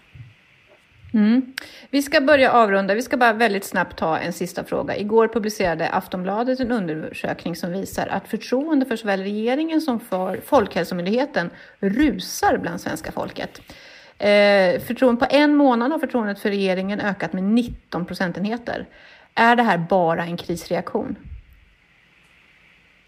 Mm. 1.14 1.52
Vi 1.90 2.02
ska 2.02 2.20
börja 2.20 2.52
avrunda. 2.52 2.94
Vi 2.94 3.02
ska 3.02 3.16
bara 3.16 3.32
väldigt 3.32 3.64
snabbt 3.64 3.98
ta 3.98 4.18
en 4.18 4.32
sista 4.32 4.64
fråga. 4.64 4.96
Igår 4.96 5.28
publicerade 5.28 5.88
Aftonbladet 5.88 6.60
en 6.60 6.72
undersökning 6.72 7.56
som 7.56 7.72
visar 7.72 8.06
att 8.06 8.28
förtroende 8.28 8.86
för 8.86 8.96
såväl 8.96 9.22
regeringen 9.22 9.80
som 9.80 10.00
för 10.00 10.40
Folkhälsomyndigheten 10.46 11.50
rusar 11.80 12.58
bland 12.58 12.80
svenska 12.80 13.12
folket. 13.12 13.60
Eh, 14.18 14.80
förtroende, 14.80 15.26
på 15.26 15.26
en 15.30 15.54
månad 15.56 15.92
har 15.92 15.98
förtroendet 15.98 16.38
för 16.38 16.50
regeringen 16.50 17.00
ökat 17.00 17.32
med 17.32 17.44
19 17.44 18.06
procentenheter. 18.06 18.86
Är 19.34 19.56
det 19.56 19.62
här 19.62 19.78
bara 19.78 20.24
en 20.24 20.36
krisreaktion? 20.36 21.16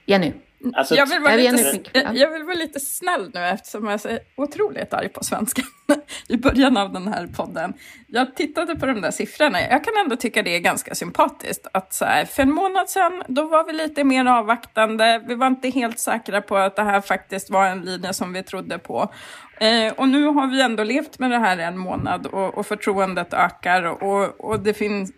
Jenny? 0.07 0.33
Alltså, 0.73 0.95
jag, 0.95 1.07
vill 1.07 1.21
vara 1.21 1.37
lite, 1.37 1.81
jag 2.15 2.31
vill 2.31 2.43
vara 2.43 2.55
lite 2.55 2.81
snäll 2.81 3.31
nu 3.35 3.41
eftersom 3.41 3.85
jag 3.85 3.95
är 3.95 3.99
så 3.99 4.19
otroligt 4.37 4.95
arg 4.95 5.09
på 5.09 5.25
svenska 5.25 5.63
i 6.29 6.37
början 6.37 6.77
av 6.77 6.93
den 6.93 7.09
här 7.09 7.27
podden. 7.27 7.75
Jag 8.07 8.37
tittade 8.37 8.77
på 8.77 8.87
de 8.87 9.01
där 9.01 9.11
siffrorna. 9.11 9.61
Jag 9.61 9.85
kan 9.85 9.95
ändå 10.05 10.17
tycka 10.17 10.43
det 10.43 10.57
är 10.57 10.61
ganska 10.61 10.95
sympatiskt 10.95 11.67
att 11.73 11.93
så 11.93 12.05
här, 12.05 12.25
för 12.25 12.43
en 12.43 12.51
månad 12.51 12.89
sedan 12.89 13.23
då 13.29 13.49
var 13.49 13.65
vi 13.67 13.73
lite 13.73 14.05
mer 14.05 14.25
avvaktande. 14.25 15.23
Vi 15.27 15.35
var 15.35 15.47
inte 15.47 15.69
helt 15.69 15.99
säkra 15.99 16.43
på 16.43 16.57
att 16.57 16.77
det 16.77 16.83
här 16.83 17.01
faktiskt 17.01 17.51
var 17.51 17.67
en 17.67 17.81
linje 17.81 18.13
som 18.13 18.33
vi 18.33 18.43
trodde 18.43 18.79
på. 18.79 19.13
Eh, 19.61 19.93
och 19.93 20.09
nu 20.09 20.27
har 20.27 20.47
vi 20.47 20.63
ändå 20.63 20.85
levt 20.85 21.19
med 21.19 21.31
det 21.31 21.39
här 21.39 21.59
en 21.59 21.79
månad 21.79 22.27
och, 22.27 22.59
och 22.59 22.67
förtroendet 22.67 23.35
ökar 23.35 24.03
och, 24.03 24.41
och 24.41 24.61
det 24.61 24.75
finns 24.75 25.13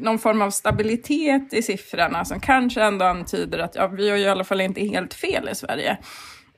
någon 0.00 0.18
form 0.18 0.42
av 0.42 0.50
stabilitet 0.50 1.52
i 1.52 1.62
siffrorna 1.62 2.24
som 2.24 2.40
kanske 2.40 2.82
ändå 2.82 3.04
antyder 3.04 3.58
att 3.58 3.74
ja, 3.74 3.86
vi 3.86 4.10
har 4.10 4.16
ju 4.16 4.24
i 4.24 4.28
alla 4.28 4.44
fall 4.44 4.60
inte 4.60 4.80
helt 4.80 5.14
fel 5.14 5.48
i 5.48 5.54
Sverige. 5.54 5.98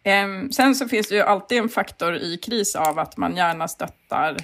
Eh, 0.02 0.48
sen 0.50 0.74
så 0.74 0.88
finns 0.88 1.09
det 1.09 1.14
ju 1.14 1.22
alltid 1.22 1.59
en 1.59 1.68
faktor 1.68 2.16
i 2.16 2.37
kris 2.37 2.76
av 2.76 2.98
att 2.98 3.16
man 3.16 3.37
gärna 3.37 3.68
stöttar 3.68 4.37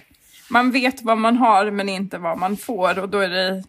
man 0.51 0.71
vet 0.71 1.03
vad 1.03 1.19
man 1.19 1.37
har 1.37 1.71
men 1.71 1.89
inte 1.89 2.19
vad 2.19 2.39
man 2.39 2.57
får 2.57 2.99
och 2.99 3.09
då 3.09 3.19
är 3.19 3.29
det, 3.29 3.65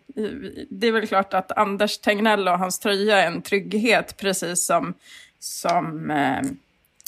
det 0.70 0.88
är 0.88 0.92
väl 0.92 1.08
klart 1.08 1.34
att 1.34 1.58
Anders 1.58 1.98
Tegnell 1.98 2.48
och 2.48 2.60
hans 2.60 2.80
tröja 2.80 3.18
är 3.18 3.28
en 3.28 3.42
trygghet 3.42 4.18
precis 4.18 4.66
som, 4.66 4.94
som 5.40 6.12
eh, 6.12 6.42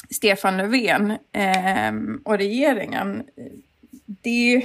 Stefan 0.09 0.57
Löfven 0.57 1.11
eh, 1.31 1.93
och 2.23 2.37
regeringen. 2.37 3.23
Det 4.05 4.53
är, 4.53 4.57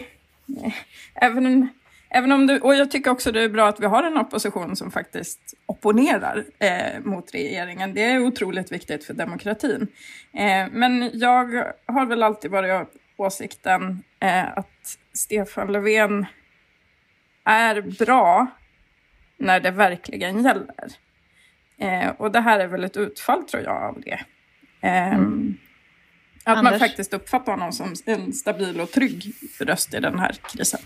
eh, 0.64 0.72
även, 1.14 1.68
även 2.08 2.32
om 2.32 2.46
det, 2.46 2.60
och 2.60 2.74
jag 2.74 2.90
tycker 2.90 3.10
också 3.10 3.32
det 3.32 3.42
är 3.42 3.48
bra 3.48 3.68
att 3.68 3.80
vi 3.80 3.86
har 3.86 4.02
en 4.02 4.16
opposition 4.16 4.76
som 4.76 4.90
faktiskt 4.90 5.54
opponerar 5.66 6.44
eh, 6.58 7.00
mot 7.04 7.34
regeringen. 7.34 7.94
Det 7.94 8.04
är 8.04 8.18
otroligt 8.18 8.72
viktigt 8.72 9.04
för 9.04 9.14
demokratin. 9.14 9.86
Eh, 10.32 10.66
men 10.70 11.10
jag 11.12 11.72
har 11.86 12.06
väl 12.06 12.22
alltid 12.22 12.50
varit 12.50 12.88
åsikten 13.16 14.02
eh, 14.20 14.58
att 14.58 14.98
Stefan 15.12 15.72
Löfven 15.72 16.26
är 17.44 17.80
bra 17.80 18.46
när 19.36 19.60
det 19.60 19.70
verkligen 19.70 20.44
gäller. 20.44 20.86
Eh, 21.78 22.08
och 22.08 22.32
det 22.32 22.40
här 22.40 22.60
är 22.60 22.66
väl 22.66 22.84
ett 22.84 22.96
utfall 22.96 23.44
tror 23.44 23.62
jag 23.62 23.82
av 23.82 24.00
det. 24.00 24.20
Mm. 24.80 25.14
Ehm, 25.14 25.58
att 26.44 26.58
Anders? 26.58 26.70
man 26.70 26.80
faktiskt 26.80 27.14
uppfattar 27.14 27.52
honom 27.52 27.72
som 27.72 27.94
en 28.06 28.32
stabil 28.32 28.80
och 28.80 28.90
trygg 28.90 29.32
röst 29.60 29.94
i 29.94 30.00
den 30.00 30.18
här 30.18 30.32
krisen. 30.32 30.80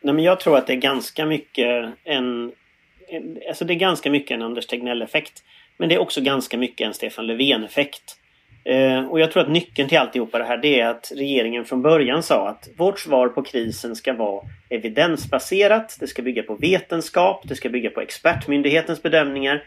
Nej, 0.00 0.14
men 0.14 0.24
jag 0.24 0.40
tror 0.40 0.56
att 0.56 0.66
det 0.66 0.72
är 0.72 0.76
ganska 0.76 1.26
mycket 1.26 1.94
en... 2.04 2.52
Alltså 3.48 3.64
det 3.64 3.74
är 3.74 3.78
ganska 3.78 4.10
mycket 4.10 4.34
en 4.34 4.42
Anders 4.42 4.66
Tegnell-effekt. 4.66 5.42
Men 5.76 5.88
det 5.88 5.94
är 5.94 5.98
också 5.98 6.20
ganska 6.20 6.58
mycket 6.58 6.86
en 6.86 6.94
Stefan 6.94 7.26
Löfven-effekt. 7.26 8.16
Eh, 8.64 9.04
och 9.04 9.20
jag 9.20 9.32
tror 9.32 9.42
att 9.42 9.50
nyckeln 9.50 9.88
till 9.88 9.98
alltihopa 9.98 10.38
det 10.38 10.44
här 10.44 10.56
det 10.56 10.80
är 10.80 10.86
att 10.86 11.12
regeringen 11.16 11.64
från 11.64 11.82
början 11.82 12.22
sa 12.22 12.48
att 12.48 12.68
vårt 12.76 13.00
svar 13.00 13.28
på 13.28 13.42
krisen 13.42 13.96
ska 13.96 14.12
vara 14.12 14.44
evidensbaserat. 14.68 15.96
Det 16.00 16.06
ska 16.06 16.22
bygga 16.22 16.42
på 16.42 16.54
vetenskap. 16.54 17.42
Det 17.44 17.54
ska 17.54 17.68
bygga 17.68 17.90
på 17.90 18.00
expertmyndighetens 18.00 19.02
bedömningar. 19.02 19.64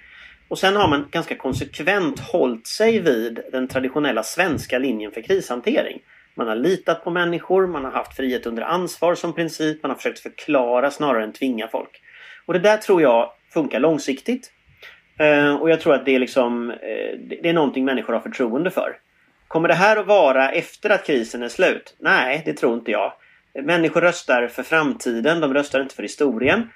Och 0.48 0.60
sen 0.60 0.76
har 0.76 0.88
man 0.88 1.08
ganska 1.12 1.36
konsekvent 1.36 2.20
hållit 2.20 2.68
sig 2.68 3.00
vid 3.00 3.40
den 3.52 3.68
traditionella 3.68 4.24
svenska 4.24 4.80
linjen 4.80 5.12
för 5.12 5.22
krishantering. 5.22 6.00
Man 6.36 6.48
har 6.48 6.56
litat 6.56 7.04
på 7.04 7.10
människor, 7.12 7.68
man 7.68 7.84
har 7.84 7.92
haft 7.92 8.16
frihet 8.16 8.46
under 8.46 8.64
ansvar 8.64 9.16
som 9.16 9.34
princip, 9.34 9.84
man 9.84 9.92
har 9.92 9.96
försökt 9.96 10.20
förklara 10.20 10.92
snarare 10.92 11.24
än 11.24 11.34
tvinga 11.34 11.68
folk. 11.68 12.02
Och 12.46 12.54
det 12.54 12.60
där 12.60 12.78
tror 12.78 13.02
jag 13.02 13.32
funkar 13.54 13.80
långsiktigt. 13.80 14.52
Eh, 15.20 15.56
och 15.56 15.70
jag 15.70 15.82
tror 15.82 15.94
att 15.94 16.06
det 16.06 16.16
är, 16.16 16.20
liksom, 16.20 16.72
eh, 16.72 17.20
det 17.42 17.50
är 17.50 17.54
någonting 17.54 17.86
människor 17.86 18.14
har 18.14 18.20
förtroende 18.20 18.72
för. 18.72 18.98
Kommer 19.48 19.68
det 19.68 19.74
här 19.74 19.98
att 19.98 20.08
vara 20.08 20.52
efter 20.52 20.90
att 20.90 21.06
krisen 21.06 21.44
är 21.44 21.50
slut? 21.50 21.96
Nej, 22.00 22.42
det 22.46 22.54
tror 22.54 22.74
inte 22.74 22.92
jag. 22.92 23.14
Människor 23.64 24.02
röstar 24.02 24.48
för 24.48 24.64
framtiden, 24.64 25.40
de 25.40 25.54
röstar 25.54 25.82
inte 25.82 25.96
för 25.96 26.04
historien. 26.04 26.70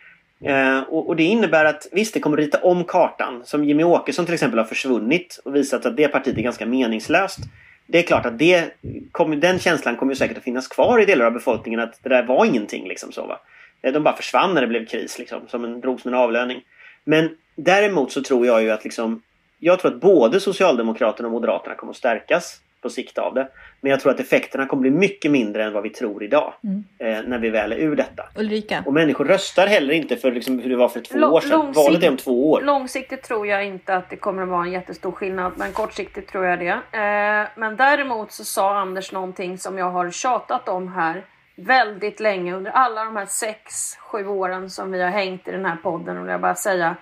Eh, 0.45 0.79
och, 0.79 1.07
och, 1.07 1.15
det 1.15 1.23
innebär 1.23 1.65
att 1.65 1.87
visst, 1.91 2.13
det 2.13 2.19
kommer 2.19 2.37
rita 2.37 2.61
om 2.61 2.83
kartan. 2.83 3.41
Som 3.45 3.63
Jimmy 3.65 3.83
Åkesson 3.83 4.25
till 4.25 4.33
exempel 4.33 4.59
har 4.59 4.65
försvunnit 4.65 5.41
och 5.45 5.55
visat 5.55 5.85
att 5.85 5.97
det 5.97 6.07
partiet 6.07 6.37
är 6.37 6.41
ganska 6.41 6.65
meningslöst. 6.65 7.39
Det 7.87 7.99
är 7.99 8.03
klart 8.03 8.25
att 8.25 8.39
det, 8.39 8.71
kom, 9.11 9.39
den 9.39 9.59
känslan 9.59 9.95
kommer 9.95 10.13
säkert 10.13 10.37
att 10.37 10.43
finnas 10.43 10.67
kvar 10.67 10.99
i 10.99 11.05
delar 11.05 11.25
av 11.25 11.33
befolkningen 11.33 11.79
att 11.79 11.99
det 12.03 12.09
där 12.09 12.23
var 12.23 12.45
ingenting. 12.45 12.87
Liksom 12.87 13.11
så, 13.11 13.25
va? 13.25 13.39
Eh, 13.81 13.93
de 13.93 14.03
bara 14.03 14.15
försvann 14.15 14.53
när 14.53 14.61
det 14.61 14.67
blev 14.67 14.85
kris, 14.85 15.19
liksom, 15.19 15.47
som 15.47 15.63
en, 15.63 15.81
drogs 15.81 16.05
med 16.05 16.13
en 16.13 16.19
avlöning. 16.19 16.61
Men 17.03 17.37
däremot 17.55 18.11
så 18.11 18.23
tror 18.23 18.45
jag 18.45 18.63
ju 18.63 18.71
att 18.71 18.83
liksom, 18.83 19.21
jag 19.59 19.79
tror 19.79 19.91
att 19.91 20.01
både 20.01 20.39
Socialdemokraterna 20.39 21.27
och 21.27 21.31
Moderaterna 21.31 21.75
kommer 21.75 21.91
att 21.91 21.97
stärkas 21.97 22.61
på 22.85 22.89
sikt 22.89 23.17
av 23.17 23.33
det. 23.33 23.47
Men 23.81 23.91
jag 23.91 23.99
tror 23.99 24.11
att 24.11 24.19
effekterna 24.19 24.65
kommer 24.65 24.81
bli 24.81 24.91
mycket 24.91 25.31
mindre 25.31 25.63
än 25.63 25.73
vad 25.73 25.83
vi 25.83 25.89
tror 25.89 26.23
idag. 26.23 26.53
Mm. 26.63 26.83
Eh, 26.97 27.29
när 27.29 27.39
vi 27.39 27.49
väl 27.49 27.71
är 27.71 27.77
ur 27.77 27.95
detta. 27.95 28.23
Ulrika? 28.35 28.83
Och 28.85 28.93
människor 28.93 29.25
röstar 29.25 29.67
heller 29.67 29.93
inte 29.93 30.15
för 30.15 30.31
liksom, 30.31 30.59
hur 30.59 30.69
det 30.69 30.75
var 30.75 30.89
för 30.89 31.01
två 31.01 31.17
L 31.17 31.23
år 31.23 31.41
sedan. 31.41 31.71
Valet 31.71 32.03
är 32.03 32.09
om 32.09 32.17
två 32.17 32.51
år. 32.51 32.61
Långsiktigt 32.61 33.23
tror 33.23 33.47
jag 33.47 33.65
inte 33.65 33.95
att 33.95 34.09
det 34.09 34.15
kommer 34.15 34.43
att 34.43 34.49
vara 34.49 34.65
en 34.65 34.71
jättestor 34.71 35.11
skillnad. 35.11 35.51
Men 35.55 35.71
kortsiktigt 35.71 36.29
tror 36.29 36.45
jag 36.45 36.59
det. 36.59 36.67
Eh, 36.67 37.47
men 37.55 37.75
däremot 37.75 38.31
så 38.31 38.43
sa 38.43 38.79
Anders 38.79 39.11
någonting 39.11 39.57
som 39.57 39.77
jag 39.77 39.91
har 39.91 40.11
tjatat 40.11 40.69
om 40.69 40.87
här 40.87 41.23
väldigt 41.55 42.19
länge 42.19 42.55
under 42.55 42.71
alla 42.71 43.03
de 43.03 43.15
här 43.15 43.25
sex, 43.25 43.95
sju 43.99 44.27
åren 44.27 44.69
som 44.69 44.91
vi 44.91 45.01
har 45.01 45.09
hängt 45.09 45.47
i 45.47 45.51
den 45.51 45.65
här 45.65 45.77
podden. 45.83 46.17
Och 46.17 46.27
jag 46.27 46.41
bara 46.41 46.55
säga 46.55 46.95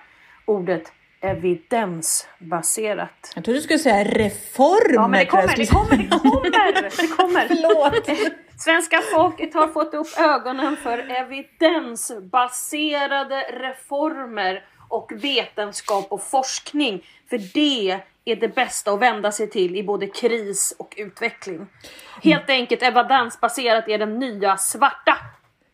ordet 0.44 0.92
evidensbaserat. 1.24 3.32
Jag 3.34 3.44
trodde 3.44 3.58
du 3.58 3.62
skulle 3.62 3.78
säga 3.78 4.04
reformer. 4.04 4.94
Ja, 4.94 5.08
men 5.08 5.20
det 5.20 5.26
kommer, 5.26 5.56
det 5.56 5.66
kommer, 5.66 5.96
det 5.96 6.08
kommer! 6.08 6.82
Det 6.82 6.90
kommer. 7.16 7.48
Förlåt! 7.54 8.08
Svenska 8.58 9.02
folket 9.14 9.54
har 9.54 9.68
fått 9.68 9.94
upp 9.94 10.18
ögonen 10.18 10.76
för 10.76 11.10
evidensbaserade 11.10 13.40
reformer 13.40 14.64
och 14.88 15.12
vetenskap 15.14 16.06
och 16.08 16.22
forskning. 16.22 17.06
För 17.30 17.38
det 17.54 18.00
är 18.24 18.36
det 18.36 18.54
bästa 18.54 18.92
att 18.92 19.00
vända 19.00 19.32
sig 19.32 19.50
till 19.50 19.76
i 19.76 19.82
både 19.82 20.06
kris 20.06 20.74
och 20.78 20.94
utveckling. 20.96 21.66
Helt 22.22 22.50
enkelt 22.50 22.82
evidensbaserat 22.82 23.88
är 23.88 23.98
den 23.98 24.18
nya 24.18 24.56
svarta. 24.56 25.16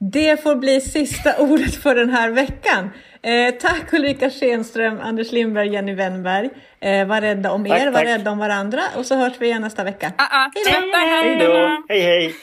Det 0.00 0.42
får 0.42 0.56
bli 0.56 0.80
sista 0.80 1.36
ordet 1.38 1.74
för 1.82 1.94
den 1.94 2.10
här 2.10 2.30
veckan. 2.30 2.90
Eh, 3.22 3.54
tack 3.54 3.92
Ulrika 3.92 4.30
Schenström, 4.30 5.00
Anders 5.00 5.32
Lindberg, 5.32 5.68
Jenny 5.72 5.94
Wennberg. 5.94 6.50
Eh, 6.80 7.06
var 7.06 7.20
rädda 7.20 7.50
om 7.52 7.66
er, 7.66 7.70
Tack, 7.70 7.84
var 7.86 7.92
tack. 7.92 8.04
rädda 8.04 8.30
om 8.30 8.38
varandra 8.38 8.82
och 8.96 9.06
så 9.06 9.14
hörs 9.16 9.32
vi 9.38 9.46
igen 9.46 9.62
nästa 9.62 9.84
vecka. 9.84 10.12
Ah, 10.18 10.44
ah, 10.46 10.50
tvätta 10.66 10.96
Hej 10.96 11.08
händerna! 11.08 11.68
då! 11.78 11.82
Hej 11.88 12.00
hej! 12.00 12.34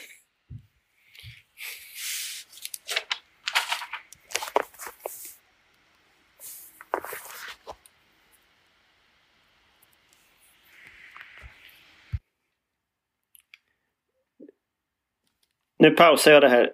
Nu 15.78 15.90
pausar 15.90 16.32
jag 16.32 16.42
det 16.42 16.48
här. 16.48 16.70